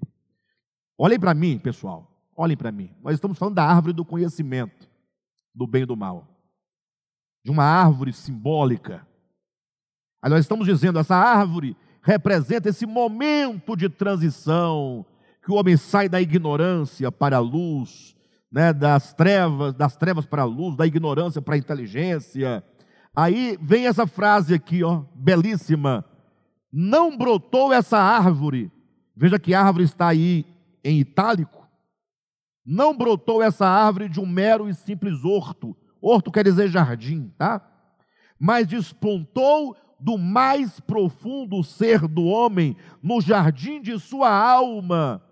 Olhem 0.98 1.20
para 1.20 1.34
mim, 1.34 1.58
pessoal. 1.58 2.12
Olhem 2.36 2.58
para 2.58 2.72
mim. 2.72 2.91
Nós 3.04 3.16
estamos 3.16 3.38
falando 3.38 3.56
da 3.56 3.64
árvore 3.64 3.93
do 3.93 4.06
conhecimento 4.06 4.89
do 5.54 5.66
bem 5.66 5.84
e 5.84 5.86
do 5.86 5.96
mal. 5.96 6.28
De 7.43 7.52
uma 7.52 7.64
árvore 7.64 8.12
simbólica 8.12 9.08
Aí 10.26 10.32
nós 10.32 10.39
estamos 10.39 10.66
dizendo, 10.66 10.98
essa 10.98 11.16
árvore 11.16 11.78
representa 12.02 12.68
esse 12.68 12.84
momento 12.88 13.76
de 13.76 13.88
transição, 13.88 15.06
que 15.43 15.52
o 15.52 15.54
homem 15.54 15.78
sai 15.78 16.10
da 16.10 16.20
ignorância 16.20 17.12
para 17.12 17.38
a 17.38 17.39
luz, 17.39 18.16
né, 18.52 18.74
das 18.74 19.14
trevas, 19.14 19.76
das 19.76 19.96
trevas 19.96 20.26
para 20.26 20.41
a 20.41 20.46
luz, 20.46 20.76
da 20.76 20.88
ignorância 20.88 21.43
para 21.43 21.54
a 21.54 21.58
inteligência. 21.60 22.64
Aí 23.16 23.56
vem 23.62 23.86
essa 23.86 24.08
frase 24.08 24.56
aqui, 24.56 24.84
ó, 24.84 25.04
belíssima. 25.14 26.04
Não 26.74 27.16
brotou 27.16 27.72
essa 27.72 28.00
árvore. 28.00 28.72
Veja 29.16 29.38
que 29.38 29.54
árvore 29.54 29.84
está 29.84 30.08
aí 30.08 30.43
em 30.86 31.00
itálico. 31.00 31.68
Não 32.64 32.96
brotou 32.96 33.42
essa 33.42 33.68
árvore 33.68 34.08
de 34.08 34.20
um 34.20 34.26
mero 34.26 34.70
e 34.70 34.74
simples 34.74 35.26
horto. 35.26 35.76
Horto 36.00 36.32
quer 36.32 36.44
dizer 36.44 36.70
jardim, 36.70 37.34
tá? 37.38 37.62
Mas 38.40 38.68
despontou 38.68 39.76
do 40.00 40.18
mais 40.18 40.80
profundo 40.80 41.64
ser 41.64 42.08
do 42.08 42.26
homem, 42.26 42.78
no 43.02 43.20
jardim 43.20 43.82
de 43.82 44.00
sua 44.00 44.30
alma, 44.30 45.24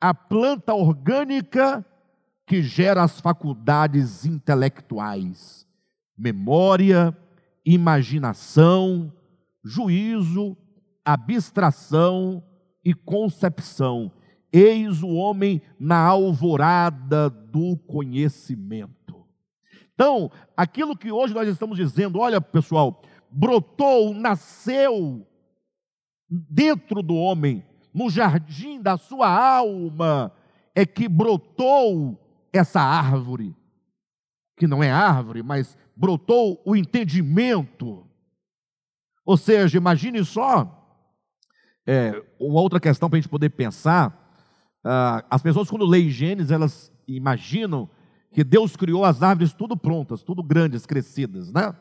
a 0.00 0.14
planta 0.14 0.74
orgânica 0.74 1.84
que 2.46 2.62
gera 2.62 3.02
as 3.02 3.20
faculdades 3.20 4.24
intelectuais, 4.24 5.66
memória, 6.16 7.16
imaginação, 7.64 9.12
juízo, 9.64 10.56
abstração 11.04 12.42
e 12.84 12.94
concepção. 12.94 14.10
Eis 14.52 15.02
o 15.02 15.08
homem 15.08 15.62
na 15.78 15.98
alvorada 15.98 17.30
do 17.30 17.76
conhecimento. 17.86 19.26
Então, 19.94 20.30
aquilo 20.56 20.96
que 20.96 21.10
hoje 21.10 21.32
nós 21.32 21.48
estamos 21.48 21.76
dizendo, 21.76 22.18
olha 22.18 22.40
pessoal, 22.40 23.02
brotou, 23.30 24.12
nasceu 24.14 25.26
dentro 26.28 27.02
do 27.02 27.14
homem, 27.14 27.64
no 27.94 28.10
jardim 28.10 28.80
da 28.80 28.96
sua 28.96 29.28
alma, 29.28 30.32
é 30.74 30.84
que 30.84 31.08
brotou 31.08 32.18
essa 32.52 32.80
árvore, 32.80 33.54
que 34.56 34.66
não 34.66 34.82
é 34.82 34.90
árvore, 34.90 35.42
mas 35.42 35.76
brotou 35.96 36.60
o 36.64 36.74
entendimento. 36.74 38.06
Ou 39.24 39.36
seja, 39.36 39.76
imagine 39.76 40.24
só, 40.24 40.78
é, 41.86 42.22
uma 42.38 42.60
outra 42.60 42.80
questão 42.80 43.08
para 43.08 43.18
a 43.18 43.20
gente 43.20 43.30
poder 43.30 43.50
pensar, 43.50 44.21
ah, 44.84 45.24
as 45.30 45.42
pessoas 45.42 45.70
quando 45.70 45.86
leem 45.86 46.10
Gênesis, 46.10 46.50
elas 46.50 46.92
imaginam 47.06 47.88
que 48.32 48.42
Deus 48.42 48.76
criou 48.76 49.04
as 49.04 49.22
árvores 49.22 49.52
tudo 49.52 49.76
prontas, 49.76 50.22
tudo 50.22 50.42
grandes, 50.42 50.86
crescidas, 50.86 51.52
né? 51.52 51.74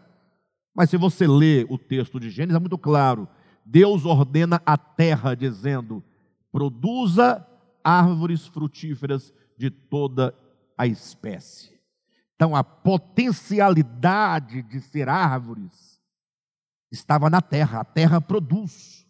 Mas 0.74 0.89
se 0.89 0.97
você 0.97 1.28
lê 1.28 1.66
o 1.70 1.78
texto 1.78 2.20
de 2.20 2.30
Gênesis, 2.30 2.56
é 2.56 2.60
muito 2.60 2.78
claro. 2.78 3.28
Deus 3.66 4.06
ordena 4.06 4.62
a 4.66 4.78
terra, 4.78 5.36
dizendo: 5.36 6.04
produza 6.52 7.45
árvores 7.84 8.47
frutíferas 8.47 9.34
de 9.58 9.70
toda 9.70 10.34
a 10.78 10.88
espécie. 10.88 11.72
Então, 12.36 12.56
a 12.56 12.64
potencialidade 12.64 14.64
de 14.64 14.82
ser 14.82 15.08
árvores 15.08 15.99
estava 16.91 17.30
na 17.30 17.41
terra, 17.41 17.82
a 17.82 17.86
terra 17.86 18.20
produz. 18.20 19.06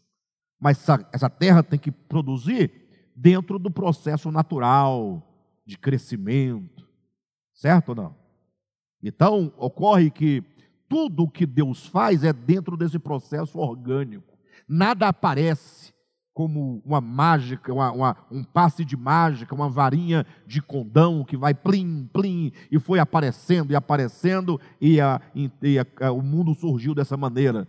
Mas 0.59 0.79
essa, 0.79 1.09
essa 1.11 1.29
terra 1.29 1.63
tem 1.63 1.79
que 1.79 1.91
produzir 1.91 2.80
dentro 3.21 3.59
do 3.59 3.69
processo 3.69 4.31
natural 4.31 5.21
de 5.63 5.77
crescimento, 5.77 6.87
certo 7.53 7.89
ou 7.89 7.95
não? 7.95 8.15
Então, 9.03 9.53
ocorre 9.57 10.09
que 10.09 10.43
tudo 10.89 11.23
o 11.23 11.29
que 11.29 11.45
Deus 11.45 11.85
faz 11.85 12.23
é 12.23 12.33
dentro 12.33 12.75
desse 12.75 12.97
processo 12.97 13.59
orgânico. 13.59 14.37
Nada 14.67 15.07
aparece 15.07 15.93
como 16.33 16.81
uma 16.83 16.99
mágica, 16.99 17.71
uma, 17.71 17.91
uma, 17.91 18.17
um 18.31 18.43
passe 18.43 18.83
de 18.83 18.97
mágica, 18.97 19.53
uma 19.53 19.69
varinha 19.69 20.25
de 20.47 20.61
condão 20.61 21.23
que 21.23 21.37
vai 21.37 21.53
plim, 21.53 22.09
plim, 22.11 22.51
e 22.71 22.79
foi 22.79 22.97
aparecendo 22.97 23.71
e 23.71 23.75
aparecendo, 23.75 24.59
e, 24.79 24.99
a, 24.99 25.21
e 25.35 25.77
a, 25.77 26.11
o 26.11 26.21
mundo 26.21 26.55
surgiu 26.55 26.95
dessa 26.95 27.15
maneira. 27.15 27.67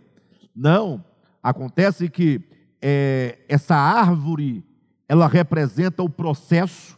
Não, 0.55 1.03
acontece 1.41 2.09
que 2.09 2.41
é, 2.81 3.39
essa 3.47 3.75
árvore, 3.75 4.63
ela 5.13 5.27
representa 5.27 6.01
o 6.01 6.09
processo, 6.09 6.97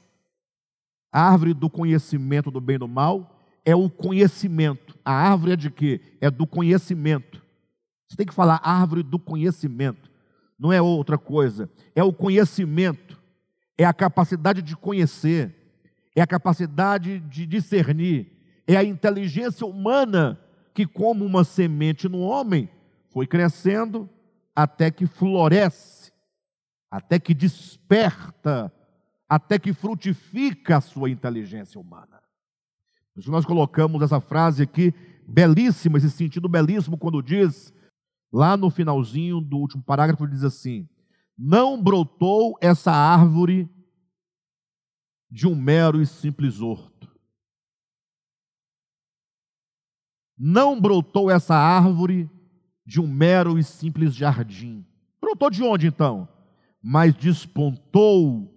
a 1.11 1.21
árvore 1.21 1.53
do 1.53 1.69
conhecimento 1.69 2.49
do 2.49 2.61
bem 2.61 2.77
e 2.77 2.79
do 2.79 2.87
mal, 2.87 3.41
é 3.65 3.75
o 3.75 3.89
conhecimento. 3.89 4.97
A 5.03 5.11
árvore 5.11 5.51
é 5.51 5.55
de 5.57 5.69
quê? 5.69 5.99
É 6.21 6.31
do 6.31 6.47
conhecimento. 6.47 7.43
Você 8.07 8.15
tem 8.15 8.25
que 8.25 8.33
falar 8.33 8.61
árvore 8.63 9.03
do 9.03 9.19
conhecimento. 9.19 10.09
Não 10.57 10.71
é 10.71 10.81
outra 10.81 11.17
coisa, 11.17 11.69
é 11.93 12.01
o 12.05 12.13
conhecimento, 12.13 13.21
é 13.77 13.83
a 13.83 13.91
capacidade 13.91 14.61
de 14.61 14.77
conhecer, 14.77 15.53
é 16.15 16.21
a 16.21 16.27
capacidade 16.27 17.19
de 17.19 17.45
discernir, 17.45 18.31
é 18.65 18.77
a 18.77 18.83
inteligência 18.85 19.67
humana 19.67 20.39
que, 20.73 20.85
como 20.85 21.25
uma 21.25 21.43
semente 21.43 22.07
no 22.07 22.19
homem, 22.19 22.69
foi 23.09 23.27
crescendo 23.27 24.09
até 24.55 24.89
que 24.89 25.05
floresce, 25.05 25.94
até 26.95 27.19
que 27.19 27.33
desperta, 27.33 28.71
até 29.27 29.59
que 29.59 29.73
frutifica 29.73 30.77
a 30.77 30.81
sua 30.81 31.09
inteligência 31.09 31.79
humana. 31.79 32.21
Por 33.13 33.19
isso 33.19 33.29
nós 33.29 33.45
colocamos 33.45 34.01
essa 34.01 34.21
frase 34.21 34.63
aqui, 34.63 34.93
belíssima, 35.27 35.97
esse 35.97 36.09
sentido 36.09 36.47
belíssimo, 36.47 36.97
quando 36.97 37.21
diz 37.21 37.73
lá 38.31 38.55
no 38.55 38.69
finalzinho 38.69 39.41
do 39.41 39.57
último 39.57 39.83
parágrafo, 39.83 40.25
diz 40.25 40.43
assim: 40.45 40.87
Não 41.37 41.81
brotou 41.81 42.57
essa 42.61 42.93
árvore 42.93 43.69
de 45.29 45.45
um 45.45 45.55
mero 45.55 46.01
e 46.01 46.05
simples 46.05 46.61
horto. 46.61 47.13
Não 50.37 50.79
brotou 50.79 51.29
essa 51.29 51.55
árvore 51.55 52.29
de 52.85 53.01
um 53.01 53.07
mero 53.07 53.59
e 53.59 53.63
simples 53.65 54.15
jardim. 54.15 54.85
Brotou 55.19 55.49
de 55.49 55.61
onde 55.61 55.87
então? 55.87 56.29
Mas 56.87 57.15
despontou 57.15 58.47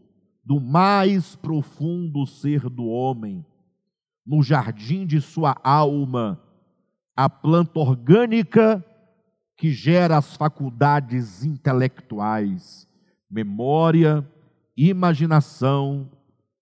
do 0.45 0.61
mais 0.61 1.35
profundo 1.35 2.27
ser 2.27 2.69
do 2.69 2.85
homem, 2.85 3.43
no 4.27 4.43
jardim 4.43 5.07
de 5.07 5.19
sua 5.19 5.57
alma, 5.65 6.39
a 7.17 7.31
planta 7.31 7.79
orgânica 7.79 8.85
que 9.57 9.73
gera 9.73 10.19
as 10.19 10.37
faculdades 10.37 11.43
intelectuais, 11.43 12.87
memória, 13.31 14.31
imaginação, 14.77 16.11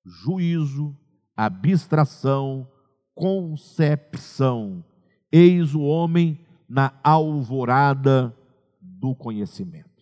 juízo, 0.05 0.97
abstração, 1.37 2.71
concepção. 3.13 4.85
Eis 5.33 5.75
o 5.75 5.81
homem 5.81 6.39
na 6.69 6.93
alvorada 7.03 8.33
do 8.81 9.17
conhecimento. 9.17 9.96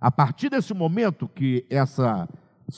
A 0.00 0.10
partir 0.10 0.50
desse 0.50 0.74
momento 0.74 1.28
que 1.28 1.66
essas 1.70 2.28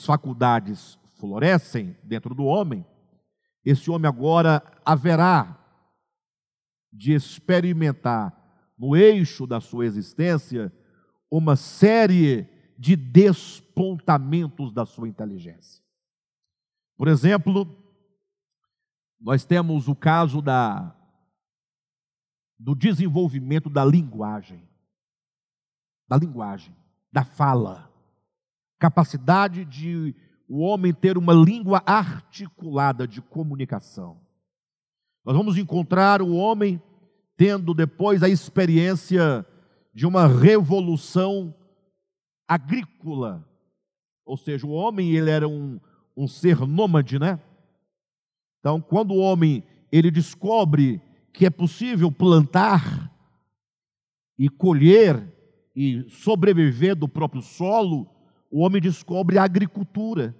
faculdades 0.05 0.97
florescem 1.17 1.95
dentro 2.03 2.33
do 2.33 2.45
homem, 2.45 2.85
esse 3.65 3.91
homem 3.91 4.07
agora 4.07 4.63
haverá 4.85 5.57
de 6.91 7.13
experimentar 7.13 8.35
no 8.77 8.95
eixo 8.95 9.45
da 9.45 9.59
sua 9.59 9.85
existência, 9.85 10.73
uma 11.29 11.55
série 11.55 12.47
de 12.77 12.95
despontamentos 12.95 14.71
da 14.71 14.85
sua 14.85 15.07
inteligência. 15.07 15.83
Por 16.95 17.09
exemplo, 17.09 17.67
nós 19.19 19.43
temos 19.43 19.89
o 19.89 19.95
caso 19.95 20.41
da 20.41 20.95
do 22.57 22.75
desenvolvimento 22.75 23.69
da 23.69 23.85
linguagem, 23.85 24.61
da 26.05 26.17
linguagem, 26.17 26.75
da 27.11 27.23
fala, 27.23 27.89
capacidade 28.77 29.65
de 29.65 30.15
o 30.47 30.59
homem 30.59 30.93
ter 30.93 31.17
uma 31.17 31.33
língua 31.33 31.83
articulada 31.85 33.07
de 33.07 33.21
comunicação. 33.21 34.19
Nós 35.23 35.35
vamos 35.35 35.57
encontrar 35.57 36.21
o 36.21 36.33
homem 36.33 36.81
tendo 37.37 37.73
depois 37.73 38.23
a 38.23 38.29
experiência 38.29 39.45
de 39.93 40.07
uma 40.07 40.27
revolução 40.27 41.53
agrícola. 42.47 43.47
Ou 44.25 44.35
seja, 44.37 44.65
o 44.65 44.71
homem 44.71 45.11
ele 45.15 45.29
era 45.29 45.47
um, 45.47 45.79
um 46.17 46.27
ser 46.27 46.59
nômade, 46.61 47.19
né? 47.19 47.39
Então, 48.59 48.81
quando 48.81 49.11
o 49.11 49.19
homem 49.19 49.63
ele 49.91 50.09
descobre 50.11 51.01
que 51.31 51.45
é 51.45 51.49
possível 51.49 52.11
plantar 52.11 53.11
e 54.37 54.49
colher 54.49 55.21
e 55.81 56.05
sobreviver 56.09 56.93
do 56.93 57.07
próprio 57.07 57.41
solo, 57.41 58.05
o 58.51 58.65
homem 58.65 58.81
descobre 58.81 59.37
a 59.37 59.45
agricultura. 59.45 60.35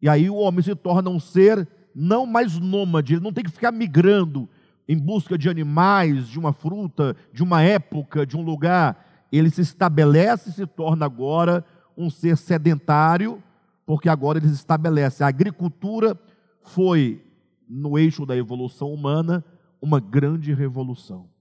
E 0.00 0.08
aí 0.08 0.30
o 0.30 0.36
homem 0.36 0.62
se 0.62 0.72
torna 0.76 1.10
um 1.10 1.18
ser 1.18 1.66
não 1.92 2.24
mais 2.24 2.56
nômade, 2.56 3.14
ele 3.14 3.24
não 3.24 3.32
tem 3.32 3.42
que 3.42 3.50
ficar 3.50 3.72
migrando 3.72 4.48
em 4.86 4.96
busca 4.96 5.36
de 5.36 5.48
animais, 5.48 6.28
de 6.28 6.38
uma 6.38 6.52
fruta, 6.52 7.16
de 7.32 7.42
uma 7.42 7.60
época, 7.60 8.24
de 8.24 8.36
um 8.36 8.42
lugar, 8.42 9.26
ele 9.32 9.50
se 9.50 9.62
estabelece 9.62 10.50
e 10.50 10.52
se 10.52 10.64
torna 10.64 11.04
agora 11.04 11.64
um 11.96 12.08
ser 12.08 12.36
sedentário, 12.36 13.42
porque 13.84 14.08
agora 14.08 14.38
ele 14.38 14.46
se 14.46 14.54
estabelece. 14.54 15.24
A 15.24 15.26
agricultura 15.26 16.16
foi, 16.62 17.20
no 17.68 17.98
eixo 17.98 18.24
da 18.24 18.36
evolução 18.36 18.94
humana, 18.94 19.44
uma 19.82 19.98
grande 19.98 20.54
revolução. 20.54 21.34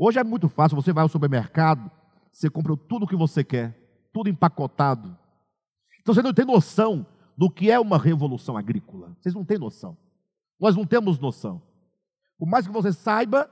Hoje 0.00 0.20
é 0.20 0.22
muito 0.22 0.48
fácil, 0.48 0.80
você 0.80 0.92
vai 0.92 1.02
ao 1.02 1.08
supermercado, 1.08 1.90
você 2.32 2.48
compra 2.48 2.76
tudo 2.76 3.02
o 3.02 3.08
que 3.08 3.16
você 3.16 3.42
quer, 3.42 3.76
tudo 4.12 4.30
empacotado. 4.30 5.18
Então 6.00 6.14
você 6.14 6.22
não 6.22 6.32
tem 6.32 6.44
noção 6.44 7.04
do 7.36 7.50
que 7.50 7.68
é 7.68 7.80
uma 7.80 7.98
revolução 7.98 8.56
agrícola. 8.56 9.16
Vocês 9.18 9.34
não 9.34 9.44
têm 9.44 9.58
noção. 9.58 9.98
Nós 10.60 10.76
não 10.76 10.86
temos 10.86 11.18
noção. 11.18 11.60
Por 12.38 12.48
mais 12.48 12.64
que 12.64 12.72
você 12.72 12.92
saiba, 12.92 13.50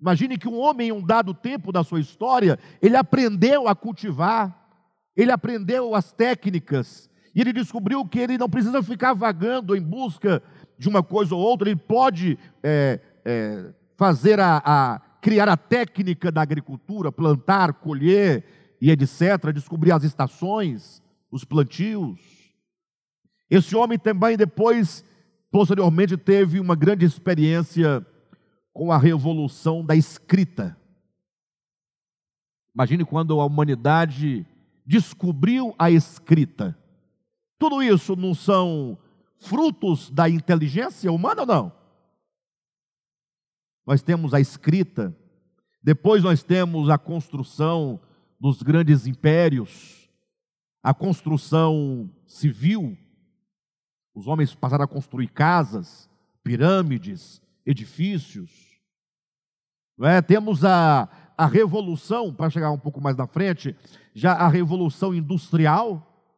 imagine 0.00 0.38
que 0.38 0.48
um 0.48 0.56
homem, 0.56 0.90
em 0.90 0.92
um 0.92 1.04
dado 1.04 1.34
tempo 1.34 1.72
da 1.72 1.82
sua 1.82 1.98
história, 1.98 2.56
ele 2.80 2.96
aprendeu 2.96 3.66
a 3.66 3.74
cultivar, 3.74 4.56
ele 5.16 5.32
aprendeu 5.32 5.92
as 5.92 6.12
técnicas, 6.12 7.10
e 7.34 7.40
ele 7.40 7.52
descobriu 7.52 8.04
que 8.06 8.20
ele 8.20 8.38
não 8.38 8.48
precisa 8.48 8.80
ficar 8.80 9.12
vagando 9.12 9.74
em 9.74 9.82
busca 9.82 10.40
de 10.78 10.88
uma 10.88 11.02
coisa 11.02 11.34
ou 11.34 11.40
outra, 11.40 11.68
ele 11.68 11.78
pode 11.78 12.38
é, 12.62 13.00
é, 13.24 13.74
fazer 13.96 14.38
a, 14.38 14.62
a 14.64 15.00
criar 15.20 15.48
a 15.48 15.56
técnica 15.56 16.30
da 16.30 16.42
agricultura, 16.42 17.12
plantar, 17.12 17.74
colher 17.74 18.44
e 18.80 18.90
etc., 18.90 19.52
descobrir 19.52 19.92
as 19.92 20.04
estações, 20.04 21.02
os 21.30 21.44
plantios. 21.44 22.20
Esse 23.50 23.74
homem 23.74 23.98
também 23.98 24.36
depois 24.36 25.04
Posteriormente, 25.50 26.16
teve 26.16 26.60
uma 26.60 26.76
grande 26.76 27.06
experiência 27.06 28.06
com 28.72 28.92
a 28.92 28.98
revolução 28.98 29.84
da 29.84 29.96
escrita. 29.96 30.76
Imagine 32.74 33.04
quando 33.04 33.40
a 33.40 33.44
humanidade 33.46 34.46
descobriu 34.84 35.74
a 35.78 35.90
escrita. 35.90 36.76
Tudo 37.58 37.82
isso 37.82 38.14
não 38.14 38.34
são 38.34 38.98
frutos 39.38 40.10
da 40.10 40.28
inteligência 40.28 41.10
humana 41.10 41.40
ou 41.40 41.46
não? 41.46 41.72
Nós 43.88 44.02
temos 44.02 44.34
a 44.34 44.40
escrita, 44.40 45.16
depois 45.82 46.22
nós 46.22 46.42
temos 46.42 46.90
a 46.90 46.98
construção 46.98 47.98
dos 48.38 48.62
grandes 48.62 49.06
impérios, 49.06 50.10
a 50.82 50.92
construção 50.92 52.10
civil, 52.26 52.98
os 54.14 54.26
homens 54.26 54.54
passaram 54.54 54.84
a 54.84 54.86
construir 54.86 55.28
casas, 55.28 56.06
pirâmides, 56.44 57.40
edifícios. 57.64 58.78
É? 60.02 60.20
Temos 60.20 60.66
a, 60.66 61.08
a 61.34 61.46
revolução, 61.46 62.34
para 62.34 62.50
chegar 62.50 62.70
um 62.70 62.78
pouco 62.78 63.00
mais 63.00 63.16
na 63.16 63.26
frente, 63.26 63.74
já 64.12 64.34
a 64.34 64.48
revolução 64.48 65.14
industrial, 65.14 66.28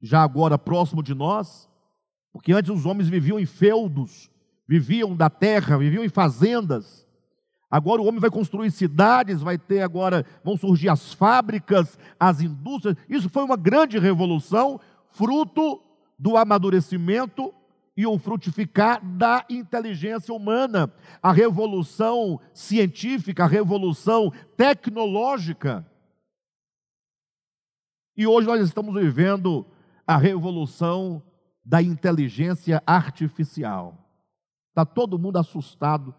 já 0.00 0.22
agora 0.22 0.56
próximo 0.56 1.02
de 1.02 1.12
nós, 1.12 1.68
porque 2.32 2.54
antes 2.54 2.70
os 2.70 2.86
homens 2.86 3.10
viviam 3.10 3.38
em 3.38 3.44
feudos, 3.44 4.30
viviam 4.66 5.14
da 5.16 5.28
terra, 5.30 5.78
viviam 5.78 6.04
em 6.04 6.08
fazendas. 6.08 7.04
Agora 7.70 8.00
o 8.00 8.06
homem 8.06 8.20
vai 8.20 8.30
construir 8.30 8.70
cidades, 8.70 9.40
vai 9.40 9.58
ter 9.58 9.82
agora, 9.82 10.24
vão 10.44 10.56
surgir 10.56 10.88
as 10.88 11.12
fábricas, 11.12 11.98
as 12.18 12.40
indústrias. 12.40 12.96
Isso 13.08 13.28
foi 13.28 13.42
uma 13.42 13.56
grande 13.56 13.98
revolução, 13.98 14.80
fruto 15.10 15.82
do 16.18 16.36
amadurecimento 16.36 17.52
e 17.96 18.06
o 18.06 18.18
frutificar 18.18 19.04
da 19.04 19.44
inteligência 19.48 20.32
humana. 20.32 20.92
A 21.22 21.32
revolução 21.32 22.40
científica, 22.52 23.44
a 23.44 23.48
revolução 23.48 24.32
tecnológica. 24.56 25.84
E 28.16 28.26
hoje 28.26 28.46
nós 28.46 28.60
estamos 28.60 28.94
vivendo 28.94 29.66
a 30.06 30.16
revolução 30.16 31.22
da 31.64 31.82
inteligência 31.82 32.82
artificial. 32.86 34.03
Está 34.74 34.84
todo 34.84 35.16
mundo 35.16 35.38
assustado 35.38 36.12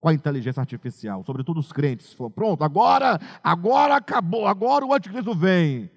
com 0.00 0.08
a 0.08 0.12
inteligência 0.12 0.60
artificial, 0.60 1.22
sobretudo 1.24 1.60
os 1.60 1.70
crentes. 1.70 2.12
Falam, 2.12 2.32
pronto, 2.32 2.64
agora, 2.64 3.20
agora 3.40 3.94
acabou, 3.94 4.48
agora 4.48 4.84
o 4.84 4.92
anticristo 4.92 5.32
vem. 5.32 5.88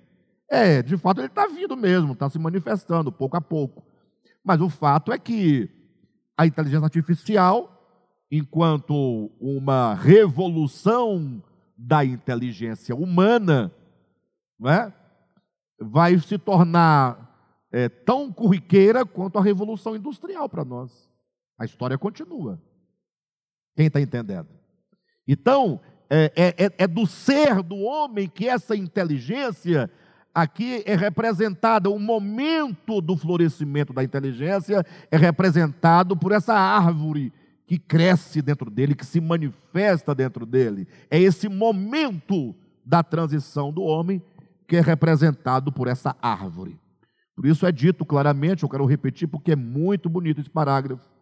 É, 0.47 0.83
de 0.83 0.95
fato 0.95 1.21
ele 1.21 1.27
está 1.27 1.47
vindo 1.47 1.75
mesmo, 1.75 2.13
está 2.13 2.29
se 2.29 2.37
manifestando 2.37 3.11
pouco 3.11 3.35
a 3.35 3.41
pouco. 3.41 3.83
Mas 4.43 4.61
o 4.61 4.69
fato 4.69 5.11
é 5.11 5.17
que 5.17 5.67
a 6.37 6.45
inteligência 6.45 6.85
artificial, 6.85 7.67
enquanto 8.31 9.31
uma 9.41 9.95
revolução 9.95 11.41
da 11.75 12.05
inteligência 12.05 12.95
humana, 12.95 13.71
não 14.59 14.69
é? 14.69 14.93
vai 15.81 16.15
se 16.19 16.37
tornar 16.37 17.67
é, 17.71 17.89
tão 17.89 18.31
corriqueira 18.31 19.03
quanto 19.03 19.39
a 19.39 19.43
revolução 19.43 19.95
industrial 19.95 20.47
para 20.47 20.63
nós. 20.63 21.07
A 21.57 21.65
história 21.65 21.97
continua. 21.97 22.61
Quem 23.75 23.87
está 23.87 23.99
entendendo? 23.99 24.47
Então, 25.27 25.81
é, 26.09 26.31
é, 26.35 26.65
é, 26.65 26.73
é 26.77 26.87
do 26.87 27.05
ser 27.05 27.61
do 27.61 27.77
homem 27.77 28.29
que 28.29 28.47
essa 28.47 28.75
inteligência 28.75 29.89
aqui 30.33 30.83
é 30.85 30.95
representada, 30.95 31.89
o 31.89 31.99
momento 31.99 33.01
do 33.01 33.17
florescimento 33.17 33.91
da 33.91 34.03
inteligência 34.03 34.85
é 35.09 35.17
representado 35.17 36.15
por 36.15 36.31
essa 36.31 36.53
árvore 36.53 37.33
que 37.65 37.77
cresce 37.77 38.41
dentro 38.41 38.69
dele, 38.69 38.95
que 38.95 39.05
se 39.05 39.19
manifesta 39.19 40.15
dentro 40.15 40.45
dele. 40.45 40.87
É 41.09 41.19
esse 41.19 41.49
momento 41.49 42.55
da 42.85 43.03
transição 43.03 43.73
do 43.73 43.81
homem 43.81 44.21
que 44.67 44.77
é 44.77 44.81
representado 44.81 45.71
por 45.71 45.87
essa 45.87 46.15
árvore. 46.21 46.79
Por 47.35 47.45
isso 47.45 47.65
é 47.65 47.71
dito 47.71 48.05
claramente, 48.05 48.63
eu 48.63 48.69
quero 48.69 48.85
repetir 48.85 49.27
porque 49.27 49.51
é 49.51 49.55
muito 49.55 50.09
bonito 50.09 50.39
esse 50.39 50.49
parágrafo 50.49 51.16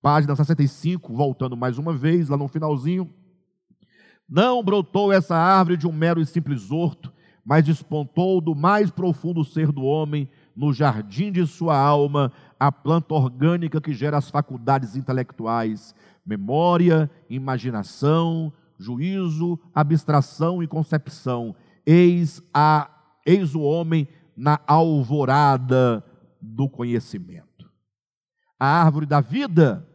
página 0.00 0.34
65, 0.34 1.12
voltando 1.14 1.56
mais 1.56 1.78
uma 1.78 1.92
vez, 1.92 2.28
lá 2.28 2.36
no 2.36 2.48
finalzinho. 2.48 3.12
Não 4.28 4.62
brotou 4.62 5.12
essa 5.12 5.36
árvore 5.36 5.76
de 5.76 5.86
um 5.86 5.92
mero 5.92 6.20
e 6.20 6.26
simples 6.26 6.70
horto, 6.70 7.12
mas 7.44 7.64
despontou 7.64 8.40
do 8.40 8.54
mais 8.54 8.90
profundo 8.90 9.44
ser 9.44 9.72
do 9.72 9.82
homem, 9.82 10.28
no 10.54 10.72
jardim 10.72 11.32
de 11.32 11.46
sua 11.46 11.78
alma, 11.78 12.30
a 12.60 12.70
planta 12.70 13.14
orgânica 13.14 13.80
que 13.80 13.94
gera 13.94 14.18
as 14.18 14.28
faculdades 14.28 14.96
intelectuais, 14.96 15.94
memória, 16.26 17.10
imaginação, 17.30 18.52
juízo, 18.78 19.58
abstração 19.74 20.62
e 20.62 20.66
concepção. 20.66 21.56
Eis 21.86 22.42
a 22.52 22.90
eis 23.24 23.54
o 23.54 23.60
homem 23.60 24.06
na 24.36 24.60
alvorada 24.66 26.04
do 26.40 26.68
conhecimento. 26.68 27.70
A 28.60 28.66
árvore 28.66 29.06
da 29.06 29.20
vida 29.20 29.87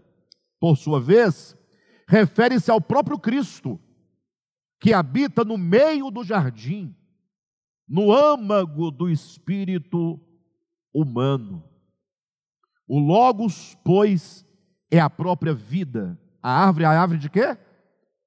por 0.63 0.77
sua 0.77 0.97
vez, 0.97 1.57
refere-se 2.07 2.71
ao 2.71 2.79
próprio 2.79 3.19
Cristo, 3.19 3.77
que 4.79 4.93
habita 4.93 5.43
no 5.43 5.57
meio 5.57 6.09
do 6.09 6.23
jardim, 6.23 6.95
no 7.85 8.13
âmago 8.13 8.89
do 8.89 9.09
espírito 9.09 10.17
humano. 10.93 11.69
O 12.87 12.97
Logos, 12.97 13.77
pois, 13.83 14.45
é 14.89 15.01
a 15.01 15.09
própria 15.09 15.53
vida. 15.53 16.17
A 16.41 16.65
árvore, 16.65 16.85
a 16.85 16.91
árvore 16.91 17.19
de 17.19 17.29
quê? 17.29 17.57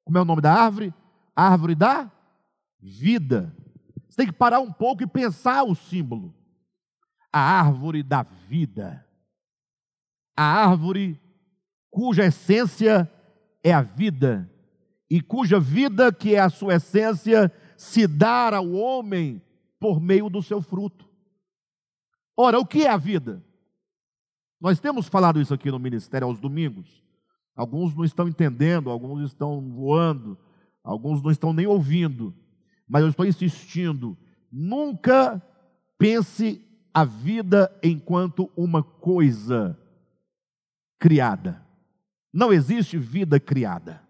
Como 0.04 0.18
é 0.18 0.20
o 0.20 0.26
nome 0.26 0.42
da 0.42 0.52
árvore? 0.52 0.92
A 1.34 1.48
árvore 1.48 1.74
da 1.74 2.12
vida. 2.78 3.56
Você 4.10 4.16
tem 4.18 4.26
que 4.26 4.32
parar 4.34 4.60
um 4.60 4.70
pouco 4.70 5.02
e 5.02 5.06
pensar 5.06 5.64
o 5.64 5.74
símbolo. 5.74 6.34
A 7.32 7.40
árvore 7.40 8.02
da 8.02 8.22
vida. 8.22 9.06
A 10.36 10.42
árvore 10.42 11.18
cuja 11.96 12.26
essência 12.26 13.10
é 13.64 13.72
a 13.72 13.80
vida, 13.80 14.52
e 15.08 15.18
cuja 15.18 15.58
vida, 15.58 16.12
que 16.12 16.34
é 16.34 16.40
a 16.40 16.50
sua 16.50 16.74
essência, 16.74 17.50
se 17.74 18.06
dá 18.06 18.54
ao 18.54 18.70
homem 18.72 19.40
por 19.80 19.98
meio 19.98 20.28
do 20.28 20.42
seu 20.42 20.60
fruto. 20.60 21.08
Ora, 22.36 22.58
o 22.58 22.66
que 22.66 22.82
é 22.82 22.90
a 22.90 22.98
vida? 22.98 23.42
Nós 24.60 24.78
temos 24.78 25.08
falado 25.08 25.40
isso 25.40 25.54
aqui 25.54 25.70
no 25.70 25.78
ministério 25.78 26.28
aos 26.28 26.38
domingos. 26.38 27.02
Alguns 27.56 27.96
não 27.96 28.04
estão 28.04 28.28
entendendo, 28.28 28.90
alguns 28.90 29.22
estão 29.22 29.58
voando, 29.62 30.36
alguns 30.84 31.22
não 31.22 31.30
estão 31.30 31.54
nem 31.54 31.66
ouvindo. 31.66 32.34
Mas 32.86 33.04
eu 33.04 33.08
estou 33.08 33.24
insistindo: 33.24 34.18
nunca 34.52 35.42
pense 35.96 36.62
a 36.92 37.06
vida 37.06 37.74
enquanto 37.82 38.52
uma 38.54 38.82
coisa 38.82 39.78
criada. 40.98 41.64
Não 42.36 42.52
existe 42.52 42.98
vida 42.98 43.40
criada. 43.40 44.02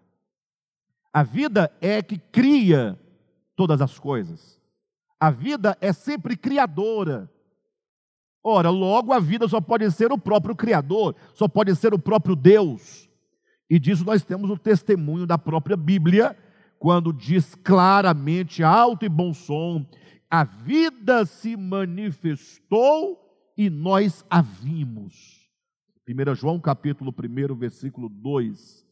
A 1.13 1.23
vida 1.23 1.71
é 1.79 2.01
que 2.01 2.17
cria 2.17 2.99
todas 3.55 3.81
as 3.81 3.97
coisas. 3.97 4.59
A 5.17 5.31
vida 5.31 5.77
é 5.79 5.93
sempre 5.93 6.35
criadora. 6.35 7.31
Ora, 8.43 8.69
logo 8.69 9.13
a 9.13 9.19
vida 9.21 9.47
só 9.47 9.61
pode 9.61 9.89
ser 9.91 10.11
o 10.11 10.17
próprio 10.17 10.57
Criador, 10.57 11.15
só 11.33 11.47
pode 11.47 11.73
ser 11.77 11.93
o 11.93 11.99
próprio 11.99 12.35
Deus. 12.35 13.09
E 13.69 13.79
disso 13.79 14.03
nós 14.03 14.25
temos 14.25 14.49
o 14.49 14.57
testemunho 14.57 15.25
da 15.25 15.37
própria 15.37 15.77
Bíblia, 15.77 16.37
quando 16.77 17.13
diz 17.13 17.55
claramente, 17.55 18.61
alto 18.61 19.05
e 19.05 19.09
bom 19.09 19.33
som: 19.33 19.85
a 20.29 20.43
vida 20.43 21.25
se 21.25 21.55
manifestou 21.55 23.17
e 23.57 23.69
nós 23.69 24.25
a 24.29 24.41
vimos. 24.41 25.36
1 26.07 26.35
João 26.35 26.57
capítulo 26.59 27.13
1, 27.13 27.55
versículo 27.55 28.07
2, 28.07 28.85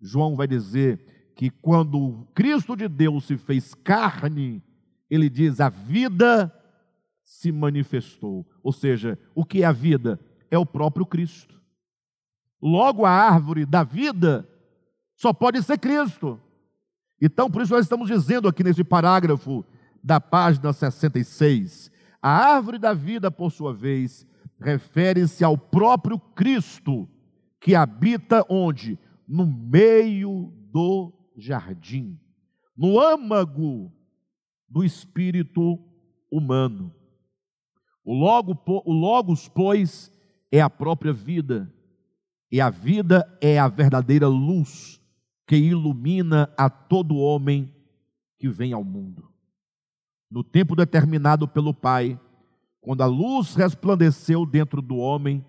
João 0.00 0.36
vai 0.36 0.46
dizer 0.46 1.32
que 1.34 1.50
quando 1.50 2.28
Cristo 2.32 2.76
de 2.76 2.86
Deus 2.86 3.24
se 3.24 3.36
fez 3.36 3.74
carne, 3.74 4.62
ele 5.10 5.28
diz: 5.28 5.60
a 5.60 5.68
vida 5.68 6.54
se 7.24 7.50
manifestou. 7.50 8.46
Ou 8.62 8.72
seja, 8.72 9.18
o 9.34 9.44
que 9.44 9.62
é 9.62 9.66
a 9.66 9.72
vida? 9.72 10.20
É 10.48 10.56
o 10.56 10.66
próprio 10.66 11.04
Cristo. 11.04 11.60
Logo, 12.62 13.04
a 13.04 13.10
árvore 13.10 13.66
da 13.66 13.82
vida 13.82 14.48
só 15.16 15.32
pode 15.32 15.62
ser 15.62 15.78
Cristo. 15.78 16.40
Então, 17.20 17.50
por 17.50 17.62
isso, 17.62 17.72
nós 17.72 17.84
estamos 17.84 18.08
dizendo 18.08 18.48
aqui 18.48 18.62
nesse 18.62 18.84
parágrafo 18.84 19.64
da 20.02 20.20
página 20.20 20.72
66. 20.72 21.90
A 22.22 22.54
árvore 22.54 22.78
da 22.78 22.94
vida, 22.94 23.30
por 23.30 23.50
sua 23.50 23.74
vez, 23.74 24.26
refere-se 24.60 25.42
ao 25.42 25.56
próprio 25.56 26.18
Cristo 26.18 27.08
que 27.60 27.74
habita 27.74 28.44
onde? 28.48 28.98
No 29.26 29.46
meio 29.46 30.52
do 30.70 31.12
jardim, 31.36 32.18
no 32.76 33.00
âmago 33.00 33.92
do 34.68 34.84
espírito 34.84 35.78
humano. 36.30 36.92
O, 38.04 38.14
logo, 38.14 38.58
o 38.84 38.92
Logos, 38.92 39.48
pois, 39.48 40.12
é 40.50 40.60
a 40.60 40.70
própria 40.70 41.12
vida, 41.12 41.72
e 42.50 42.60
a 42.60 42.68
vida 42.70 43.38
é 43.40 43.58
a 43.58 43.68
verdadeira 43.68 44.26
luz 44.26 45.00
que 45.46 45.56
ilumina 45.56 46.52
a 46.56 46.68
todo 46.68 47.16
homem 47.16 47.72
que 48.38 48.48
vem 48.48 48.72
ao 48.72 48.82
mundo. 48.82 49.28
No 50.30 50.42
tempo 50.42 50.74
determinado 50.74 51.46
pelo 51.46 51.74
Pai, 51.74 52.18
quando 52.80 53.02
a 53.02 53.06
luz 53.06 53.54
resplandeceu 53.54 54.46
dentro 54.46 54.80
do 54.80 54.96
homem, 54.96 55.44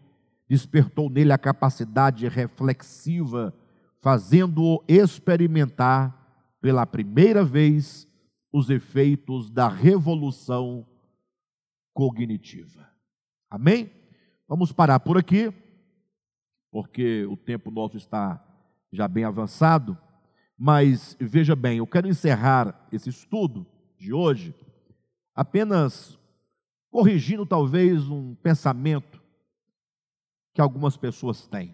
despertou 0.48 1.10
nele 1.10 1.32
a 1.32 1.38
capacidade 1.38 2.28
reflexiva, 2.28 3.54
fazendo-o 4.02 4.84
experimentar 4.88 6.18
pela 6.60 6.86
primeira 6.86 7.44
vez 7.44 8.08
os 8.52 8.70
efeitos 8.70 9.50
da 9.50 9.70
revolução 9.70 10.86
cognitiva. 11.94 12.90
Amém? 13.50 13.90
Vamos 14.48 14.74
parar 14.74 15.00
por 15.00 15.18
aqui, 15.18 15.54
porque 16.70 17.26
o 17.26 17.38
tempo 17.38 17.72
nosso 17.72 17.96
está 17.96 18.44
já 18.92 19.08
bem 19.08 19.24
avançado, 19.24 19.98
mas 20.58 21.16
veja 21.20 21.56
bem, 21.56 21.78
eu 21.78 21.88
quero 21.88 22.08
encerrar 22.08 22.88
esse 22.92 23.10
estudo 23.10 23.66
de 23.98 24.12
hoje 24.12 24.54
apenas 25.34 26.20
corrigindo 26.92 27.46
talvez 27.46 28.10
um 28.10 28.36
pensamento 28.36 29.24
que 30.54 30.62
algumas 30.62 30.98
pessoas 30.98 31.48
têm. 31.48 31.74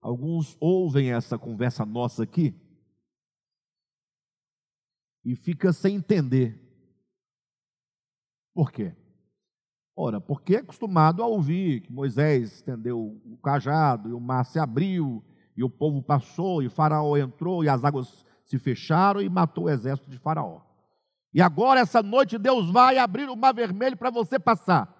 Alguns 0.00 0.56
ouvem 0.60 1.12
essa 1.12 1.36
conversa 1.36 1.84
nossa 1.84 2.22
aqui 2.22 2.54
e 5.24 5.34
fica 5.34 5.72
sem 5.72 5.96
entender. 5.96 6.58
Por 8.54 8.72
quê? 8.72 8.94
Ora, 9.94 10.20
porque 10.20 10.56
é 10.56 10.58
acostumado 10.60 11.22
a 11.22 11.26
ouvir 11.26 11.82
que 11.82 11.92
Moisés 11.92 12.54
estendeu 12.54 13.20
o 13.24 13.36
cajado 13.38 14.08
e 14.08 14.12
o 14.12 14.20
mar 14.20 14.44
se 14.44 14.58
abriu 14.58 15.22
e 15.54 15.62
o 15.62 15.68
povo 15.68 16.02
passou 16.02 16.62
e 16.62 16.70
Faraó 16.70 17.16
entrou 17.16 17.62
e 17.62 17.68
as 17.68 17.84
águas 17.84 18.24
se 18.44 18.58
fecharam 18.58 19.20
e 19.20 19.28
matou 19.28 19.64
o 19.64 19.70
exército 19.70 20.08
de 20.08 20.16
Faraó. 20.16 20.69
E 21.32 21.40
agora, 21.40 21.80
essa 21.80 22.02
noite, 22.02 22.38
Deus 22.38 22.70
vai 22.70 22.98
abrir 22.98 23.28
o 23.28 23.36
mar 23.36 23.54
vermelho 23.54 23.96
para 23.96 24.10
você 24.10 24.38
passar. 24.38 24.96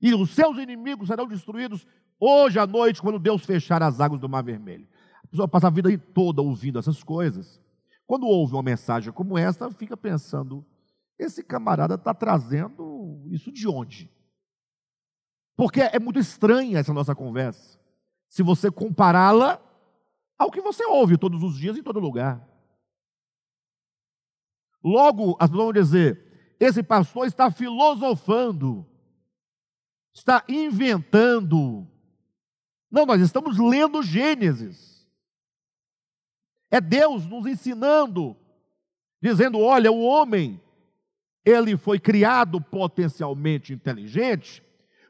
E 0.00 0.14
os 0.14 0.34
seus 0.34 0.58
inimigos 0.58 1.08
serão 1.08 1.26
destruídos 1.26 1.86
hoje 2.20 2.58
à 2.58 2.66
noite, 2.66 3.00
quando 3.00 3.18
Deus 3.18 3.44
fechar 3.44 3.82
as 3.82 4.00
águas 4.00 4.20
do 4.20 4.28
mar 4.28 4.42
vermelho. 4.42 4.86
A 5.24 5.26
pessoa 5.26 5.48
passa 5.48 5.66
a 5.68 5.70
vida 5.70 5.96
toda 6.12 6.42
ouvindo 6.42 6.78
essas 6.78 7.02
coisas. 7.02 7.60
Quando 8.06 8.26
ouve 8.26 8.54
uma 8.54 8.62
mensagem 8.62 9.12
como 9.12 9.36
essa, 9.38 9.70
fica 9.70 9.96
pensando: 9.96 10.64
esse 11.18 11.42
camarada 11.42 11.94
está 11.94 12.12
trazendo 12.12 13.22
isso 13.26 13.50
de 13.50 13.66
onde? 13.66 14.10
Porque 15.56 15.80
é 15.80 15.98
muito 15.98 16.18
estranha 16.18 16.78
essa 16.78 16.92
nossa 16.92 17.14
conversa. 17.14 17.80
Se 18.28 18.42
você 18.42 18.70
compará-la 18.70 19.60
ao 20.38 20.50
que 20.50 20.60
você 20.60 20.84
ouve 20.84 21.16
todos 21.16 21.42
os 21.42 21.56
dias 21.56 21.76
em 21.76 21.82
todo 21.82 21.98
lugar. 21.98 22.46
Logo, 24.82 25.36
as 25.40 25.50
pessoas 25.50 25.64
vão 25.64 25.72
dizer: 25.72 26.54
esse 26.58 26.82
pastor 26.82 27.26
está 27.26 27.50
filosofando, 27.50 28.86
está 30.12 30.42
inventando. 30.48 31.86
Não, 32.90 33.04
nós 33.04 33.20
estamos 33.20 33.58
lendo 33.58 34.02
Gênesis. 34.02 35.06
É 36.70 36.80
Deus 36.80 37.26
nos 37.26 37.46
ensinando, 37.46 38.36
dizendo: 39.20 39.58
olha, 39.60 39.92
o 39.92 40.02
homem, 40.02 40.60
ele 41.44 41.76
foi 41.76 41.98
criado 41.98 42.60
potencialmente 42.60 43.72
inteligente, 43.72 44.62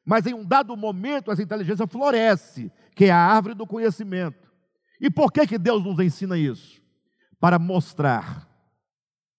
mas 0.05 0.27
em 0.27 0.35
um 0.35 0.45
dado 0.45 0.77
momento 0.77 1.31
essa 1.31 1.43
inteligência 1.43 1.87
floresce, 1.87 2.73
que 2.95 3.07
é 3.07 3.11
a 3.11 3.19
árvore 3.19 3.55
do 3.55 3.67
conhecimento. 3.67 4.51
E 5.01 5.11
por 5.11 5.31
que, 5.31 5.47
que 5.47 5.59
Deus 5.59 5.85
nos 5.85 5.99
ensina 5.99 6.39
isso? 6.39 6.83
Para 7.39 7.59
mostrar 7.59 8.46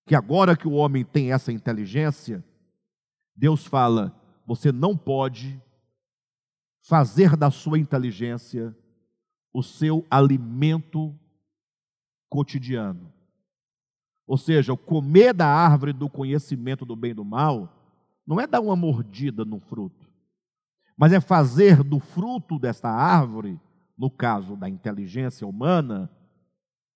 que 0.07 0.15
agora 0.15 0.55
que 0.55 0.67
o 0.67 0.71
homem 0.71 1.03
tem 1.03 1.33
essa 1.33 1.51
inteligência, 1.51 2.41
Deus 3.35 3.67
fala: 3.67 4.17
você 4.45 4.71
não 4.71 4.95
pode 4.95 5.61
fazer 6.81 7.35
da 7.35 7.51
sua 7.51 7.77
inteligência 7.77 8.75
o 9.53 9.61
seu 9.61 10.07
alimento 10.09 11.13
cotidiano. 12.29 13.13
Ou 14.25 14.37
seja, 14.37 14.75
comer 14.77 15.33
da 15.33 15.47
árvore 15.47 15.91
do 15.91 16.09
conhecimento 16.09 16.85
do 16.85 16.95
bem 16.95 17.11
e 17.11 17.15
do 17.15 17.25
mal 17.25 17.73
não 18.25 18.39
é 18.39 18.47
dar 18.47 18.61
uma 18.61 18.75
mordida 18.75 19.43
no 19.43 19.59
fruto, 19.59 20.09
mas 20.97 21.11
é 21.11 21.19
fazer 21.19 21.83
do 21.83 21.99
fruto 21.99 22.57
desta 22.57 22.89
árvore, 22.89 23.59
no 23.97 24.09
caso 24.09 24.55
da 24.55 24.69
inteligência 24.69 25.45
humana, 25.45 26.09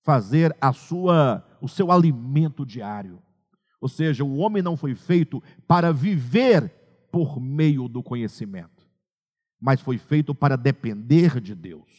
fazer 0.01 0.55
a 0.62 0.72
sua 0.72 1.45
o 1.62 1.68
seu 1.68 1.91
alimento 1.91 2.66
diário. 2.66 3.22
Ou 3.80 3.88
seja, 3.88 4.24
o 4.24 4.38
homem 4.38 4.62
não 4.62 4.76
foi 4.76 4.95
feito 4.95 5.41
para 5.68 5.93
viver 5.93 6.70
por 7.12 7.39
meio 7.39 7.88
do 7.88 8.01
conhecimento, 8.01 8.88
mas 9.59 9.82
foi 9.82 9.97
feito 9.97 10.34
para 10.34 10.55
depender 10.55 11.39
de 11.39 11.55
Deus. 11.55 11.89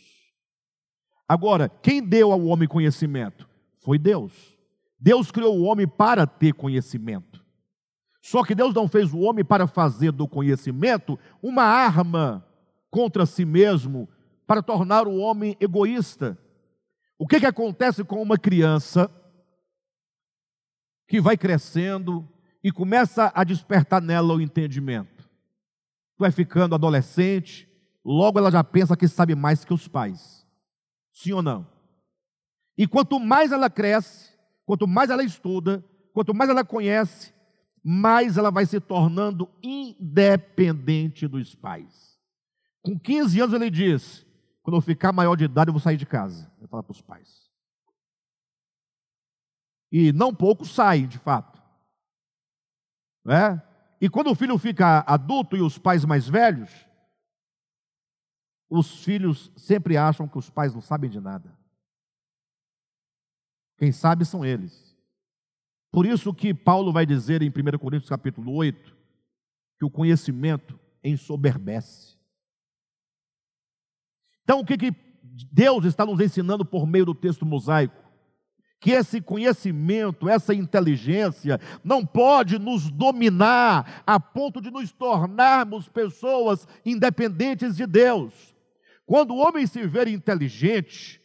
Agora, 1.29 1.69
quem 1.69 2.03
deu 2.03 2.33
ao 2.33 2.45
homem 2.45 2.69
conhecimento? 2.69 3.49
Foi 3.79 3.99
Deus. 3.99 4.33
Deus 4.99 5.31
criou 5.31 5.59
o 5.59 5.63
homem 5.63 5.87
para 5.89 6.27
ter 6.27 6.55
conhecimento. 6.55 7.43
Só 8.21 8.45
que 8.45 8.55
Deus 8.55 8.73
não 8.73 8.87
fez 8.87 9.13
o 9.13 9.19
homem 9.19 9.45
para 9.45 9.67
fazer 9.67 10.13
do 10.13 10.29
conhecimento 10.29 11.19
uma 11.43 11.65
arma 11.65 12.47
contra 12.91 13.27
si 13.27 13.45
mesmo, 13.45 14.09
para 14.47 14.63
tornar 14.63 15.09
o 15.09 15.17
homem 15.17 15.57
egoísta. 15.59 16.39
O 17.19 17.27
que, 17.27 17.41
que 17.41 17.47
acontece 17.47 18.05
com 18.05 18.21
uma 18.21 18.37
criança 18.37 19.11
que 21.07 21.21
vai 21.21 21.37
crescendo 21.37 22.29
e 22.63 22.71
começa 22.71 23.33
a 23.35 23.45
despertar 23.45 24.01
nela 24.01 24.35
o 24.35 24.41
entendimento? 24.41 25.29
Vai 26.19 26.31
ficando 26.31 26.75
adolescente, 26.75 27.69
logo 28.05 28.39
ela 28.39 28.51
já 28.51 28.63
pensa 28.63 28.97
que 28.97 29.09
sabe 29.09 29.35
mais 29.35 29.65
que 29.65 29.75
os 29.75 29.89
pais. 29.89 30.47
Sim 31.13 31.33
ou 31.33 31.43
não? 31.43 31.67
E 32.77 32.87
quanto 32.87 33.21
mais 33.21 33.53
ela 33.53 33.69
cresce, 33.69 34.33
quanto 34.65 34.87
mais 34.87 35.11
ela 35.11 35.23
estuda, 35.23 35.85
quanto 36.13 36.35
mais 36.35 36.49
ela 36.49 36.65
conhece, 36.65 37.33
mais 37.83 38.37
ela 38.37 38.51
vai 38.51 38.65
se 38.65 38.81
tornando 38.81 39.49
independente 39.63 41.27
dos 41.27 41.55
pais. 41.55 42.19
Com 42.81 42.99
15 42.99 43.41
anos 43.41 43.55
ele 43.55 43.71
diz: 43.71 44.25
quando 44.63 44.77
eu 44.77 44.81
ficar 44.81 45.13
maior 45.13 45.37
de 45.37 45.45
idade, 45.45 45.69
eu 45.69 45.73
vou 45.73 45.81
sair 45.81 45.97
de 45.97 46.07
casa. 46.07 46.51
Ele 46.59 46.69
fala 46.69 46.83
para 46.83 46.93
os 46.93 47.01
pais. 47.01 47.42
E 49.93 50.11
não 50.11 50.35
poucos 50.35 50.75
saem, 50.75 51.07
de 51.07 51.19
fato. 51.19 51.63
É? 53.29 53.61
E 54.01 54.09
quando 54.09 54.31
o 54.31 54.35
filho 54.35 54.57
fica 54.57 55.05
adulto 55.07 55.55
e 55.55 55.61
os 55.61 55.77
pais 55.77 56.05
mais 56.05 56.27
velhos, 56.27 56.71
os 58.71 59.05
filhos 59.05 59.53
sempre 59.55 59.99
acham 59.99 60.27
que 60.27 60.39
os 60.39 60.49
pais 60.49 60.75
não 60.75 60.81
sabem 60.81 61.11
de 61.11 61.21
nada. 61.21 61.55
Quem 63.77 63.93
sabe 63.93 64.25
são 64.25 64.45
eles. 64.45 64.97
Por 65.91 66.07
isso 66.07 66.33
que 66.33 66.55
Paulo 66.55 66.91
vai 66.91 67.05
dizer 67.05 67.43
em 67.43 67.51
1 67.51 67.79
Coríntios 67.79 68.09
capítulo 68.09 68.55
8 68.55 68.97
que 69.79 69.85
o 69.85 69.91
conhecimento 69.91 70.81
ensoberbece. 71.05 72.17
Então 74.43 74.61
o 74.61 74.65
que, 74.65 74.79
que 74.79 74.91
Deus 75.53 75.85
está 75.85 76.07
nos 76.07 76.19
ensinando 76.19 76.65
por 76.65 76.87
meio 76.87 77.05
do 77.05 77.15
texto 77.15 77.45
mosaico? 77.45 78.02
Que 78.83 78.91
esse 78.91 79.21
conhecimento, 79.21 80.29
essa 80.29 80.53
inteligência 80.53 81.61
não 81.85 82.05
pode 82.05 82.59
nos 82.59 82.91
dominar 82.91 84.03
a 84.05 84.19
ponto 84.19 84.61
de 84.61 84.73
nos 84.73 84.91
tornarmos 84.91 85.89
pessoas 85.89 86.67
independentes 86.85 87.77
de 87.77 87.87
Deus. 87.87 88.35
Quando 89.07 89.35
o 89.35 89.39
homem 89.39 89.69
se 89.69 89.87
vê 89.87 90.11
inteligente, 90.11 91.21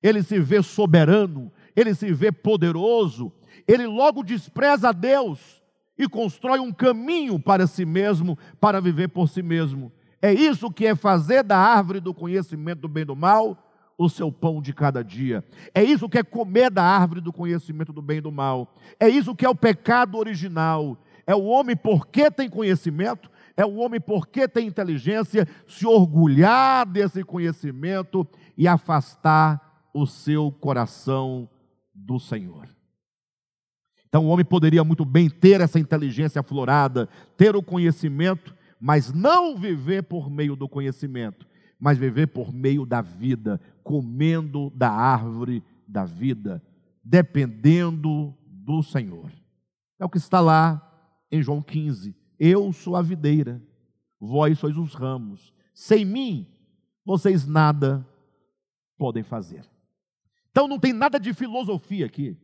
ele 0.00 0.22
se 0.22 0.38
vê 0.38 0.62
soberano, 0.62 1.50
ele 1.74 1.96
se 1.96 2.12
vê 2.12 2.30
poderoso, 2.30 3.32
ele 3.66 3.88
logo 3.88 4.22
despreza 4.22 4.90
a 4.90 4.92
Deus 4.92 5.60
e 5.98 6.08
constrói 6.08 6.60
um 6.60 6.72
caminho 6.72 7.40
para 7.40 7.66
si 7.66 7.84
mesmo, 7.84 8.38
para 8.60 8.80
viver 8.80 9.08
por 9.08 9.28
si 9.28 9.42
mesmo. 9.42 9.90
É 10.22 10.32
isso 10.32 10.70
que 10.70 10.86
é 10.86 10.94
fazer 10.94 11.42
da 11.42 11.58
árvore 11.58 11.98
do 11.98 12.14
conhecimento 12.14 12.82
do 12.82 12.88
bem 12.88 13.02
e 13.02 13.06
do 13.06 13.16
mal 13.16 13.66
o 14.00 14.08
seu 14.08 14.32
pão 14.32 14.62
de 14.62 14.72
cada 14.72 15.04
dia. 15.04 15.44
É 15.74 15.84
isso 15.84 16.08
que 16.08 16.16
é 16.16 16.22
comer 16.22 16.70
da 16.70 16.82
árvore 16.82 17.20
do 17.20 17.30
conhecimento 17.30 17.92
do 17.92 18.00
bem 18.00 18.16
e 18.16 18.22
do 18.22 18.32
mal. 18.32 18.74
É 18.98 19.06
isso 19.06 19.34
que 19.34 19.44
é 19.44 19.48
o 19.48 19.54
pecado 19.54 20.16
original. 20.16 20.96
É 21.26 21.34
o 21.34 21.44
homem, 21.44 21.76
porque 21.76 22.30
tem 22.30 22.48
conhecimento, 22.48 23.30
é 23.54 23.62
o 23.62 23.74
homem, 23.76 24.00
porque 24.00 24.48
tem 24.48 24.66
inteligência, 24.66 25.46
se 25.68 25.86
orgulhar 25.86 26.86
desse 26.86 27.22
conhecimento 27.22 28.26
e 28.56 28.66
afastar 28.66 29.90
o 29.92 30.06
seu 30.06 30.50
coração 30.50 31.46
do 31.94 32.18
Senhor. 32.18 32.70
Então, 34.08 34.24
o 34.24 34.28
homem 34.28 34.46
poderia 34.46 34.82
muito 34.82 35.04
bem 35.04 35.28
ter 35.28 35.60
essa 35.60 35.78
inteligência 35.78 36.40
aflorada, 36.40 37.06
ter 37.36 37.54
o 37.54 37.62
conhecimento, 37.62 38.56
mas 38.80 39.12
não 39.12 39.58
viver 39.58 40.04
por 40.04 40.30
meio 40.30 40.56
do 40.56 40.66
conhecimento, 40.66 41.46
mas 41.80 41.96
viver 41.96 42.26
por 42.26 42.52
meio 42.52 42.84
da 42.84 43.00
vida, 43.00 43.58
comendo 43.82 44.70
da 44.70 44.90
árvore 44.90 45.62
da 45.88 46.04
vida, 46.04 46.62
dependendo 47.02 48.34
do 48.44 48.82
Senhor. 48.82 49.32
É 49.98 50.04
o 50.04 50.08
que 50.08 50.18
está 50.18 50.40
lá 50.40 50.86
em 51.32 51.42
João 51.42 51.62
15. 51.62 52.14
Eu 52.38 52.72
sou 52.72 52.94
a 52.94 53.02
videira, 53.02 53.62
vós 54.20 54.58
sois 54.58 54.76
os 54.76 54.94
ramos. 54.94 55.52
Sem 55.72 56.04
mim, 56.04 56.46
vocês 57.04 57.46
nada 57.46 58.06
podem 58.98 59.22
fazer. 59.22 59.64
Então 60.50 60.68
não 60.68 60.78
tem 60.78 60.92
nada 60.92 61.18
de 61.18 61.32
filosofia 61.32 62.04
aqui. 62.04 62.36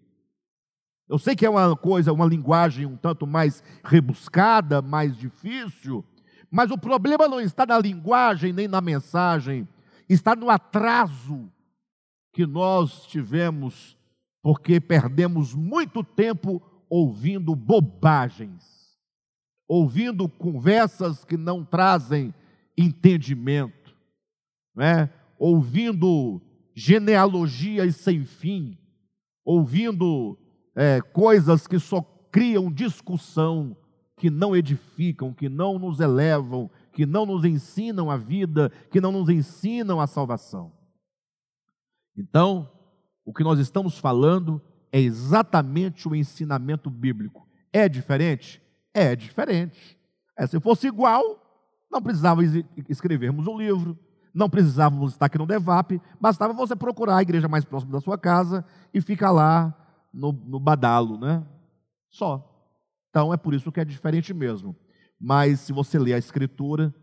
Eu 1.08 1.18
sei 1.18 1.36
que 1.36 1.46
é 1.46 1.50
uma 1.50 1.76
coisa, 1.76 2.12
uma 2.12 2.26
linguagem 2.26 2.86
um 2.86 2.96
tanto 2.96 3.26
mais 3.26 3.62
rebuscada, 3.84 4.82
mais 4.82 5.16
difícil, 5.16 6.04
mas 6.50 6.70
o 6.70 6.78
problema 6.78 7.28
não 7.28 7.40
está 7.40 7.66
na 7.66 7.78
linguagem 7.78 8.52
nem 8.52 8.68
na 8.68 8.80
mensagem, 8.80 9.66
está 10.08 10.34
no 10.36 10.50
atraso 10.50 11.50
que 12.32 12.46
nós 12.46 13.06
tivemos, 13.06 13.96
porque 14.42 14.80
perdemos 14.80 15.54
muito 15.54 16.04
tempo 16.04 16.62
ouvindo 16.88 17.54
bobagens 17.54 18.76
ouvindo 19.68 20.28
conversas 20.28 21.24
que 21.24 21.36
não 21.36 21.64
trazem 21.64 22.32
entendimento, 22.76 23.94
né? 24.74 25.10
ouvindo 25.38 26.40
genealogias 26.74 27.96
sem 27.96 28.24
fim, 28.24 28.78
ouvindo 29.44 30.38
é, 30.74 31.00
coisas 31.00 31.66
que 31.66 31.78
só 31.78 32.00
criam 32.30 32.70
discussão, 32.70 33.76
que 34.16 34.30
não 34.30 34.56
edificam, 34.56 35.32
que 35.32 35.48
não 35.48 35.78
nos 35.78 36.00
elevam, 36.00 36.70
que 36.92 37.04
não 37.04 37.26
nos 37.26 37.44
ensinam 37.44 38.10
a 38.10 38.16
vida, 38.16 38.70
que 38.90 39.00
não 39.00 39.12
nos 39.12 39.28
ensinam 39.28 40.00
a 40.00 40.06
salvação. 40.06 40.72
Então, 42.16 42.70
o 43.24 43.32
que 43.32 43.44
nós 43.44 43.58
estamos 43.58 43.98
falando 43.98 44.60
é 44.90 44.98
exatamente 44.98 46.08
o 46.08 46.14
ensinamento 46.14 46.88
bíblico. 46.88 47.46
É 47.72 47.88
diferente? 47.88 48.62
É 48.94 49.14
diferente. 49.14 49.98
É, 50.38 50.46
se 50.46 50.58
fosse 50.60 50.86
igual, 50.86 51.22
não 51.90 52.00
precisava 52.00 52.40
escrevermos 52.88 53.46
um 53.46 53.58
livro, 53.58 53.98
não 54.32 54.48
precisávamos 54.48 55.12
estar 55.12 55.26
aqui 55.26 55.36
no 55.36 55.46
DEVAP, 55.46 56.00
bastava 56.20 56.54
você 56.54 56.74
procurar 56.74 57.16
a 57.16 57.22
igreja 57.22 57.48
mais 57.48 57.64
próxima 57.64 57.92
da 57.92 58.00
sua 58.00 58.16
casa 58.16 58.64
e 58.94 59.00
ficar 59.00 59.30
lá 59.30 59.74
no, 60.12 60.32
no 60.32 60.58
badalo, 60.58 61.18
né? 61.18 61.44
Só. 62.10 62.55
Então 63.16 63.32
é 63.32 63.36
por 63.38 63.54
isso 63.54 63.72
que 63.72 63.80
é 63.80 63.84
diferente 63.86 64.34
mesmo. 64.34 64.76
Mas 65.18 65.60
se 65.60 65.72
você 65.72 65.98
ler 65.98 66.12
a 66.12 66.18
Escritura 66.18 66.94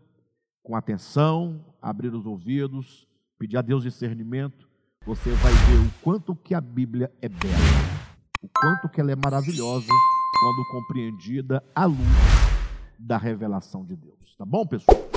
com 0.62 0.76
atenção, 0.76 1.60
abrir 1.82 2.14
os 2.14 2.24
ouvidos, 2.24 3.04
pedir 3.36 3.56
a 3.56 3.62
Deus 3.62 3.82
discernimento, 3.82 4.68
você 5.04 5.32
vai 5.32 5.52
ver 5.52 5.88
o 5.88 5.90
quanto 6.04 6.36
que 6.36 6.54
a 6.54 6.60
Bíblia 6.60 7.12
é 7.20 7.28
bela, 7.28 7.52
o 8.40 8.48
quanto 8.48 8.88
que 8.88 9.00
ela 9.00 9.10
é 9.10 9.16
maravilhosa 9.16 9.88
quando 10.38 10.68
compreendida 10.70 11.60
à 11.74 11.84
luz 11.84 11.98
da 12.96 13.18
revelação 13.18 13.84
de 13.84 13.96
Deus. 13.96 14.36
Tá 14.38 14.44
bom, 14.44 14.64
pessoal? 14.64 15.13